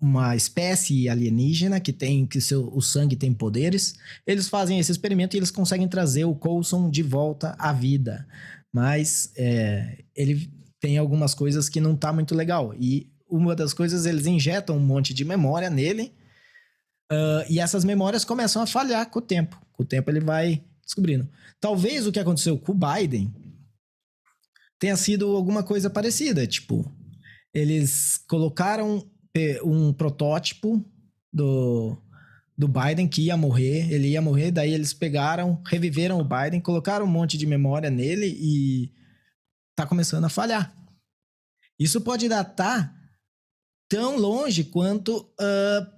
uma 0.00 0.34
espécie 0.36 1.08
alienígena 1.08 1.80
que 1.80 1.92
tem 1.92 2.26
que 2.26 2.40
seu, 2.40 2.70
o 2.74 2.82
sangue 2.82 3.16
tem 3.16 3.32
poderes, 3.32 3.94
eles 4.26 4.48
fazem 4.48 4.78
esse 4.78 4.92
experimento 4.92 5.36
e 5.36 5.38
eles 5.38 5.50
conseguem 5.50 5.88
trazer 5.88 6.24
o 6.24 6.34
Coulson 6.34 6.90
de 6.90 7.02
volta 7.02 7.54
à 7.58 7.72
vida. 7.72 8.26
Mas 8.72 9.30
é, 9.36 10.04
ele 10.14 10.50
tem 10.80 10.98
algumas 10.98 11.32
coisas 11.32 11.68
que 11.68 11.80
não 11.80 11.96
tá 11.96 12.12
muito 12.12 12.34
legal. 12.34 12.74
E 12.78 13.10
uma 13.28 13.54
das 13.54 13.72
coisas, 13.72 14.04
eles 14.04 14.26
injetam 14.26 14.76
um 14.76 14.80
monte 14.80 15.14
de 15.14 15.24
memória 15.24 15.70
nele. 15.70 16.12
Uh, 17.10 17.44
e 17.48 17.60
essas 17.60 17.84
memórias 17.84 18.24
começam 18.24 18.60
a 18.62 18.66
falhar 18.66 19.08
com 19.08 19.18
o 19.18 19.22
tempo. 19.22 19.60
Com 19.72 19.82
o 19.82 19.86
tempo 19.86 20.10
ele 20.10 20.20
vai 20.20 20.62
descobrindo. 20.84 21.28
Talvez 21.60 22.06
o 22.06 22.12
que 22.12 22.18
aconteceu 22.18 22.58
com 22.58 22.72
o 22.72 22.78
Biden 22.78 23.32
tenha 24.78 24.96
sido 24.96 25.34
alguma 25.34 25.62
coisa 25.62 25.88
parecida. 25.88 26.46
Tipo, 26.46 26.90
eles 27.52 28.18
colocaram 28.28 29.08
um 29.64 29.92
protótipo 29.92 30.84
do, 31.32 31.96
do 32.56 32.68
Biden 32.68 33.08
que 33.08 33.22
ia 33.22 33.36
morrer, 33.36 33.92
ele 33.92 34.08
ia 34.08 34.22
morrer, 34.22 34.50
daí 34.50 34.72
eles 34.72 34.92
pegaram, 34.92 35.60
reviveram 35.66 36.20
o 36.20 36.24
Biden, 36.24 36.60
colocaram 36.60 37.04
um 37.04 37.10
monte 37.10 37.36
de 37.36 37.46
memória 37.46 37.90
nele 37.90 38.26
e 38.26 38.92
tá 39.74 39.86
começando 39.86 40.24
a 40.24 40.28
falhar. 40.28 40.72
Isso 41.78 42.00
pode 42.00 42.28
datar 42.28 42.94
tão 43.88 44.16
longe 44.16 44.64
quanto 44.64 45.18
uh, 45.18 45.94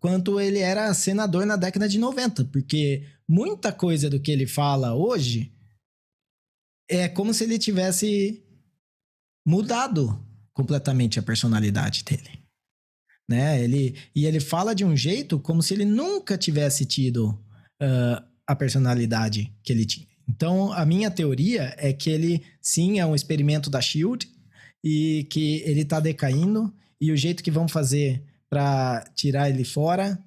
quanto 0.00 0.40
ele 0.40 0.58
era 0.58 0.92
senador 0.94 1.46
na 1.46 1.56
década 1.56 1.88
de 1.88 1.98
90, 1.98 2.44
porque 2.46 3.04
muita 3.28 3.72
coisa 3.72 4.08
do 4.08 4.20
que 4.20 4.30
ele 4.30 4.46
fala 4.46 4.94
hoje 4.94 5.52
é 6.88 7.08
como 7.08 7.34
se 7.34 7.44
ele 7.44 7.58
tivesse 7.58 8.42
mudado 9.46 10.24
completamente 10.54 11.18
a 11.18 11.22
personalidade 11.22 12.02
dele. 12.02 12.42
Né? 13.28 13.62
Ele, 13.62 13.96
e 14.14 14.24
ele 14.24 14.40
fala 14.40 14.74
de 14.74 14.84
um 14.84 14.96
jeito 14.96 15.38
como 15.38 15.62
se 15.62 15.74
ele 15.74 15.84
nunca 15.84 16.38
tivesse 16.38 16.86
tido 16.86 17.30
uh, 17.82 18.24
a 18.46 18.56
personalidade 18.56 19.54
que 19.62 19.72
ele 19.72 19.84
tinha. 19.84 20.08
Então, 20.26 20.72
a 20.72 20.84
minha 20.84 21.10
teoria 21.10 21.74
é 21.78 21.92
que 21.92 22.10
ele, 22.10 22.44
sim, 22.60 22.98
é 22.98 23.06
um 23.06 23.14
experimento 23.14 23.70
da 23.70 23.80
SHIELD 23.80 24.28
e 24.84 25.26
que 25.30 25.62
ele 25.62 25.82
está 25.82 26.00
decaindo 26.00 26.72
e 27.00 27.12
o 27.12 27.16
jeito 27.16 27.42
que 27.42 27.50
vão 27.50 27.68
fazer 27.68 28.22
para 28.48 29.04
tirar 29.14 29.48
ele 29.48 29.64
fora 29.64 30.22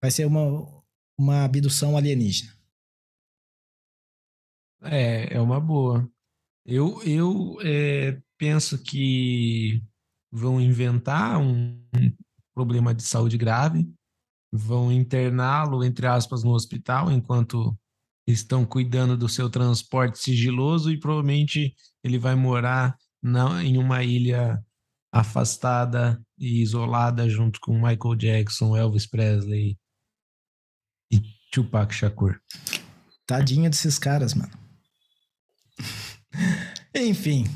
vai 0.00 0.10
ser 0.10 0.26
uma, 0.26 0.81
uma 1.18 1.44
abdução 1.44 1.96
alienígena. 1.96 2.52
É, 4.82 5.34
é 5.34 5.40
uma 5.40 5.60
boa. 5.60 6.10
Eu, 6.64 7.02
eu 7.02 7.58
é, 7.62 8.20
penso 8.38 8.82
que 8.82 9.82
vão 10.30 10.60
inventar 10.60 11.40
um, 11.40 11.80
problema 12.54 12.94
de 12.94 13.02
saúde 13.02 13.36
grave, 13.36 13.88
vão 14.52 14.92
interná-lo, 14.92 15.84
entre 15.84 16.06
aspas, 16.06 16.42
no 16.42 16.52
hospital, 16.52 17.10
enquanto 17.10 17.76
estão 18.26 18.64
cuidando 18.64 19.16
do 19.16 19.28
seu 19.28 19.50
transporte 19.50 20.18
sigiloso 20.18 20.90
e 20.90 20.98
provavelmente 20.98 21.74
ele 22.04 22.18
vai 22.18 22.34
morar 22.34 22.96
na, 23.22 23.62
em 23.64 23.78
uma 23.78 24.02
ilha 24.04 24.64
afastada 25.12 26.20
e 26.38 26.62
isolada 26.62 27.28
junto 27.28 27.60
com 27.60 27.74
Michael 27.74 28.16
Jackson, 28.16 28.76
Elvis 28.76 29.06
Presley 29.06 29.78
Tupac 31.52 31.94
Shakur. 31.94 32.40
Tadinha 33.26 33.68
desses 33.70 33.98
caras, 33.98 34.32
mano. 34.34 34.50
Enfim, 36.94 37.46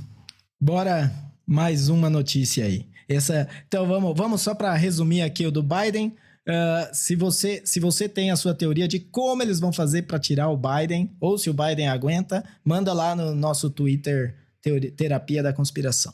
bora 0.60 1.10
mais 1.46 1.88
uma 1.88 2.10
notícia 2.10 2.66
aí. 2.66 2.86
Essa, 3.08 3.48
então 3.66 3.86
vamos, 3.86 4.16
vamos 4.16 4.42
só 4.42 4.54
para 4.54 4.74
resumir 4.74 5.22
aqui 5.22 5.46
o 5.46 5.50
do 5.50 5.62
Biden. 5.62 6.14
Uh, 6.48 6.94
se, 6.94 7.16
você, 7.16 7.62
se 7.64 7.80
você 7.80 8.08
tem 8.08 8.30
a 8.30 8.36
sua 8.36 8.54
teoria 8.54 8.86
de 8.86 9.00
como 9.00 9.42
eles 9.42 9.58
vão 9.58 9.72
fazer 9.72 10.02
para 10.02 10.18
tirar 10.18 10.48
o 10.50 10.56
Biden, 10.56 11.16
ou 11.18 11.38
se 11.38 11.48
o 11.48 11.54
Biden 11.54 11.88
aguenta, 11.88 12.44
manda 12.64 12.92
lá 12.92 13.16
no 13.16 13.34
nosso 13.34 13.70
Twitter 13.70 14.36
teoria, 14.60 14.92
Terapia 14.92 15.42
da 15.42 15.52
Conspiração. 15.52 16.12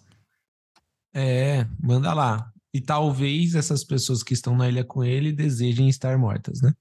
É, 1.12 1.66
manda 1.82 2.14
lá. 2.14 2.50
E 2.72 2.80
talvez 2.80 3.54
essas 3.54 3.84
pessoas 3.84 4.22
que 4.22 4.32
estão 4.32 4.56
na 4.56 4.68
ilha 4.68 4.84
com 4.84 5.04
ele 5.04 5.32
desejem 5.32 5.88
estar 5.88 6.16
mortas, 6.16 6.62
né? 6.62 6.72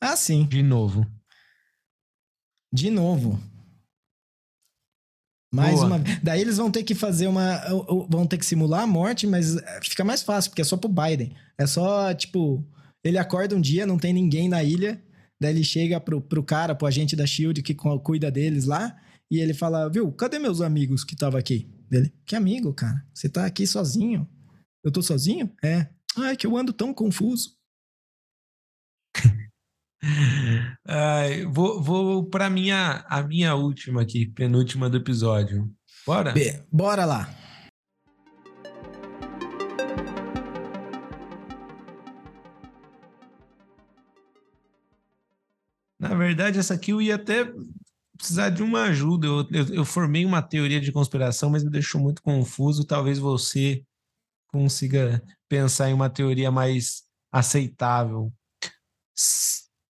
Ah, 0.00 0.16
sim. 0.16 0.46
De 0.46 0.62
novo. 0.62 1.06
De 2.72 2.90
novo. 2.90 3.40
Mais 5.52 5.76
Boa. 5.76 5.86
uma 5.86 5.98
Daí 6.22 6.40
eles 6.40 6.58
vão 6.58 6.70
ter 6.70 6.82
que 6.82 6.94
fazer 6.94 7.26
uma. 7.28 7.58
Vão 8.08 8.26
ter 8.26 8.36
que 8.36 8.44
simular 8.44 8.82
a 8.82 8.86
morte, 8.86 9.26
mas 9.26 9.56
é, 9.56 9.80
fica 9.82 10.04
mais 10.04 10.22
fácil, 10.22 10.50
porque 10.50 10.62
é 10.62 10.64
só 10.64 10.76
pro 10.76 10.90
Biden. 10.90 11.34
É 11.58 11.66
só, 11.66 12.12
tipo, 12.12 12.62
ele 13.02 13.16
acorda 13.16 13.56
um 13.56 13.60
dia, 13.60 13.86
não 13.86 13.98
tem 13.98 14.12
ninguém 14.12 14.48
na 14.48 14.62
ilha. 14.62 15.02
Daí 15.40 15.52
ele 15.52 15.64
chega 15.64 16.00
pro, 16.00 16.20
pro 16.20 16.42
cara, 16.42 16.74
pro 16.74 16.86
agente 16.86 17.14
da 17.14 17.26
Shield 17.26 17.62
que 17.62 17.74
cuida 17.74 18.30
deles 18.30 18.64
lá. 18.64 18.96
E 19.30 19.38
ele 19.38 19.54
fala: 19.54 19.88
Viu, 19.88 20.12
cadê 20.12 20.38
meus 20.38 20.60
amigos 20.60 21.04
que 21.04 21.14
estavam 21.14 21.38
aqui? 21.38 21.70
Dele, 21.88 22.12
que 22.26 22.34
amigo, 22.34 22.74
cara? 22.74 23.04
Você 23.14 23.28
tá 23.28 23.46
aqui 23.46 23.66
sozinho? 23.66 24.28
Eu 24.84 24.90
tô 24.90 25.02
sozinho? 25.02 25.50
É. 25.62 25.88
Ah, 26.16 26.32
é 26.32 26.36
que 26.36 26.46
eu 26.46 26.56
ando 26.56 26.72
tão 26.72 26.92
confuso. 26.92 27.55
Ai, 30.86 31.44
vou 31.46 31.82
vou 31.82 32.28
para 32.28 32.50
minha 32.50 33.04
a 33.08 33.22
minha 33.22 33.54
última 33.54 34.02
aqui, 34.02 34.26
penúltima 34.26 34.88
do 34.88 34.98
episódio. 34.98 35.70
Bora? 36.06 36.34
Bora 36.70 37.04
lá. 37.04 37.28
Na 45.98 46.14
verdade, 46.14 46.58
essa 46.58 46.74
aqui 46.74 46.92
eu 46.92 47.00
ia 47.00 47.16
até 47.16 47.50
precisar 48.16 48.50
de 48.50 48.62
uma 48.62 48.84
ajuda. 48.84 49.26
Eu, 49.26 49.48
eu, 49.50 49.74
eu, 49.74 49.84
formei 49.84 50.24
uma 50.24 50.42
teoria 50.42 50.80
de 50.80 50.92
conspiração, 50.92 51.50
mas 51.50 51.64
me 51.64 51.70
deixou 51.70 52.00
muito 52.00 52.22
confuso. 52.22 52.84
Talvez 52.84 53.18
você 53.18 53.82
consiga 54.48 55.22
pensar 55.48 55.90
em 55.90 55.94
uma 55.94 56.10
teoria 56.10 56.50
mais 56.50 57.02
aceitável 57.32 58.32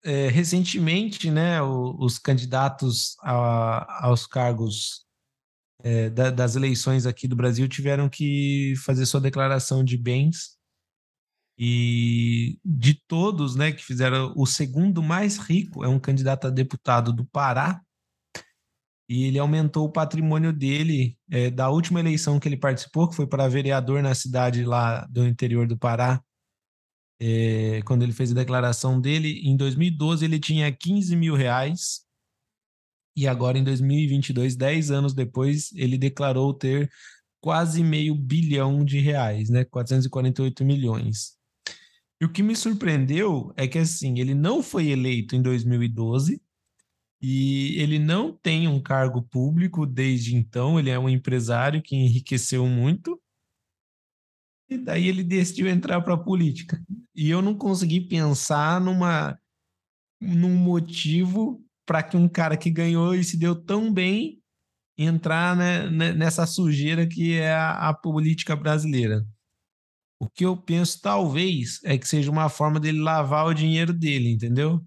é, 0.07 0.29
recentemente, 0.29 1.31
né, 1.33 1.61
os 1.61 2.17
candidatos 2.17 3.17
a, 3.23 4.07
aos 4.07 4.25
cargos 4.25 5.05
é, 5.83 6.09
da, 6.09 6.31
das 6.31 6.55
eleições 6.55 7.07
aqui 7.07 7.27
do 7.27 7.35
Brasil 7.35 7.69
tiveram 7.69 8.09
que 8.09 8.75
fazer 8.85 9.05
sua 9.05 9.21
declaração 9.21 9.83
de 9.83 9.99
bens. 9.99 10.57
E 11.59 12.61
de 12.65 12.95
todos, 13.09 13.57
né, 13.57 13.73
que 13.73 13.83
fizeram 13.83 14.33
o 14.37 14.47
segundo 14.47 15.03
mais 15.03 15.39
rico 15.39 15.83
é 15.83 15.89
um 15.89 15.99
candidato 15.99 16.47
a 16.47 16.51
deputado 16.51 17.13
do 17.13 17.25
Pará. 17.25 17.83
E 19.09 19.25
ele 19.25 19.39
aumentou 19.39 19.87
o 19.87 19.93
patrimônio 19.93 20.53
dele 20.53 21.19
é, 21.31 21.51
da 21.51 21.69
última 21.69 21.99
eleição 21.99 22.39
que 22.39 22.49
ele 22.49 22.57
participou, 22.57 23.09
que 23.09 23.17
foi 23.17 23.27
para 23.27 23.49
vereador 23.49 24.03
na 24.03 24.15
cidade 24.15 24.65
lá 24.65 25.05
do 25.07 25.27
interior 25.27 25.67
do 25.67 25.79
Pará, 25.79 26.23
é, 27.21 27.83
quando 27.83 28.03
ele 28.03 28.13
fez 28.13 28.33
a 28.33 28.35
declaração 28.35 29.01
dele, 29.01 29.41
em 29.45 29.57
2012 29.57 30.25
ele 30.25 30.39
tinha 30.39 30.71
15 30.71 31.17
mil 31.17 31.35
reais 31.35 32.07
e 33.17 33.27
agora 33.27 33.59
em 33.59 33.65
2022, 33.65 34.57
10 34.57 34.91
anos 34.91 35.15
depois, 35.15 35.73
ele 35.75 35.97
declarou 35.97 36.53
ter 36.53 36.91
quase 37.41 37.83
meio 37.83 38.15
bilhão 38.15 38.85
de 38.85 38.99
reais, 38.99 39.49
né? 39.49 39.65
448 39.65 40.65
milhões. 40.65 41.35
E 42.21 42.25
o 42.27 42.33
que 42.33 42.43
me 42.43 42.55
surpreendeu 42.55 43.53
é 43.57 43.67
que 43.67 43.79
assim, 43.79 44.19
ele 44.21 44.35
não 44.35 44.63
foi 44.63 44.89
eleito 44.89 45.35
em 45.35 45.43
2012 45.43 46.43
e 47.21 47.81
ele 47.81 47.99
não 47.99 48.33
tem 48.33 48.69
um 48.69 48.81
cargo 48.81 49.23
público 49.23 49.87
desde 49.87 50.37
então, 50.37 50.79
ele 50.79 50.91
é 50.91 50.99
um 50.99 51.09
empresário 51.09 51.83
que 51.83 51.97
enriqueceu 51.97 52.67
muito 52.67 53.21
e 54.69 54.77
daí 54.79 55.09
ele 55.09 55.23
decidiu 55.23 55.69
entrar 55.69 56.01
para 56.01 56.15
a 56.15 56.19
política. 56.19 56.81
E 57.15 57.31
eu 57.31 57.41
não 57.41 57.55
consegui 57.55 58.01
pensar 58.01 58.81
numa 58.81 59.39
num 60.21 60.55
motivo 60.57 61.63
para 61.87 62.03
que 62.03 62.17
um 62.17 62.29
cara 62.29 62.57
que 62.57 62.71
ganhou 62.71 63.15
e 63.15 63.23
se 63.23 63.37
deu 63.37 63.55
tão 63.55 63.93
bem 63.93 64.43
entrar 64.99 65.55
né, 65.55 66.13
nessa 66.13 66.47
sujeira 66.47 67.07
que 67.07 67.35
é 67.35 67.53
a, 67.53 67.91
a, 67.91 67.95
política 67.95 68.57
brasileira. 68.57 69.25
O 70.19 70.29
que 70.29 70.45
eu 70.45 70.57
penso, 70.57 71.01
talvez, 71.03 71.81
é 71.85 71.99
que 71.99 72.09
seja 72.09 72.31
uma 72.31 72.49
forma 72.49 72.81
dele 72.81 73.01
lavar 73.01 73.47
o 73.47 73.55
dinheiro 73.55 73.93
dele, 73.93 74.31
entendeu? 74.31 74.83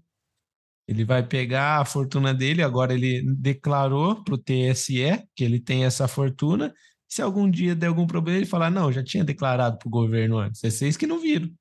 Ele 0.88 1.04
vai 1.04 1.24
pegar 1.24 1.80
a 1.80 1.84
fortuna 1.84 2.34
dele, 2.34 2.64
agora 2.64 2.92
ele 2.92 3.22
declarou 3.36 4.24
para 4.24 4.34
o 4.34 4.38
TSE 4.38 5.24
que 5.36 5.44
ele 5.44 5.60
tem 5.60 5.84
essa 5.84 6.08
fortuna, 6.08 6.74
se 7.10 7.20
algum 7.20 7.50
dia 7.50 7.74
der 7.74 7.88
algum 7.88 8.06
problema, 8.06 8.38
ele 8.38 8.46
falar, 8.46 8.70
não, 8.70 8.92
já 8.92 9.02
tinha 9.02 9.24
declarado 9.24 9.76
para 9.78 9.88
o 9.88 9.90
governo 9.90 10.38
antes. 10.38 10.62
É 10.62 10.70
vocês 10.70 10.96
que 10.96 11.08
não 11.08 11.20
viram. 11.20 11.52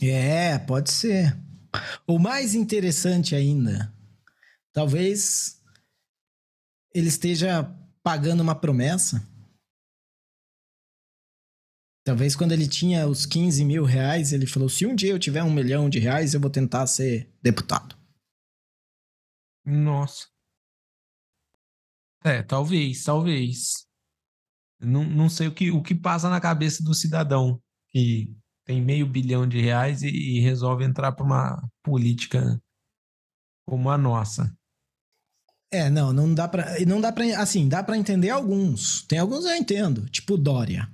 É, 0.00 0.56
pode 0.60 0.92
ser. 0.92 1.36
O 2.06 2.18
mais 2.18 2.54
interessante 2.54 3.34
ainda, 3.34 3.92
talvez 4.72 5.60
ele 6.94 7.08
esteja 7.08 7.64
pagando 8.04 8.40
uma 8.40 8.54
promessa. 8.54 9.28
Talvez 12.04 12.36
quando 12.36 12.52
ele 12.52 12.68
tinha 12.68 13.08
os 13.08 13.26
15 13.26 13.64
mil 13.64 13.84
reais, 13.84 14.32
ele 14.32 14.46
falou: 14.46 14.68
se 14.68 14.86
um 14.86 14.94
dia 14.94 15.10
eu 15.10 15.18
tiver 15.18 15.42
um 15.42 15.52
milhão 15.52 15.90
de 15.90 15.98
reais, 15.98 16.34
eu 16.34 16.40
vou 16.40 16.50
tentar 16.50 16.86
ser 16.86 17.28
deputado. 17.42 17.96
Nossa. 19.64 20.28
É, 22.22 22.42
talvez, 22.42 23.02
talvez. 23.02 23.84
Não, 24.84 25.04
não 25.04 25.28
sei 25.28 25.48
o 25.48 25.52
que, 25.52 25.70
o 25.70 25.82
que 25.82 25.94
passa 25.94 26.28
na 26.28 26.40
cabeça 26.40 26.82
do 26.82 26.94
cidadão 26.94 27.60
que 27.90 28.34
tem 28.64 28.82
meio 28.82 29.06
bilhão 29.06 29.46
de 29.46 29.60
reais 29.60 30.02
e, 30.02 30.08
e 30.08 30.40
resolve 30.40 30.84
entrar 30.84 31.12
para 31.12 31.24
uma 31.24 31.70
política 31.82 32.60
como 33.66 33.90
a 33.90 33.98
nossa. 33.98 34.52
É, 35.70 35.90
não, 35.90 36.12
não 36.12 36.32
dá 36.32 36.46
para, 36.46 36.78
não 36.86 37.00
dá 37.00 37.12
para, 37.12 37.40
assim, 37.40 37.68
dá 37.68 37.82
para 37.82 37.98
entender 37.98 38.30
alguns. 38.30 39.02
Tem 39.02 39.18
alguns 39.18 39.44
eu 39.44 39.56
entendo, 39.56 40.08
tipo 40.08 40.34
o 40.34 40.38
Dória. 40.38 40.88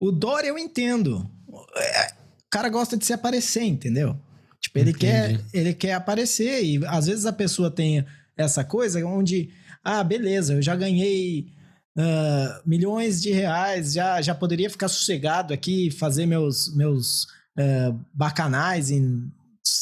O 0.00 0.12
Dória 0.12 0.48
eu 0.48 0.58
entendo. 0.58 1.28
É, 1.76 2.12
o 2.12 2.50
cara 2.50 2.68
gosta 2.68 2.96
de 2.96 3.04
se 3.04 3.12
aparecer, 3.12 3.64
entendeu? 3.64 4.18
Tipo, 4.60 4.78
ele 4.78 4.92
quer, 4.92 5.40
ele 5.52 5.74
quer 5.74 5.94
aparecer 5.94 6.62
e 6.62 6.84
às 6.86 7.06
vezes 7.06 7.26
a 7.26 7.32
pessoa 7.32 7.70
tem 7.70 8.04
essa 8.36 8.62
coisa 8.62 9.04
onde, 9.06 9.50
ah, 9.82 10.04
beleza, 10.04 10.54
eu 10.54 10.62
já 10.62 10.76
ganhei 10.76 11.52
uh, 11.98 12.68
milhões 12.68 13.20
de 13.20 13.30
reais, 13.30 13.92
já, 13.92 14.20
já 14.20 14.34
poderia 14.34 14.70
ficar 14.70 14.88
sossegado 14.88 15.52
aqui, 15.52 15.90
fazer 15.90 16.26
meus, 16.26 16.74
meus 16.74 17.24
uh, 17.58 17.98
bacanais 18.12 18.90
e 18.90 19.00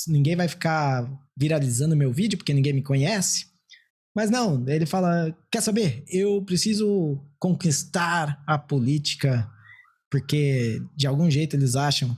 ninguém 0.06 0.36
vai 0.36 0.48
ficar 0.48 1.08
viralizando 1.36 1.96
meu 1.96 2.12
vídeo 2.12 2.38
porque 2.38 2.54
ninguém 2.54 2.72
me 2.72 2.82
conhece. 2.82 3.46
Mas 4.14 4.30
não, 4.30 4.68
ele 4.68 4.86
fala: 4.86 5.36
quer 5.50 5.60
saber? 5.60 6.04
Eu 6.08 6.42
preciso 6.44 7.20
conquistar 7.38 8.42
a 8.46 8.58
política 8.58 9.48
porque 10.10 10.82
de 10.96 11.06
algum 11.06 11.30
jeito 11.30 11.54
eles 11.54 11.76
acham 11.76 12.16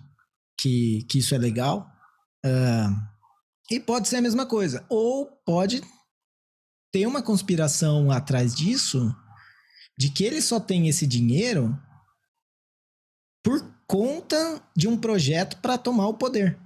que, 0.58 1.04
que 1.08 1.18
isso 1.18 1.34
é 1.34 1.38
legal. 1.38 1.90
Uh, 2.44 3.10
e 3.70 3.78
pode 3.78 4.08
ser 4.08 4.16
a 4.16 4.22
mesma 4.22 4.46
coisa. 4.46 4.84
Ou 4.88 5.26
pode 5.44 5.82
ter 6.92 7.06
uma 7.06 7.22
conspiração 7.22 8.10
atrás 8.10 8.54
disso 8.54 9.14
de 10.00 10.08
que 10.08 10.24
ele 10.24 10.40
só 10.40 10.58
tem 10.58 10.88
esse 10.88 11.06
dinheiro 11.06 11.78
por 13.44 13.62
conta 13.86 14.62
de 14.74 14.88
um 14.88 14.96
projeto 14.96 15.58
para 15.58 15.76
tomar 15.76 16.08
o 16.08 16.14
poder. 16.14 16.58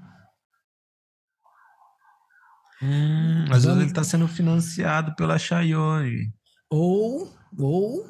Hum, 2.80 3.46
às 3.50 3.64
vezes 3.64 3.80
ele 3.80 3.88
está 3.88 4.04
sendo 4.04 4.28
financiado 4.28 5.16
pela 5.16 5.36
Xiaomi. 5.36 6.32
Ou, 6.70 7.36
ou 7.58 8.08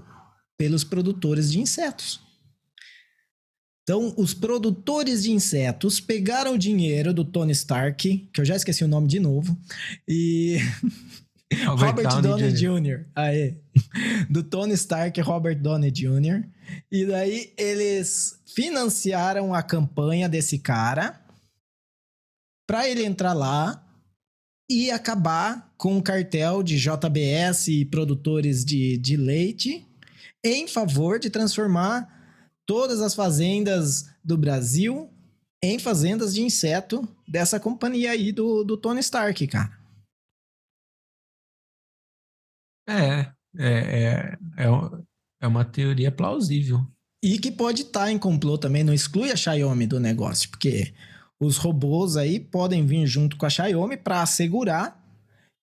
pelos 0.59 0.85
produtores 0.85 1.51
de 1.51 1.59
insetos. 1.59 2.21
Então, 3.83 4.15
os 4.19 4.35
produtores 4.35 5.23
de 5.23 5.31
insetos 5.31 6.01
pegaram 6.01 6.53
o 6.53 6.59
dinheiro 6.59 7.15
do 7.15 7.25
Tony 7.25 7.53
Stark, 7.53 8.29
que 8.31 8.41
eu 8.41 8.45
já 8.45 8.57
esqueci 8.57 8.85
o 8.85 8.89
nome 8.89 9.09
de 9.09 9.21
novo, 9.21 9.59
e 10.07 10.59
Robert, 11.67 12.05
Robert 12.05 12.23
Downey, 12.23 12.53
Jr. 12.53 13.07
Aí. 13.15 13.57
Do 14.31 14.43
Tony 14.43 14.75
Stark 14.75 15.19
e 15.19 15.23
Robert 15.23 15.61
Downey 15.61 15.91
Jr. 15.91 16.45
E 16.91 17.05
daí 17.07 17.53
eles 17.57 18.41
financiaram 18.47 19.55
a 19.55 19.63
campanha 19.63 20.29
desse 20.29 20.59
cara 20.59 21.21
para 22.67 22.89
ele 22.89 23.05
entrar 23.05 23.33
lá 23.33 23.85
e 24.71 24.91
acabar 24.91 25.75
com 25.77 25.99
o 25.99 26.03
cartel 26.03 26.63
de 26.63 26.79
JBS 26.79 27.69
e 27.69 27.85
produtores 27.85 28.65
de, 28.65 28.97
de 28.97 29.17
leite 29.17 29.87
em 30.43 30.67
favor 30.67 31.19
de 31.19 31.31
transformar 31.31 32.09
todas 32.67 33.01
as 33.01 33.15
fazendas 33.15 34.07
do 34.23 34.37
Brasil 34.39 35.11
em 35.63 35.79
fazendas 35.79 36.35
de 36.35 36.43
inseto 36.43 37.07
dessa 37.27 37.59
companhia 37.59 38.11
aí 38.11 38.33
do, 38.33 38.65
do 38.65 38.77
Tony 38.77 39.01
Stark, 39.01 39.47
cara. 39.47 39.84
É, 42.89 42.95
é, 42.97 43.29
é, 43.59 44.39
é, 44.59 44.69
é 45.41 45.47
uma 45.47 45.65
teoria 45.65 46.11
plausível. 46.11 46.87
E 47.23 47.39
que 47.39 47.51
pode 47.51 47.83
estar 47.83 48.01
tá 48.01 48.13
em 48.13 48.19
complô 48.19 48.59
também, 48.59 48.85
não 48.85 48.93
exclui 48.93 49.31
a 49.31 49.37
Xiaomi 49.37 49.87
do 49.87 49.99
negócio, 49.99 50.51
porque 50.51 50.93
os 51.41 51.57
robôs 51.57 52.17
aí 52.17 52.39
podem 52.39 52.85
vir 52.85 53.07
junto 53.07 53.37
com 53.37 53.47
a 53.47 53.51
Xiaomi 53.51 53.97
para 53.97 54.23
assegurar 54.23 55.03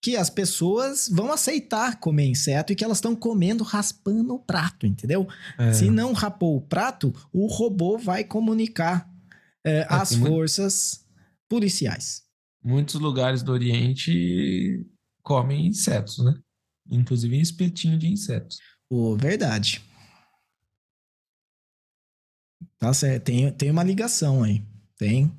que 0.03 0.17
as 0.17 0.31
pessoas 0.31 1.07
vão 1.07 1.31
aceitar 1.31 1.99
comer 1.99 2.25
inseto 2.25 2.73
e 2.73 2.75
que 2.75 2.83
elas 2.83 2.97
estão 2.97 3.15
comendo 3.15 3.63
raspando 3.63 4.33
o 4.33 4.39
prato, 4.39 4.87
entendeu? 4.87 5.27
É. 5.59 5.71
Se 5.73 5.91
não 5.91 6.11
rapou 6.13 6.57
o 6.57 6.61
prato, 6.61 7.13
o 7.31 7.45
robô 7.45 7.99
vai 7.99 8.23
comunicar 8.23 9.07
é, 9.63 9.85
às 9.87 10.15
forças 10.15 11.05
policiais. 11.47 12.23
Muitos 12.63 12.95
lugares 12.95 13.43
do 13.43 13.51
Oriente 13.51 14.83
comem 15.21 15.67
insetos, 15.67 16.17
né? 16.19 16.33
Inclusive 16.91 17.35
em 17.35 17.41
espetinho 17.41 17.97
de 17.97 18.07
insetos. 18.07 18.59
Oh, 18.89 19.15
verdade. 19.15 19.81
Tá 22.77 22.93
certo. 22.93 23.25
Tem, 23.25 23.51
tem 23.53 23.71
uma 23.71 23.83
ligação 23.83 24.43
aí. 24.43 24.61
Tem. 24.97 25.31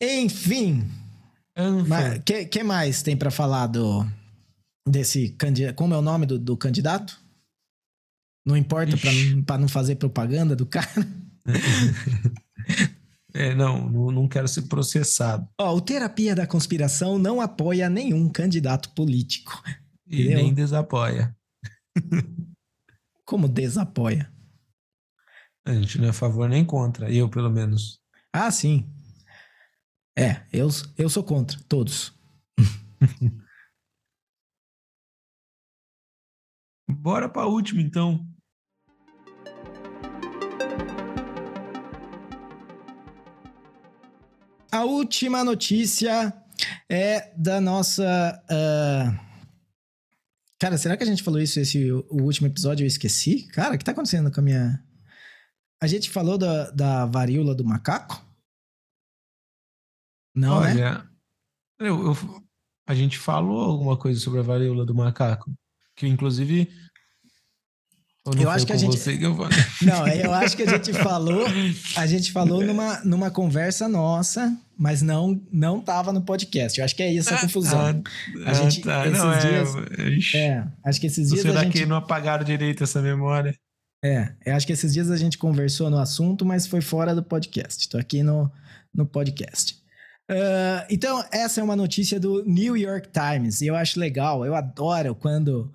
Enfim. 0.00 0.88
O 1.56 2.22
que, 2.22 2.46
que 2.46 2.62
mais 2.62 3.02
tem 3.02 3.16
para 3.16 3.30
falar 3.30 3.66
do 3.66 4.06
desse 4.86 5.30
candidato? 5.30 5.74
Como 5.74 5.94
é 5.94 5.98
o 5.98 6.02
nome 6.02 6.26
do, 6.26 6.38
do 6.38 6.56
candidato? 6.56 7.20
Não 8.46 8.56
importa 8.56 8.96
para 9.46 9.58
não 9.58 9.68
fazer 9.68 9.96
propaganda 9.96 10.54
do 10.54 10.66
cara. 10.66 10.90
É, 13.36 13.52
não, 13.52 13.90
não 13.90 14.28
quero 14.28 14.46
ser 14.46 14.62
processado. 14.62 15.48
Ó, 15.60 15.74
o 15.74 15.80
Terapia 15.80 16.36
da 16.36 16.46
Conspiração 16.46 17.18
não 17.18 17.40
apoia 17.40 17.90
nenhum 17.90 18.28
candidato 18.28 18.90
político. 18.90 19.60
E 20.06 20.22
entendeu? 20.22 20.36
nem 20.36 20.54
desapoia. 20.54 21.36
Como 23.24 23.48
desapoia? 23.48 24.32
A 25.66 25.72
gente 25.72 25.98
não 25.98 26.06
é 26.06 26.10
a 26.10 26.12
favor 26.12 26.48
nem 26.48 26.64
contra, 26.64 27.10
eu 27.10 27.28
pelo 27.28 27.50
menos. 27.50 28.00
Ah, 28.32 28.50
sim. 28.50 28.88
É, 30.16 30.46
eu, 30.52 30.68
eu 30.98 31.08
sou 31.08 31.24
contra, 31.24 31.58
todos. 31.68 32.12
Bora 36.88 37.28
para 37.28 37.42
a 37.42 37.46
última, 37.46 37.80
então. 37.80 38.24
A 44.70 44.84
última 44.84 45.42
notícia 45.44 46.32
é 46.90 47.32
da 47.36 47.60
nossa. 47.60 48.42
Uh... 48.50 49.33
Cara, 50.64 50.78
será 50.78 50.96
que 50.96 51.02
a 51.02 51.06
gente 51.06 51.22
falou 51.22 51.38
isso 51.38 51.60
esse 51.60 51.92
o 51.92 52.22
último 52.22 52.46
episódio 52.46 52.84
eu 52.84 52.88
esqueci? 52.88 53.46
Cara, 53.48 53.74
o 53.74 53.78
que 53.78 53.84
tá 53.84 53.92
acontecendo 53.92 54.32
com 54.32 54.40
a 54.40 54.42
minha. 54.42 54.82
A 55.78 55.86
gente 55.86 56.08
falou 56.08 56.38
da, 56.38 56.70
da 56.70 57.04
varíola 57.04 57.54
do 57.54 57.62
macaco? 57.62 58.24
Não, 60.34 60.62
né? 60.62 60.70
Olha, 60.70 60.74
né? 60.74 61.08
Eu, 61.78 62.06
eu, 62.06 62.14
a 62.88 62.94
gente 62.94 63.18
falou 63.18 63.60
alguma 63.60 63.98
coisa 63.98 64.18
sobre 64.18 64.40
a 64.40 64.42
varíola 64.42 64.86
do 64.86 64.94
macaco. 64.94 65.52
Que 65.94 66.06
inclusive. 66.06 66.72
Eu 68.26 68.48
acho 68.48 68.64
que 68.64 68.72
a 68.72 68.76
gente. 68.76 68.96
Que 68.98 69.22
eu... 69.22 69.36
Não, 69.82 70.08
eu 70.08 70.32
acho 70.32 70.56
que 70.56 70.62
a 70.62 70.66
gente 70.66 70.94
falou. 70.94 71.44
A 71.94 72.06
gente 72.06 72.32
falou 72.32 72.64
numa, 72.64 73.00
numa 73.04 73.30
conversa 73.30 73.86
nossa, 73.86 74.56
mas 74.78 75.02
não 75.02 75.42
não 75.52 75.78
tava 75.78 76.10
no 76.10 76.22
podcast. 76.22 76.78
Eu 76.78 76.86
acho 76.86 76.96
que 76.96 77.02
é 77.02 77.12
isso 77.12 77.34
a 77.34 77.38
confusão. 77.38 78.02
Ah, 78.46 78.50
a 78.50 78.54
gente, 78.54 78.80
ah, 78.88 79.02
tá. 79.02 79.06
esses 79.06 79.18
não, 79.18 79.38
dias. 79.38 80.34
É, 80.34 80.38
é, 80.38 80.64
acho 80.84 81.00
que 81.00 81.06
esses 81.06 81.28
dias. 81.28 81.42
Será 81.42 81.64
gente... 81.64 81.72
que 81.72 81.84
não 81.84 81.96
apagaram 81.96 82.44
direito 82.44 82.82
essa 82.82 83.02
memória? 83.02 83.54
É, 84.02 84.32
eu 84.46 84.54
acho 84.54 84.66
que 84.66 84.72
esses 84.72 84.94
dias 84.94 85.10
a 85.10 85.16
gente 85.18 85.36
conversou 85.36 85.90
no 85.90 85.98
assunto, 85.98 86.46
mas 86.46 86.66
foi 86.66 86.80
fora 86.80 87.14
do 87.14 87.22
podcast. 87.22 87.82
Estou 87.82 88.00
aqui 88.00 88.22
no, 88.22 88.50
no 88.94 89.04
podcast. 89.04 89.76
Uh, 90.30 90.80
então, 90.88 91.22
essa 91.30 91.60
é 91.60 91.64
uma 91.64 91.76
notícia 91.76 92.18
do 92.18 92.42
New 92.46 92.74
York 92.74 93.08
Times 93.12 93.60
e 93.60 93.66
eu 93.66 93.76
acho 93.76 94.00
legal, 94.00 94.44
eu 94.46 94.54
adoro 94.54 95.14
quando 95.14 95.70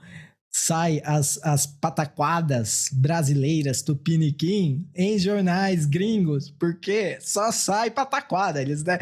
sai 0.51 1.01
as, 1.05 1.39
as 1.43 1.65
pataquadas 1.65 2.89
brasileiras 2.91 3.81
tupiniquim 3.81 4.87
em 4.95 5.17
jornais 5.19 5.85
gringos, 5.85 6.49
porque 6.49 7.17
só 7.21 7.51
sai 7.51 7.91
pataquada. 7.91 8.61
Eles, 8.61 8.83
né? 8.83 8.97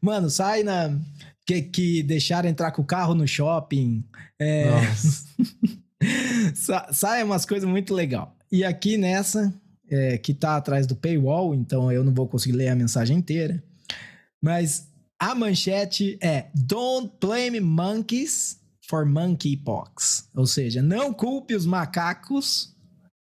Mano, 0.00 0.28
sai 0.28 0.62
na. 0.62 0.98
Que, 1.46 1.62
que 1.62 2.02
deixaram 2.02 2.48
entrar 2.48 2.72
com 2.72 2.82
o 2.82 2.86
carro 2.86 3.14
no 3.14 3.26
shopping. 3.26 4.04
É... 4.38 4.66
sai 6.92 7.22
umas 7.22 7.46
coisas 7.46 7.68
muito 7.68 7.94
legal. 7.94 8.36
E 8.52 8.64
aqui 8.64 8.98
nessa, 8.98 9.52
é, 9.90 10.18
que 10.18 10.34
tá 10.34 10.56
atrás 10.56 10.86
do 10.86 10.94
paywall, 10.94 11.54
então 11.54 11.90
eu 11.90 12.04
não 12.04 12.12
vou 12.12 12.28
conseguir 12.28 12.56
ler 12.56 12.68
a 12.68 12.74
mensagem 12.74 13.16
inteira. 13.16 13.62
Mas 14.42 14.88
a 15.18 15.34
manchete 15.34 16.18
é 16.22 16.46
Don't 16.54 17.12
blame 17.18 17.60
monkeys 17.60 18.57
for 18.88 19.04
monkeypox. 19.04 20.28
Ou 20.34 20.46
seja, 20.46 20.82
não 20.82 21.12
culpe 21.12 21.54
os 21.54 21.66
macacos 21.66 22.74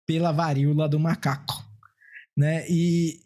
pela 0.07 0.33
varíola 0.33 0.89
do 0.89 0.99
macaco. 0.99 1.65
Né? 2.37 2.65
E, 2.69 3.21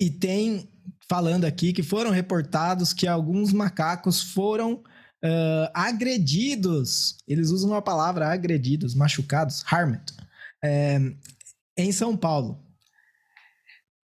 e 0.00 0.10
tem 0.10 0.68
falando 1.08 1.44
aqui 1.44 1.72
que 1.72 1.82
foram 1.82 2.10
reportados 2.10 2.92
que 2.92 3.06
alguns 3.06 3.52
macacos 3.52 4.20
foram 4.20 4.74
uh, 4.74 5.70
agredidos. 5.72 7.16
Eles 7.26 7.50
usam 7.50 7.74
a 7.74 7.82
palavra 7.82 8.28
agredidos, 8.28 8.94
machucados, 8.94 9.64
harmed, 9.70 10.02
é, 10.62 10.98
em 11.76 11.92
São 11.92 12.16
Paulo. 12.16 12.63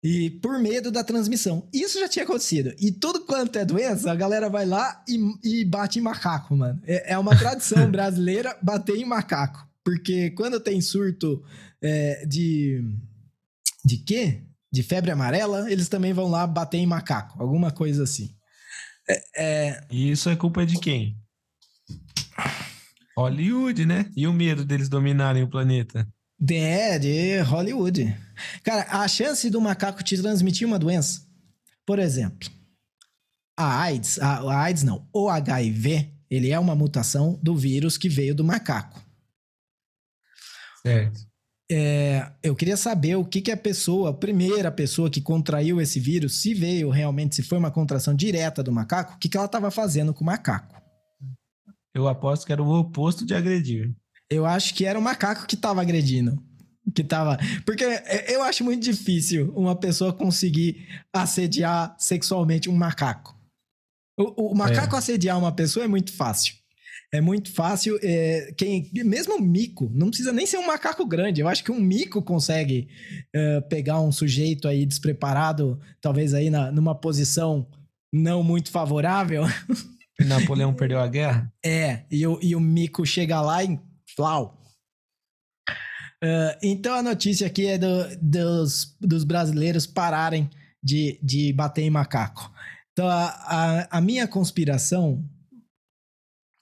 E 0.09 0.29
por 0.29 0.57
medo 0.57 0.89
da 0.89 1.03
transmissão. 1.03 1.67
Isso 1.73 1.99
já 1.99 2.07
tinha 2.07 2.23
acontecido. 2.23 2.73
E 2.79 2.93
tudo 2.93 3.25
quanto 3.25 3.59
é 3.59 3.65
doença, 3.65 4.09
a 4.09 4.15
galera 4.15 4.49
vai 4.49 4.65
lá 4.65 5.03
e, 5.05 5.19
e 5.43 5.65
bate 5.65 5.99
em 5.99 6.01
macaco, 6.01 6.55
mano. 6.55 6.81
É, 6.85 7.11
é 7.11 7.17
uma 7.17 7.35
tradição 7.37 7.85
brasileira 7.91 8.57
bater 8.61 8.95
em 8.95 9.03
macaco. 9.03 9.67
Porque 9.83 10.31
quando 10.31 10.61
tem 10.61 10.79
surto 10.79 11.43
é, 11.83 12.25
de. 12.25 12.81
De 13.83 13.97
quê? 13.97 14.43
De 14.71 14.81
febre 14.81 15.11
amarela, 15.11 15.69
eles 15.69 15.89
também 15.89 16.13
vão 16.13 16.29
lá 16.29 16.47
bater 16.47 16.77
em 16.77 16.85
macaco. 16.85 17.41
Alguma 17.41 17.69
coisa 17.69 18.03
assim. 18.03 18.33
É, 19.09 19.23
é... 19.35 19.87
E 19.91 20.09
isso 20.09 20.29
é 20.29 20.37
culpa 20.37 20.65
de 20.65 20.79
quem? 20.79 21.17
Hollywood, 23.17 23.85
né? 23.85 24.09
E 24.15 24.25
o 24.25 24.31
medo 24.31 24.63
deles 24.63 24.87
dominarem 24.87 25.43
o 25.43 25.49
planeta? 25.49 26.07
É, 26.49 26.97
de 26.97 27.39
Hollywood. 27.41 28.26
Cara, 28.63 28.87
a 28.89 29.07
chance 29.07 29.49
do 29.49 29.61
macaco 29.61 30.03
te 30.03 30.17
transmitir 30.17 30.67
uma 30.67 30.79
doença, 30.79 31.21
por 31.85 31.99
exemplo, 31.99 32.49
a 33.57 33.81
AIDS, 33.81 34.19
a, 34.19 34.39
a 34.39 34.61
AIDS 34.61 34.83
não, 34.83 35.07
o 35.13 35.29
HIV, 35.29 36.13
ele 36.29 36.51
é 36.51 36.59
uma 36.59 36.75
mutação 36.75 37.39
do 37.41 37.55
vírus 37.55 37.97
que 37.97 38.09
veio 38.09 38.35
do 38.35 38.43
macaco. 38.43 39.01
Certo. 40.85 41.27
É, 41.69 42.31
eu 42.41 42.55
queria 42.55 42.77
saber 42.77 43.15
o 43.17 43.25
que, 43.25 43.41
que 43.41 43.51
a 43.51 43.57
pessoa, 43.57 44.11
a 44.11 44.13
primeira 44.13 44.71
pessoa 44.71 45.09
que 45.09 45.19
contraiu 45.19 45.81
esse 45.81 45.99
vírus, 45.99 46.41
se 46.41 46.53
veio 46.53 46.89
realmente, 46.89 47.35
se 47.35 47.43
foi 47.43 47.57
uma 47.57 47.71
contração 47.71 48.15
direta 48.15 48.63
do 48.63 48.71
macaco, 48.71 49.15
o 49.15 49.17
que, 49.17 49.27
que 49.27 49.35
ela 49.35 49.47
estava 49.47 49.69
fazendo 49.69 50.13
com 50.13 50.23
o 50.23 50.27
macaco. 50.27 50.81
Eu 51.93 52.07
aposto 52.07 52.45
que 52.45 52.53
era 52.53 52.63
o 52.63 52.79
oposto 52.79 53.25
de 53.25 53.33
agredir. 53.33 53.93
Eu 54.29 54.45
acho 54.45 54.73
que 54.73 54.85
era 54.85 54.99
o 54.99 55.01
macaco 55.01 55.47
que 55.47 55.55
estava 55.55 55.81
agredindo. 55.81 56.41
Que 56.95 57.03
tava. 57.03 57.37
Porque 57.65 57.83
eu 58.29 58.43
acho 58.43 58.63
muito 58.63 58.83
difícil 58.83 59.51
uma 59.55 59.75
pessoa 59.75 60.13
conseguir 60.13 60.87
assediar 61.13 61.95
sexualmente 61.99 62.69
um 62.69 62.75
macaco. 62.75 63.37
O, 64.17 64.51
o 64.51 64.55
macaco 64.55 64.95
é. 64.95 64.99
assediar 64.99 65.37
uma 65.37 65.51
pessoa 65.51 65.85
é 65.85 65.87
muito 65.87 66.13
fácil. 66.13 66.55
É 67.13 67.21
muito 67.21 67.53
fácil. 67.53 67.97
É, 68.01 68.53
quem, 68.57 68.89
mesmo 68.93 69.35
um 69.35 69.41
mico, 69.41 69.89
não 69.93 70.09
precisa 70.09 70.33
nem 70.33 70.45
ser 70.45 70.57
um 70.57 70.67
macaco 70.67 71.05
grande. 71.05 71.39
Eu 71.39 71.47
acho 71.47 71.63
que 71.63 71.71
um 71.71 71.79
mico 71.79 72.21
consegue 72.21 72.87
é, 73.33 73.61
pegar 73.61 74.01
um 74.01 74.11
sujeito 74.11 74.67
aí 74.67 74.85
despreparado, 74.85 75.79
talvez 76.01 76.33
aí 76.33 76.49
na, 76.49 76.71
numa 76.71 76.95
posição 76.95 77.67
não 78.11 78.43
muito 78.43 78.71
favorável. 78.71 79.43
Napoleão 80.19 80.73
perdeu 80.73 80.99
a 80.99 81.07
guerra? 81.07 81.53
É, 81.63 82.03
e 82.09 82.25
o, 82.25 82.39
e 82.41 82.55
o 82.55 82.59
mico 82.59 83.05
chega 83.05 83.39
lá 83.41 83.63
e. 83.63 83.79
Flau. 84.15 84.57
Uh, 86.23 86.57
então 86.63 86.95
a 86.95 87.03
notícia 87.03 87.45
aqui 87.45 87.67
é 87.67 87.77
do, 87.77 87.87
dos, 88.21 88.95
dos 88.99 89.23
brasileiros 89.23 89.85
pararem 89.85 90.49
de, 90.83 91.19
de 91.21 91.53
bater 91.53 91.83
em 91.83 91.89
macaco. 91.89 92.51
Então 92.91 93.07
a, 93.07 93.25
a, 93.27 93.97
a 93.97 94.01
minha 94.01 94.27
conspiração 94.27 95.23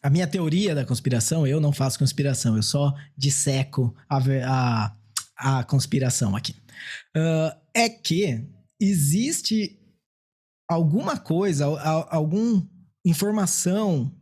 a 0.05 0.09
minha 0.11 0.27
teoria 0.27 0.75
da 0.75 0.85
conspiração, 0.85 1.47
eu 1.47 1.59
não 1.59 1.71
faço 1.71 1.97
conspiração, 1.97 2.55
eu 2.55 2.61
só 2.61 2.93
disseco 3.17 3.91
a, 4.07 4.19
a, 4.45 4.95
a 5.35 5.63
conspiração 5.63 6.35
aqui. 6.35 6.55
Uh, 7.17 7.57
é 7.73 7.89
que 7.89 8.45
existe 8.79 9.79
alguma 10.69 11.17
coisa, 11.17 11.65
alguma 12.11 12.69
informação 13.03 14.15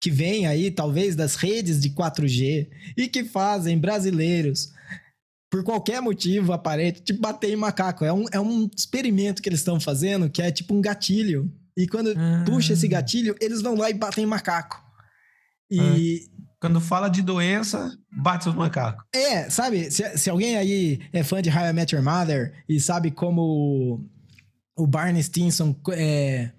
que 0.00 0.10
vem 0.10 0.46
aí, 0.46 0.70
talvez, 0.70 1.14
das 1.14 1.34
redes 1.34 1.80
de 1.80 1.90
4G 1.90 2.68
e 2.96 3.06
que 3.06 3.22
fazem 3.22 3.78
brasileiros, 3.78 4.72
por 5.50 5.62
qualquer 5.62 6.00
motivo 6.00 6.52
aparente, 6.52 7.02
tipo 7.02 7.20
bater 7.20 7.50
em 7.50 7.56
macaco. 7.56 8.04
É 8.04 8.12
um, 8.12 8.24
é 8.32 8.40
um 8.40 8.68
experimento 8.74 9.42
que 9.42 9.48
eles 9.48 9.60
estão 9.60 9.78
fazendo 9.78 10.30
que 10.30 10.40
é 10.40 10.50
tipo 10.50 10.72
um 10.74 10.80
gatilho. 10.80 11.52
E 11.76 11.86
quando 11.86 12.14
ah. 12.16 12.44
puxa 12.46 12.72
esse 12.72 12.88
gatilho, 12.88 13.34
eles 13.40 13.60
vão 13.60 13.74
lá 13.74 13.90
e 13.90 13.94
batem 13.94 14.24
em 14.24 14.26
macaco. 14.26 14.82
E. 15.70 16.28
É. 16.36 16.40
Quando 16.60 16.78
fala 16.78 17.08
de 17.08 17.22
doença, 17.22 17.90
bate 18.12 18.46
os 18.46 18.54
macacos. 18.54 19.02
É, 19.14 19.48
sabe? 19.48 19.90
Se, 19.90 20.18
se 20.18 20.28
alguém 20.28 20.56
aí 20.56 21.00
é 21.10 21.22
fã 21.22 21.40
de 21.40 21.48
How 21.48 21.70
I 21.70 21.72
Met 21.72 21.94
Your 21.94 22.04
Mother 22.04 22.52
e 22.68 22.78
sabe 22.78 23.10
como 23.10 24.06
o 24.76 24.86
Barney 24.86 25.22
Stinson 25.22 25.74
é, 25.92 26.50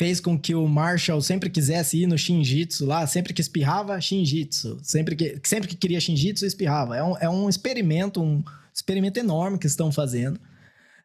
fez 0.00 0.18
com 0.18 0.38
que 0.38 0.54
o 0.54 0.66
Marshall 0.66 1.20
sempre 1.20 1.50
quisesse 1.50 1.98
ir 1.98 2.06
no 2.06 2.16
Shinjitsu 2.16 2.86
lá, 2.86 3.06
sempre 3.06 3.34
que 3.34 3.42
espirrava, 3.42 4.00
Shinjitsu. 4.00 4.78
Sempre 4.82 5.14
que, 5.14 5.38
sempre 5.44 5.68
que 5.68 5.76
queria 5.76 6.00
Shinjitsu, 6.00 6.46
espirrava. 6.46 6.96
É 6.96 7.04
um, 7.04 7.18
é 7.18 7.28
um 7.28 7.50
experimento, 7.50 8.22
um 8.22 8.42
experimento 8.72 9.20
enorme 9.20 9.58
que 9.58 9.66
estão 9.66 9.92
fazendo. 9.92 10.40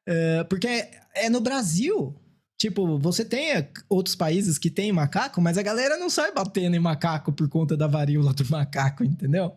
É, 0.08 0.46
porque 0.46 0.66
é, 0.66 0.92
é 1.14 1.30
no 1.30 1.42
Brasil. 1.42 2.16
Tipo, 2.58 2.98
você 2.98 3.26
tem 3.26 3.68
outros 3.90 4.16
países 4.16 4.58
que 4.58 4.70
tem 4.70 4.94
macaco, 4.94 5.42
mas 5.42 5.58
a 5.58 5.62
galera 5.62 5.98
não 5.98 6.10
sai 6.10 6.32
batendo 6.32 6.78
em 6.78 6.80
macaco 6.80 7.34
por 7.34 7.50
conta 7.50 7.76
da 7.76 7.88
varíola 7.88 8.34
do 8.34 8.50
macaco, 8.50 9.04
entendeu? 9.04 9.52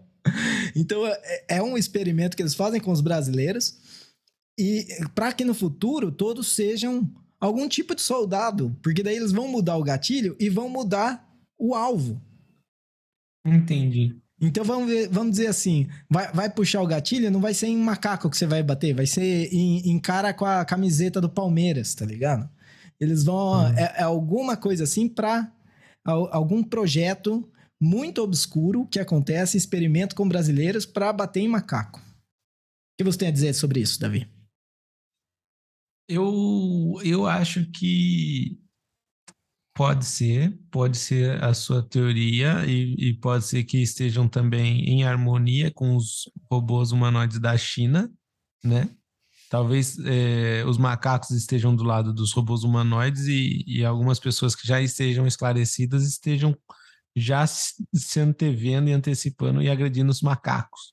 Então 0.74 1.06
é, 1.06 1.44
é 1.46 1.62
um 1.62 1.78
experimento 1.78 2.36
que 2.36 2.42
eles 2.42 2.56
fazem 2.56 2.80
com 2.80 2.90
os 2.90 3.00
brasileiros 3.00 3.76
e 4.58 4.84
para 5.14 5.32
que 5.32 5.44
no 5.44 5.54
futuro 5.54 6.10
todos 6.10 6.56
sejam 6.56 7.08
algum 7.40 7.68
tipo 7.68 7.94
de 7.94 8.02
soldado, 8.02 8.76
porque 8.82 9.02
daí 9.02 9.16
eles 9.16 9.32
vão 9.32 9.48
mudar 9.48 9.76
o 9.76 9.84
gatilho 9.84 10.36
e 10.38 10.48
vão 10.48 10.68
mudar 10.68 11.28
o 11.58 11.74
alvo. 11.74 12.20
Entendi. 13.44 14.16
Então 14.40 14.62
vamos, 14.64 14.88
ver, 14.88 15.08
vamos 15.08 15.32
dizer 15.32 15.48
assim: 15.48 15.88
vai, 16.08 16.30
vai 16.32 16.50
puxar 16.50 16.80
o 16.80 16.86
gatilho, 16.86 17.30
não 17.30 17.40
vai 17.40 17.54
ser 17.54 17.66
em 17.66 17.76
macaco 17.76 18.30
que 18.30 18.36
você 18.36 18.46
vai 18.46 18.62
bater, 18.62 18.94
vai 18.94 19.06
ser 19.06 19.52
em, 19.52 19.90
em 19.90 19.98
cara 19.98 20.32
com 20.32 20.44
a 20.44 20.64
camiseta 20.64 21.20
do 21.20 21.28
Palmeiras, 21.28 21.94
tá 21.94 22.04
ligado? 22.04 22.48
Eles 23.00 23.24
vão. 23.24 23.64
Uhum. 23.64 23.78
É, 23.78 23.94
é, 23.98 24.02
alguma 24.02 24.56
coisa 24.56 24.84
assim 24.84 25.08
para 25.08 25.52
algum 26.04 26.62
projeto 26.62 27.46
muito 27.80 28.22
obscuro 28.22 28.86
que 28.86 28.98
acontece, 28.98 29.58
experimento 29.58 30.16
com 30.16 30.26
brasileiros 30.26 30.86
para 30.86 31.12
bater 31.12 31.40
em 31.40 31.48
macaco. 31.48 32.00
O 32.00 32.02
que 32.96 33.04
você 33.04 33.18
tem 33.18 33.28
a 33.28 33.32
dizer 33.32 33.52
sobre 33.54 33.80
isso, 33.80 34.00
Davi? 34.00 34.26
Eu, 36.08 36.98
eu 37.04 37.26
acho 37.26 37.70
que 37.70 38.58
pode 39.78 40.06
ser, 40.06 40.58
pode 40.72 40.98
ser 40.98 41.40
a 41.44 41.54
sua 41.54 41.82
teoria 41.82 42.64
e, 42.66 42.94
e 42.98 43.14
pode 43.14 43.44
ser 43.44 43.62
que 43.62 43.80
estejam 43.80 44.26
também 44.26 44.84
em 44.88 45.04
harmonia 45.04 45.70
com 45.70 45.94
os 45.94 46.28
robôs 46.50 46.90
humanoides 46.90 47.38
da 47.38 47.56
China, 47.56 48.10
né? 48.64 48.88
Talvez 49.48 49.96
é, 50.04 50.64
os 50.66 50.76
macacos 50.76 51.30
estejam 51.30 51.76
do 51.76 51.84
lado 51.84 52.12
dos 52.12 52.32
robôs 52.32 52.64
humanoides 52.64 53.26
e, 53.26 53.64
e, 53.66 53.84
algumas 53.84 54.18
pessoas 54.18 54.54
que 54.54 54.66
já 54.66 54.80
estejam 54.80 55.26
esclarecidas 55.26 56.04
estejam 56.04 56.56
já 57.16 57.46
se 57.46 58.20
antevendo 58.20 58.90
e 58.90 58.92
antecipando 58.92 59.62
e 59.62 59.70
agredindo 59.70 60.10
os 60.10 60.22
macacos. 60.22 60.92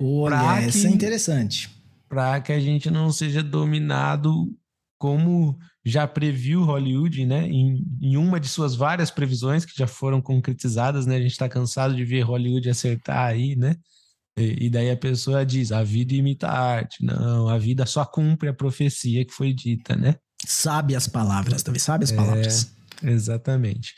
Olha, 0.00 0.66
isso 0.66 0.86
é 0.86 0.90
interessante. 0.90 1.79
Para 2.10 2.40
que 2.40 2.52
a 2.52 2.58
gente 2.60 2.90
não 2.90 3.10
seja 3.12 3.42
dominado 3.42 4.52
como 4.98 5.56
já 5.82 6.06
previu 6.06 6.62
Hollywood, 6.62 7.24
né? 7.24 7.46
Em, 7.48 7.86
em, 8.02 8.16
uma 8.18 8.38
de 8.38 8.48
suas 8.48 8.74
várias 8.74 9.10
previsões 9.10 9.64
que 9.64 9.72
já 9.74 9.86
foram 9.86 10.20
concretizadas, 10.20 11.06
né? 11.06 11.16
A 11.16 11.20
gente 11.20 11.30
está 11.30 11.48
cansado 11.48 11.96
de 11.96 12.04
ver 12.04 12.20
Hollywood 12.20 12.68
acertar 12.68 13.28
aí, 13.28 13.56
né? 13.56 13.76
E, 14.38 14.66
e, 14.66 14.70
daí 14.70 14.90
a 14.90 14.96
pessoa 14.96 15.46
diz: 15.46 15.72
a 15.72 15.82
vida 15.82 16.14
imita 16.14 16.48
a 16.48 16.58
arte. 16.58 17.02
Não, 17.02 17.48
a 17.48 17.56
vida 17.56 17.86
só 17.86 18.04
cumpre 18.04 18.48
a 18.50 18.54
profecia 18.54 19.24
que 19.24 19.32
foi 19.32 19.54
dita, 19.54 19.96
né? 19.96 20.16
Sabe 20.46 20.94
as 20.94 21.06
palavras, 21.06 21.62
também 21.62 21.80
sabe 21.80 22.04
as 22.04 22.12
palavras. 22.12 22.74
É, 23.02 23.10
exatamente. 23.10 23.94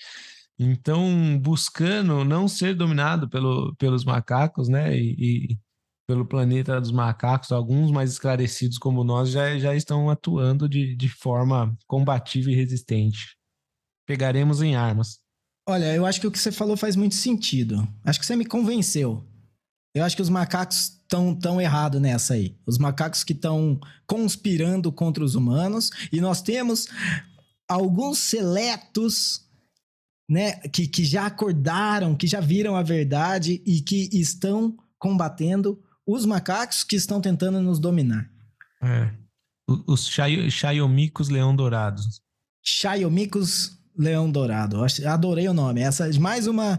Então, 0.59 1.39
buscando 1.41 2.25
não 2.25 2.47
ser 2.47 2.75
dominado 2.75 3.29
pelo, 3.29 3.75
pelos 3.77 4.05
macacos, 4.05 4.69
né? 4.69 4.97
E, 4.97 5.17
e, 5.19 5.59
pelo 6.13 6.27
planeta 6.27 6.79
dos 6.79 6.93
macacos, 6.93 7.51
alguns 7.51 7.91
mais 7.91 8.13
esclarecidos 8.13 8.77
como 8.77 9.03
nós 9.03 9.31
já, 9.31 9.59
já 9.59 9.75
estão 9.75 10.11
atuando 10.11 10.69
de, 10.69 10.95
de 10.95 11.09
forma 11.09 11.75
combativa 11.87 12.51
e 12.51 12.55
resistente. 12.55 13.35
Pegaremos 14.07 14.61
em 14.61 14.77
armas. 14.77 15.21
Olha, 15.67 15.95
eu 15.95 16.05
acho 16.05 16.21
que 16.21 16.27
o 16.27 16.31
que 16.31 16.39
você 16.39 16.53
falou 16.53 16.77
faz 16.77 16.97
muito 16.97 17.15
sentido. 17.15 17.89
Acho 18.05 18.21
que 18.21 18.27
você 18.27 18.37
me 18.37 18.45
convenceu. 18.45 19.27
Eu 19.95 20.05
acho 20.05 20.15
que 20.15 20.21
os 20.21 20.29
macacos 20.29 20.99
estão 21.01 21.35
tão 21.35 21.59
errados 21.59 21.99
nessa 21.99 22.35
aí. 22.35 22.59
Os 22.67 22.77
macacos 22.77 23.25
que 23.25 23.33
estão 23.33 23.81
conspirando 24.07 24.93
contra 24.93 25.25
os 25.25 25.35
humanos. 25.35 25.91
E 26.13 26.21
nós 26.21 26.43
temos 26.43 26.89
alguns 27.67 28.19
seletos 28.19 29.49
né, 30.29 30.57
que, 30.69 30.87
que 30.87 31.05
já 31.05 31.25
acordaram, 31.25 32.15
que 32.15 32.27
já 32.27 32.41
viram 32.41 32.77
a 32.77 32.83
verdade 32.83 33.63
e 33.65 33.81
que 33.81 34.11
estão 34.13 34.77
combatendo 34.99 35.83
os 36.07 36.27
macacos 36.27 36.85
que 36.85 36.97
estão 36.97 37.21
tentando 37.21 37.61
nos 37.61 37.79
dominar. 37.79 38.31
É. 38.83 39.11
Os 39.87 40.09
Chaiomicos 40.51 41.29
Leão 41.29 41.55
Dourados. 41.55 42.21
Chaiomicos 42.63 43.79
Leão 43.97 44.31
Dourado. 44.31 44.79
Adorei 45.07 45.49
o 45.49 45.55
nome. 45.55 45.81
Essa 45.81 46.09
é 46.09 46.19
mais 46.19 46.47
uma 46.47 46.79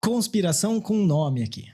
conspiração 0.00 0.80
com 0.80 1.04
nome 1.04 1.42
aqui. 1.42 1.68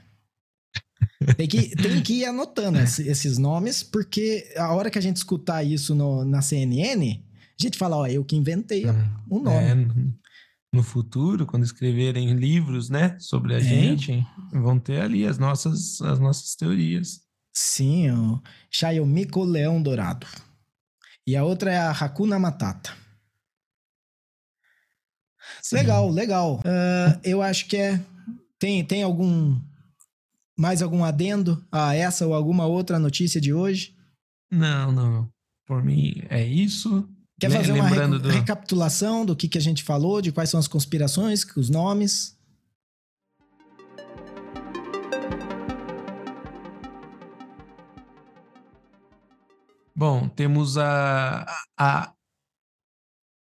Tem 1.35 1.47
que, 1.47 1.75
tem 1.75 2.01
que 2.01 2.13
ir 2.13 2.25
anotando 2.25 2.79
esses 2.79 3.37
nomes, 3.37 3.83
porque 3.83 4.51
a 4.57 4.73
hora 4.73 4.89
que 4.89 4.97
a 4.97 5.01
gente 5.01 5.17
escutar 5.17 5.63
isso 5.63 5.93
no, 5.93 6.23
na 6.23 6.41
CNN, 6.41 7.21
a 7.59 7.63
gente 7.63 7.77
fala, 7.77 7.97
ó, 7.97 8.07
eu 8.07 8.23
que 8.23 8.35
inventei 8.35 8.85
o 9.29 9.37
um 9.37 9.43
nome. 9.43 10.15
No 10.71 10.83
futuro, 10.83 11.45
quando 11.45 11.63
escreverem 11.63 12.33
livros, 12.33 12.89
né, 12.89 13.17
sobre 13.19 13.55
a 13.55 13.57
é. 13.57 13.61
gente, 13.61 14.25
vão 14.51 14.79
ter 14.79 15.01
ali 15.01 15.25
as 15.25 15.39
nossas, 15.39 15.99
as 16.01 16.19
nossas 16.19 16.55
teorias. 16.55 17.21
Sim, 17.51 18.11
o 18.11 18.41
Chayomiko 18.69 19.43
Leão 19.43 19.81
Dourado. 19.81 20.27
E 21.25 21.35
a 21.35 21.43
outra 21.43 21.71
é 21.71 21.77
a 21.77 21.91
Hakuna 21.91 22.37
Matata. 22.37 22.91
Sim. 25.61 25.77
Legal, 25.77 26.09
legal. 26.09 26.55
Uh, 26.59 27.19
eu 27.23 27.41
acho 27.41 27.67
que 27.67 27.77
é 27.77 27.99
Tem, 28.59 28.83
tem 28.83 29.03
algum. 29.03 29.59
Mais 30.57 30.81
algum 30.81 31.03
adendo 31.05 31.65
a 31.71 31.95
essa 31.95 32.27
ou 32.27 32.33
alguma 32.33 32.65
outra 32.65 32.99
notícia 32.99 33.39
de 33.39 33.53
hoje? 33.53 33.95
Não, 34.51 34.91
não. 34.91 35.31
Por 35.65 35.81
mim 35.81 36.21
é 36.29 36.45
isso. 36.45 37.07
Quer 37.39 37.49
Le- 37.49 37.55
fazer 37.57 37.71
uma 37.71 37.85
lembrando 37.85 38.13
recu- 38.17 38.27
do- 38.27 38.33
recapitulação 38.33 39.25
do 39.25 39.35
que, 39.35 39.47
que 39.47 39.57
a 39.57 39.61
gente 39.61 39.83
falou, 39.83 40.21
de 40.21 40.31
quais 40.31 40.49
são 40.49 40.59
as 40.59 40.67
conspirações, 40.67 41.45
os 41.55 41.69
nomes? 41.69 42.37
Bom, 49.95 50.29
temos 50.29 50.77
a, 50.77 51.45
a, 51.77 52.13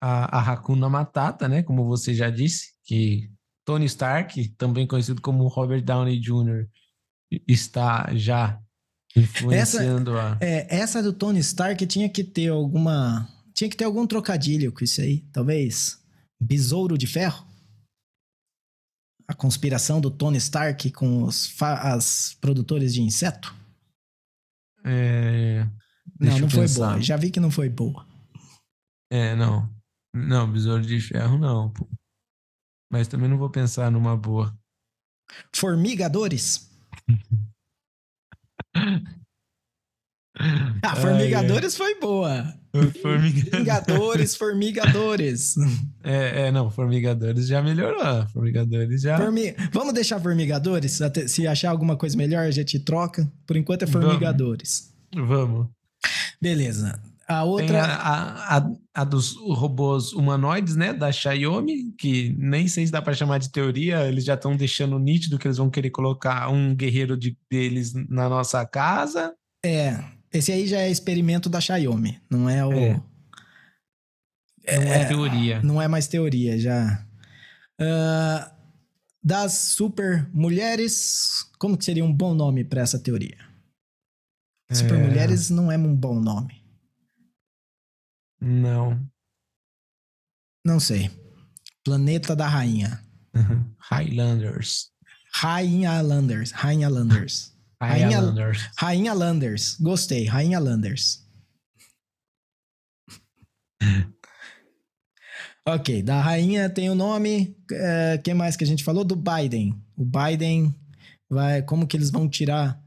a, 0.01 0.37
a 0.39 0.51
Hakuna 0.51 0.89
Matata, 0.89 1.47
né? 1.49 1.63
Como 1.63 1.85
você 1.85 2.13
já 2.13 2.29
disse, 2.29 2.73
que 2.85 3.29
Tony 3.65 3.85
Stark, 3.85 4.49
também 4.57 4.87
conhecido 4.87 5.21
como 5.21 5.47
Robert 5.47 5.83
Downey 5.83 6.19
Jr., 6.19 6.65
está 7.47 8.09
já 8.15 8.59
influenciando 9.15 10.17
a. 10.17 10.37
É, 10.39 10.77
essa 10.77 11.03
do 11.03 11.11
Tony 11.11 11.39
Stark 11.39 11.85
tinha 11.85 12.07
que 12.09 12.23
ter 12.23 12.47
alguma. 12.49 13.27
Tinha 13.59 13.69
que 13.69 13.75
ter 13.75 13.83
algum 13.83 14.07
trocadilho 14.07 14.71
com 14.71 14.85
isso 14.85 15.01
aí. 15.01 15.19
Talvez. 15.33 16.01
Besouro 16.41 16.97
de 16.97 17.05
Ferro? 17.05 17.45
A 19.27 19.33
conspiração 19.33 19.99
do 19.99 20.09
Tony 20.09 20.37
Stark 20.37 20.89
com 20.93 21.23
os 21.23 21.61
as 21.61 22.35
produtores 22.35 22.93
de 22.93 23.01
inseto? 23.01 23.53
É, 24.85 25.65
Não, 26.17 26.39
não 26.39 26.49
foi 26.49 26.61
pensar. 26.61 26.91
boa. 26.91 27.01
Já 27.01 27.17
vi 27.17 27.31
que 27.31 27.39
não 27.41 27.51
foi 27.51 27.67
boa. 27.67 28.07
É, 29.11 29.35
não. 29.35 29.69
Não, 30.15 30.49
Besouro 30.49 30.85
de 30.85 31.01
Ferro 31.01 31.37
não, 31.37 31.69
pô. 31.69 31.85
Mas 32.89 33.09
também 33.09 33.29
não 33.29 33.37
vou 33.37 33.49
pensar 33.49 33.91
numa 33.91 34.15
boa. 34.15 34.57
Formigadores? 35.53 36.71
Ah, 40.81 40.93
Ai, 40.95 41.01
Formigadores 41.01 41.75
foi 41.75 41.99
boa. 41.99 42.53
Formiga- 43.01 43.57
Vingadores, 43.57 44.35
Formigadores. 44.35 45.55
É, 46.01 46.47
é, 46.47 46.51
não, 46.51 46.71
Formigadores 46.71 47.45
já 47.47 47.61
melhorou. 47.61 48.25
Formigadores 48.29 49.01
já. 49.01 49.17
Formi- 49.17 49.53
Vamos 49.73 49.93
deixar 49.93 50.19
Formigadores? 50.19 50.97
Se 51.27 51.45
achar 51.45 51.69
alguma 51.71 51.97
coisa 51.97 52.15
melhor, 52.17 52.45
a 52.45 52.51
gente 52.51 52.79
troca. 52.79 53.29
Por 53.45 53.57
enquanto 53.57 53.83
é. 53.83 53.87
Formigadores. 53.87 54.93
Vamos. 55.13 55.67
Beleza. 56.41 56.97
A 57.27 57.43
outra. 57.43 57.83
a, 57.83 58.55
a, 58.55 58.57
a, 58.57 58.71
a 58.95 59.03
dos 59.03 59.35
robôs 59.35 60.13
humanoides, 60.13 60.75
né? 60.75 60.93
Da 60.93 61.11
Xiaomi, 61.11 61.91
que 61.97 62.33
nem 62.39 62.67
sei 62.67 62.85
se 62.87 62.91
dá 62.91 63.01
para 63.01 63.13
chamar 63.13 63.37
de 63.39 63.51
teoria, 63.51 64.07
eles 64.07 64.23
já 64.23 64.33
estão 64.33 64.55
deixando 64.55 64.97
nítido 64.97 65.37
que 65.37 65.47
eles 65.47 65.57
vão 65.57 65.69
querer 65.69 65.89
colocar 65.91 66.49
um 66.49 66.73
guerreiro 66.73 67.15
de, 67.17 67.37
deles 67.51 67.93
na 68.09 68.27
nossa 68.29 68.65
casa. 68.65 69.33
É. 69.63 69.99
Esse 70.31 70.51
aí 70.51 70.67
já 70.67 70.77
é 70.79 70.89
experimento 70.91 71.49
da 71.49 71.59
Xiaomi. 71.59 72.21
Não 72.29 72.49
é 72.49 72.65
o. 72.65 72.71
É. 72.73 73.01
Não 74.77 74.93
é, 74.93 75.05
teoria. 75.05 75.61
Não 75.63 75.81
é 75.81 75.87
mais 75.87 76.07
teoria, 76.07 76.59
já. 76.59 77.05
Ah, 77.79 78.55
das 79.23 79.53
super 79.53 80.29
mulheres. 80.33 81.49
Como 81.57 81.77
que 81.77 81.85
seria 81.85 82.05
um 82.05 82.13
bom 82.13 82.33
nome 82.33 82.63
para 82.63 82.81
essa 82.81 82.99
teoria? 82.99 83.37
Super 84.71 84.99
É. 84.99 85.07
mulheres 85.07 85.49
não 85.49 85.71
é 85.71 85.77
um 85.77 85.95
bom 85.95 86.19
nome. 86.19 86.63
Não. 88.39 89.03
Não 90.63 90.79
sei. 90.79 91.09
Planeta 91.83 92.35
da 92.35 92.47
Rainha. 92.47 93.03
Highlanders. 93.79 94.91
Rainha 95.33 96.01
Landers. 96.01 96.51
Rainha 96.51 96.89
Landers. 96.89 97.57
Rainha- 97.81 98.09
Highlanders. 98.19 98.69
Rainha 98.77 99.13
Landers. 99.13 99.75
Gostei. 99.79 100.25
Rainha 100.25 100.59
Landers. 100.59 101.25
ok, 105.65 106.03
da 106.03 106.21
rainha 106.21 106.69
tem 106.69 106.89
o 106.89 106.95
nome. 106.95 107.55
é, 107.71 108.17
quem 108.17 108.33
mais 108.33 108.55
que 108.57 108.63
a 108.63 108.67
gente 108.67 108.83
falou? 108.83 109.03
Do 109.03 109.15
Biden. 109.15 109.73
O 109.95 110.03
Biden 110.05 110.75
vai. 111.29 111.61
Como 111.63 111.87
que 111.87 111.95
eles 111.95 112.11
vão 112.11 112.29
tirar 112.29 112.81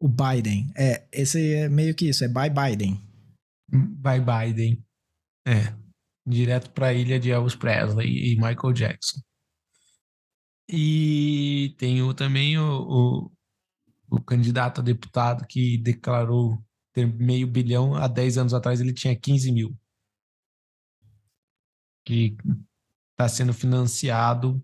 o 0.00 0.08
Biden? 0.08 0.72
É, 0.76 1.06
esse 1.12 1.54
é 1.54 1.68
meio 1.68 1.94
que 1.94 2.08
isso, 2.08 2.24
é 2.24 2.28
by 2.28 2.50
Biden. 2.50 3.00
By 3.70 4.20
Biden. 4.20 4.84
É. 5.46 5.72
Direto 6.28 6.70
para 6.70 6.88
a 6.88 6.92
ilha 6.92 7.20
de 7.20 7.30
Elvis 7.30 7.54
Presley 7.54 8.32
e 8.32 8.36
Michael 8.36 8.72
Jackson. 8.72 9.20
E 10.68 11.76
tem 11.78 12.02
o, 12.02 12.12
também 12.12 12.58
o, 12.58 12.82
o, 12.82 13.32
o 14.10 14.20
candidato 14.20 14.80
a 14.80 14.84
deputado 14.84 15.46
que 15.46 15.78
declarou 15.78 16.62
ter 16.92 17.06
meio 17.06 17.46
bilhão. 17.46 17.94
Há 17.94 18.06
10 18.08 18.38
anos 18.38 18.54
atrás 18.54 18.80
ele 18.80 18.92
tinha 18.92 19.14
15 19.14 19.52
mil. 19.52 19.76
Que 22.04 22.36
está 23.12 23.28
sendo 23.28 23.52
financiado 23.52 24.62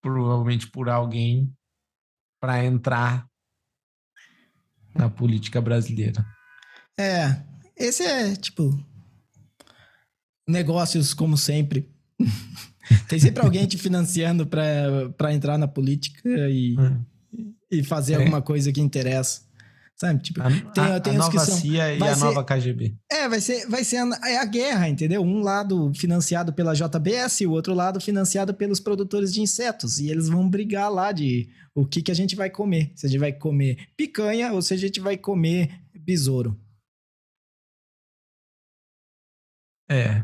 provavelmente 0.00 0.70
por 0.70 0.88
alguém 0.88 1.52
para 2.40 2.64
entrar 2.64 3.28
na 4.94 5.10
política 5.10 5.60
brasileira. 5.60 6.24
É, 6.98 7.44
esse 7.76 8.02
é 8.02 8.34
tipo. 8.36 8.70
Negócios 10.46 11.12
como 11.12 11.36
sempre. 11.36 11.90
Tem 13.08 13.18
sempre 13.18 13.42
alguém 13.42 13.66
te 13.66 13.76
financiando 13.76 14.46
pra 14.46 15.32
entrar 15.32 15.58
na 15.58 15.68
política 15.68 16.28
e, 16.48 16.74
e 17.70 17.82
fazer 17.82 18.14
É. 18.14 18.16
alguma 18.16 18.40
coisa 18.42 18.72
que 18.72 18.80
interessa. 18.80 19.46
Sabe? 20.00 20.22
Tipo, 20.22 20.40
A, 20.40 20.48
Tem- 20.48 20.84
a- 20.84 21.00
tem 21.00 21.16
a 21.16 21.18
uns 21.20 21.28
que 21.28 21.34
nova 21.36 21.50
são- 21.50 21.58
CIA 21.58 21.94
e 21.96 22.02
a 22.04 22.14
ser- 22.14 22.24
nova 22.24 22.44
KGB. 22.44 22.96
é, 23.10 23.28
vai 23.28 23.40
ser, 23.40 23.66
vai 23.68 23.82
ser 23.82 23.96
a, 23.96 24.28
é 24.28 24.36
a 24.38 24.44
guerra, 24.44 24.88
entendeu? 24.88 25.22
Um 25.22 25.40
lado 25.42 25.92
financiado 25.92 26.52
pela 26.52 26.72
JBS 26.72 27.40
e 27.42 27.46
o 27.48 27.50
outro 27.50 27.74
lado 27.74 28.00
financiado 28.00 28.54
pelos 28.54 28.78
produtores 28.78 29.32
de 29.32 29.40
insetos. 29.40 29.98
E 29.98 30.08
eles 30.08 30.28
vão 30.28 30.48
brigar 30.48 30.88
lá 30.92 31.10
de 31.10 31.48
o 31.74 31.84
que, 31.84 32.00
que 32.00 32.12
a 32.12 32.14
gente 32.14 32.36
vai 32.36 32.48
comer. 32.48 32.92
Se 32.94 33.06
a 33.06 33.08
gente 33.08 33.18
vai 33.18 33.32
comer 33.32 33.88
picanha 33.96 34.52
ou 34.52 34.62
se 34.62 34.72
a 34.72 34.76
gente 34.76 35.00
vai 35.00 35.16
comer 35.16 35.80
besouro. 35.98 36.56
É. 39.90 40.22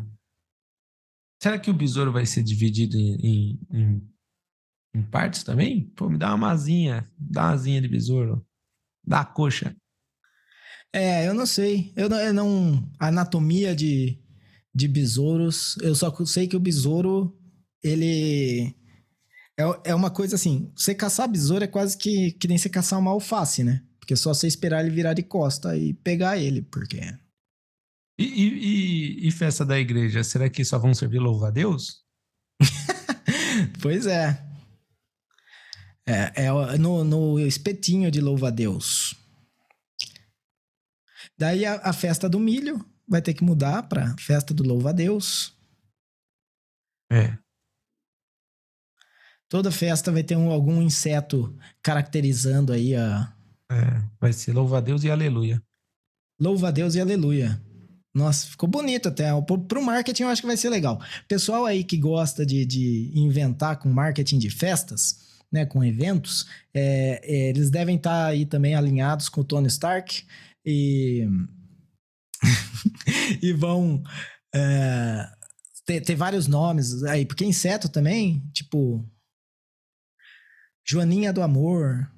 Será 1.43 1.59
que 1.59 1.71
o 1.71 1.75
besouro 1.75 2.13
vai 2.13 2.25
ser 2.27 2.43
dividido 2.43 2.97
em, 2.97 3.17
em, 3.17 3.61
em- 3.73 4.14
em 4.95 5.03
partes 5.03 5.43
também? 5.43 5.91
Pô, 5.97 6.09
me 6.09 6.17
dá 6.17 6.35
uma 6.35 6.51
asinha, 6.53 7.11
dá 7.19 7.43
uma 7.45 7.51
asinha 7.53 7.81
de 7.81 7.89
besouro, 7.89 8.47
dá 9.05 9.21
a 9.21 9.25
coxa. 9.25 9.75
É, 10.93 11.27
eu 11.27 11.35
não 11.35 11.45
sei. 11.47 11.93
Eu 11.97 12.09
não. 12.09 12.19
Eu 12.19 12.33
não 12.33 12.89
anatomia 13.01 13.75
de, 13.75 14.19
de 14.73 14.87
besouros. 14.87 15.77
Eu 15.83 15.95
só 15.95 16.15
sei 16.25 16.47
que 16.47 16.57
o 16.57 16.61
besouro, 16.61 17.37
ele. 17.83 18.73
É, 19.59 19.91
é 19.91 19.95
uma 19.95 20.11
coisa 20.11 20.37
assim. 20.37 20.73
Você 20.77 20.95
caçar 20.95 21.29
besouro 21.29 21.65
é 21.65 21.69
quase 21.69 21.99
que, 21.99 22.33
que 22.33 22.47
nem 22.47 22.57
você 22.57 22.69
caçar 22.69 22.99
uma 23.01 23.11
alface, 23.11 23.65
né? 23.65 23.83
Porque 23.99 24.15
é 24.15 24.17
só 24.17 24.33
você 24.33 24.47
esperar 24.47 24.85
ele 24.85 24.95
virar 24.95 25.15
de 25.15 25.23
costa 25.25 25.77
e 25.77 25.95
pegar 25.95 26.39
ele, 26.39 26.63
porque. 26.63 27.01
E, 28.17 28.25
e- 28.25 29.25
e- 29.25 29.29
e 29.29 29.31
festa 29.33 29.65
da 29.67 29.79
igreja? 29.81 30.23
Será 30.23 30.49
que 30.49 30.65
só 30.65 30.79
vão 30.79 30.95
servir 30.95 31.19
louva 31.19 31.49
a 31.49 31.51
Deus? 31.51 32.05
Pois 33.81 34.07
é. 34.07 34.44
É, 36.07 36.45
é 36.47 36.79
no, 36.79 37.03
no 37.03 37.41
espetinho 37.41 38.11
de 38.11 38.21
louva-a-Deus. 38.21 39.15
Daí 41.39 41.65
a, 41.65 41.77
a 41.77 41.93
festa 41.93 42.29
do 42.29 42.39
milho 42.39 42.85
vai 43.09 43.21
ter 43.23 43.35
que 43.35 43.43
mudar 43.45 43.83
para 43.85 44.15
festa 44.19 44.53
do 44.55 44.63
louva-a-Deus. 44.63 45.57
É. 47.11 47.37
Toda 49.49 49.71
festa 49.71 50.11
vai 50.11 50.23
ter 50.23 50.37
um- 50.37 50.51
algum 50.51 50.83
inseto 50.83 51.57
caracterizando 51.83 52.73
aí 52.73 52.95
a 52.95 53.31
é. 53.71 54.03
Vai 54.21 54.33
ser 54.33 54.53
louva 54.53 54.79
a 54.79 54.81
Deus 54.81 55.05
e 55.05 55.11
aleluia. 55.11 55.63
louva 56.39 56.69
a 56.69 56.71
Deus 56.71 56.95
e 56.95 57.01
aleluia. 57.01 57.61
Nossa, 58.15 58.47
ficou 58.47 58.69
bonito 58.69 59.09
até. 59.09 59.29
Pro, 59.43 59.59
pro 59.65 59.83
marketing 59.83 60.25
eu 60.25 60.29
acho 60.29 60.43
que 60.43 60.47
vai 60.47 60.57
ser 60.57 60.69
legal. 60.69 61.01
Pessoal 61.27 61.65
aí 61.65 61.83
que 61.83 61.97
gosta 61.97 62.45
de, 62.47 62.65
de 62.65 63.11
inventar 63.15 63.79
com 63.79 63.89
marketing 63.89 64.39
de 64.39 64.51
festas, 64.51 65.24
né, 65.55 65.65
com 65.65 65.85
eventos, 65.85 66.47
é, 66.75 67.21
é, 67.23 67.49
eles 67.51 67.71
devem 67.71 67.95
estar 67.97 68.27
aí 68.27 68.45
também 68.45 68.75
alinhados 68.75 69.29
com 69.29 69.41
o 69.41 69.45
Tony 69.45 69.69
Stark 69.69 70.27
e 70.67 71.29
e 73.41 73.53
vão 73.53 74.03
é, 74.53 75.31
ter, 75.87 76.01
ter 76.01 76.17
vários 76.17 76.49
nomes 76.49 77.05
aí, 77.05 77.25
porque 77.25 77.45
inseto 77.45 77.89
também, 77.89 78.43
tipo 78.53 79.09
Joaninha 80.85 81.33
do 81.33 81.41
Amor, 81.41 82.11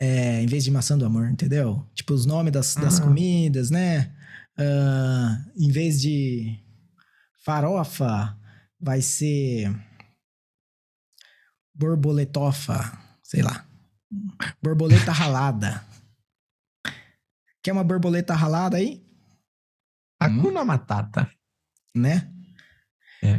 é, 0.00 0.42
em 0.42 0.46
vez 0.46 0.64
de 0.64 0.70
maçã 0.70 0.96
do 0.96 1.04
amor, 1.04 1.28
entendeu? 1.28 1.86
Tipo, 1.94 2.14
os 2.14 2.24
nomes 2.24 2.52
das, 2.52 2.74
das 2.74 3.00
Ah. 3.00 3.02
comidas, 3.02 3.68
né? 3.70 4.14
Ah, 4.56 5.44
em 5.56 5.70
vez 5.70 6.00
de 6.00 6.58
farofa, 7.44 8.36
vai 8.80 9.02
ser 9.02 9.70
borboletofa, 11.78 12.98
sei 13.22 13.42
lá. 13.42 13.64
Borboleta 14.62 15.12
ralada. 15.12 15.84
Quer 17.62 17.72
uma 17.72 17.84
borboleta 17.84 18.34
ralada 18.34 18.76
aí? 18.76 19.04
Hakuna 20.20 20.64
Matata. 20.64 21.30
Né? 21.94 22.30
É. 23.22 23.36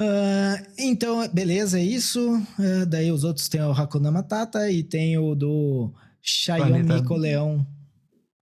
Uh, 0.00 0.72
então, 0.78 1.26
beleza, 1.28 1.78
é 1.78 1.82
isso. 1.84 2.34
Uh, 2.58 2.86
daí 2.86 3.12
os 3.12 3.24
outros 3.24 3.48
tem 3.48 3.60
o 3.62 3.70
Hakuna 3.72 4.10
Matata 4.10 4.70
e 4.70 4.82
tem 4.82 5.16
o 5.18 5.34
do 5.34 5.92
Planeta- 6.46 7.14
Leão 7.14 7.66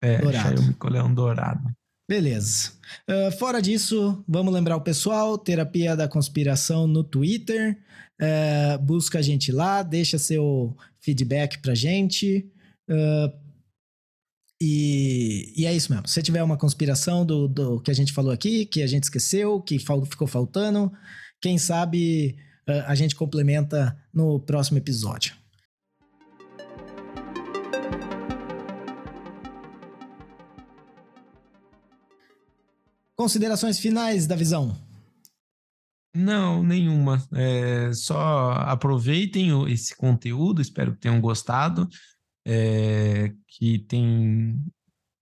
É, 0.00 0.18
Dourado. 0.18 0.56
Xiaomi 0.56 0.74
Coleão 0.74 1.12
Dourado. 1.14 1.76
Beleza. 2.10 2.72
Ah, 3.06 3.30
fora 3.30 3.62
disso, 3.62 4.24
vamos 4.26 4.52
lembrar 4.52 4.76
o 4.76 4.80
pessoal: 4.80 5.38
Terapia 5.38 5.94
da 5.94 6.08
Conspiração 6.08 6.88
no 6.88 7.04
Twitter. 7.04 7.78
Ah, 8.20 8.76
busca 8.78 9.20
a 9.20 9.22
gente 9.22 9.52
lá, 9.52 9.80
deixa 9.84 10.18
seu 10.18 10.76
feedback 10.98 11.58
pra 11.58 11.72
gente. 11.72 12.50
Ah, 12.90 13.32
e, 14.60 15.52
e 15.56 15.64
é 15.66 15.72
isso 15.72 15.92
mesmo. 15.92 16.08
Se 16.08 16.20
tiver 16.20 16.42
uma 16.42 16.56
conspiração 16.56 17.24
do, 17.24 17.46
do 17.46 17.80
que 17.80 17.92
a 17.92 17.94
gente 17.94 18.12
falou 18.12 18.32
aqui, 18.32 18.66
que 18.66 18.82
a 18.82 18.88
gente 18.88 19.04
esqueceu, 19.04 19.60
que 19.62 19.78
fal- 19.78 20.04
ficou 20.04 20.26
faltando, 20.26 20.90
quem 21.40 21.58
sabe 21.58 22.36
a 22.86 22.94
gente 22.96 23.14
complementa 23.16 23.96
no 24.12 24.38
próximo 24.40 24.78
episódio. 24.78 25.34
Considerações 33.20 33.78
finais 33.78 34.26
da 34.26 34.34
visão. 34.34 34.74
Não, 36.16 36.62
nenhuma. 36.62 37.22
É, 37.34 37.92
só 37.92 38.52
aproveitem 38.52 39.70
esse 39.70 39.94
conteúdo, 39.94 40.62
espero 40.62 40.94
que 40.94 41.00
tenham 41.00 41.20
gostado, 41.20 41.86
é, 42.46 43.30
que 43.46 43.80
tem 43.80 44.58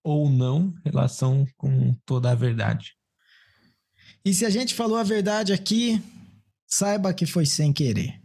ou 0.05 0.31
não 0.31 0.73
relação 0.85 1.45
com 1.57 1.93
toda 2.07 2.31
a 2.31 2.37
verdade. 2.37 2.95
E 4.25 4.33
se 4.33 4.47
a 4.47 4.51
gente 4.51 4.77
falou 4.77 4.97
a 4.97 5.03
verdade 5.03 5.53
aqui, 5.53 6.01
saiba 6.69 7.13
que 7.13 7.27
foi 7.27 7.47
sem 7.47 7.73
querer. 7.73 8.23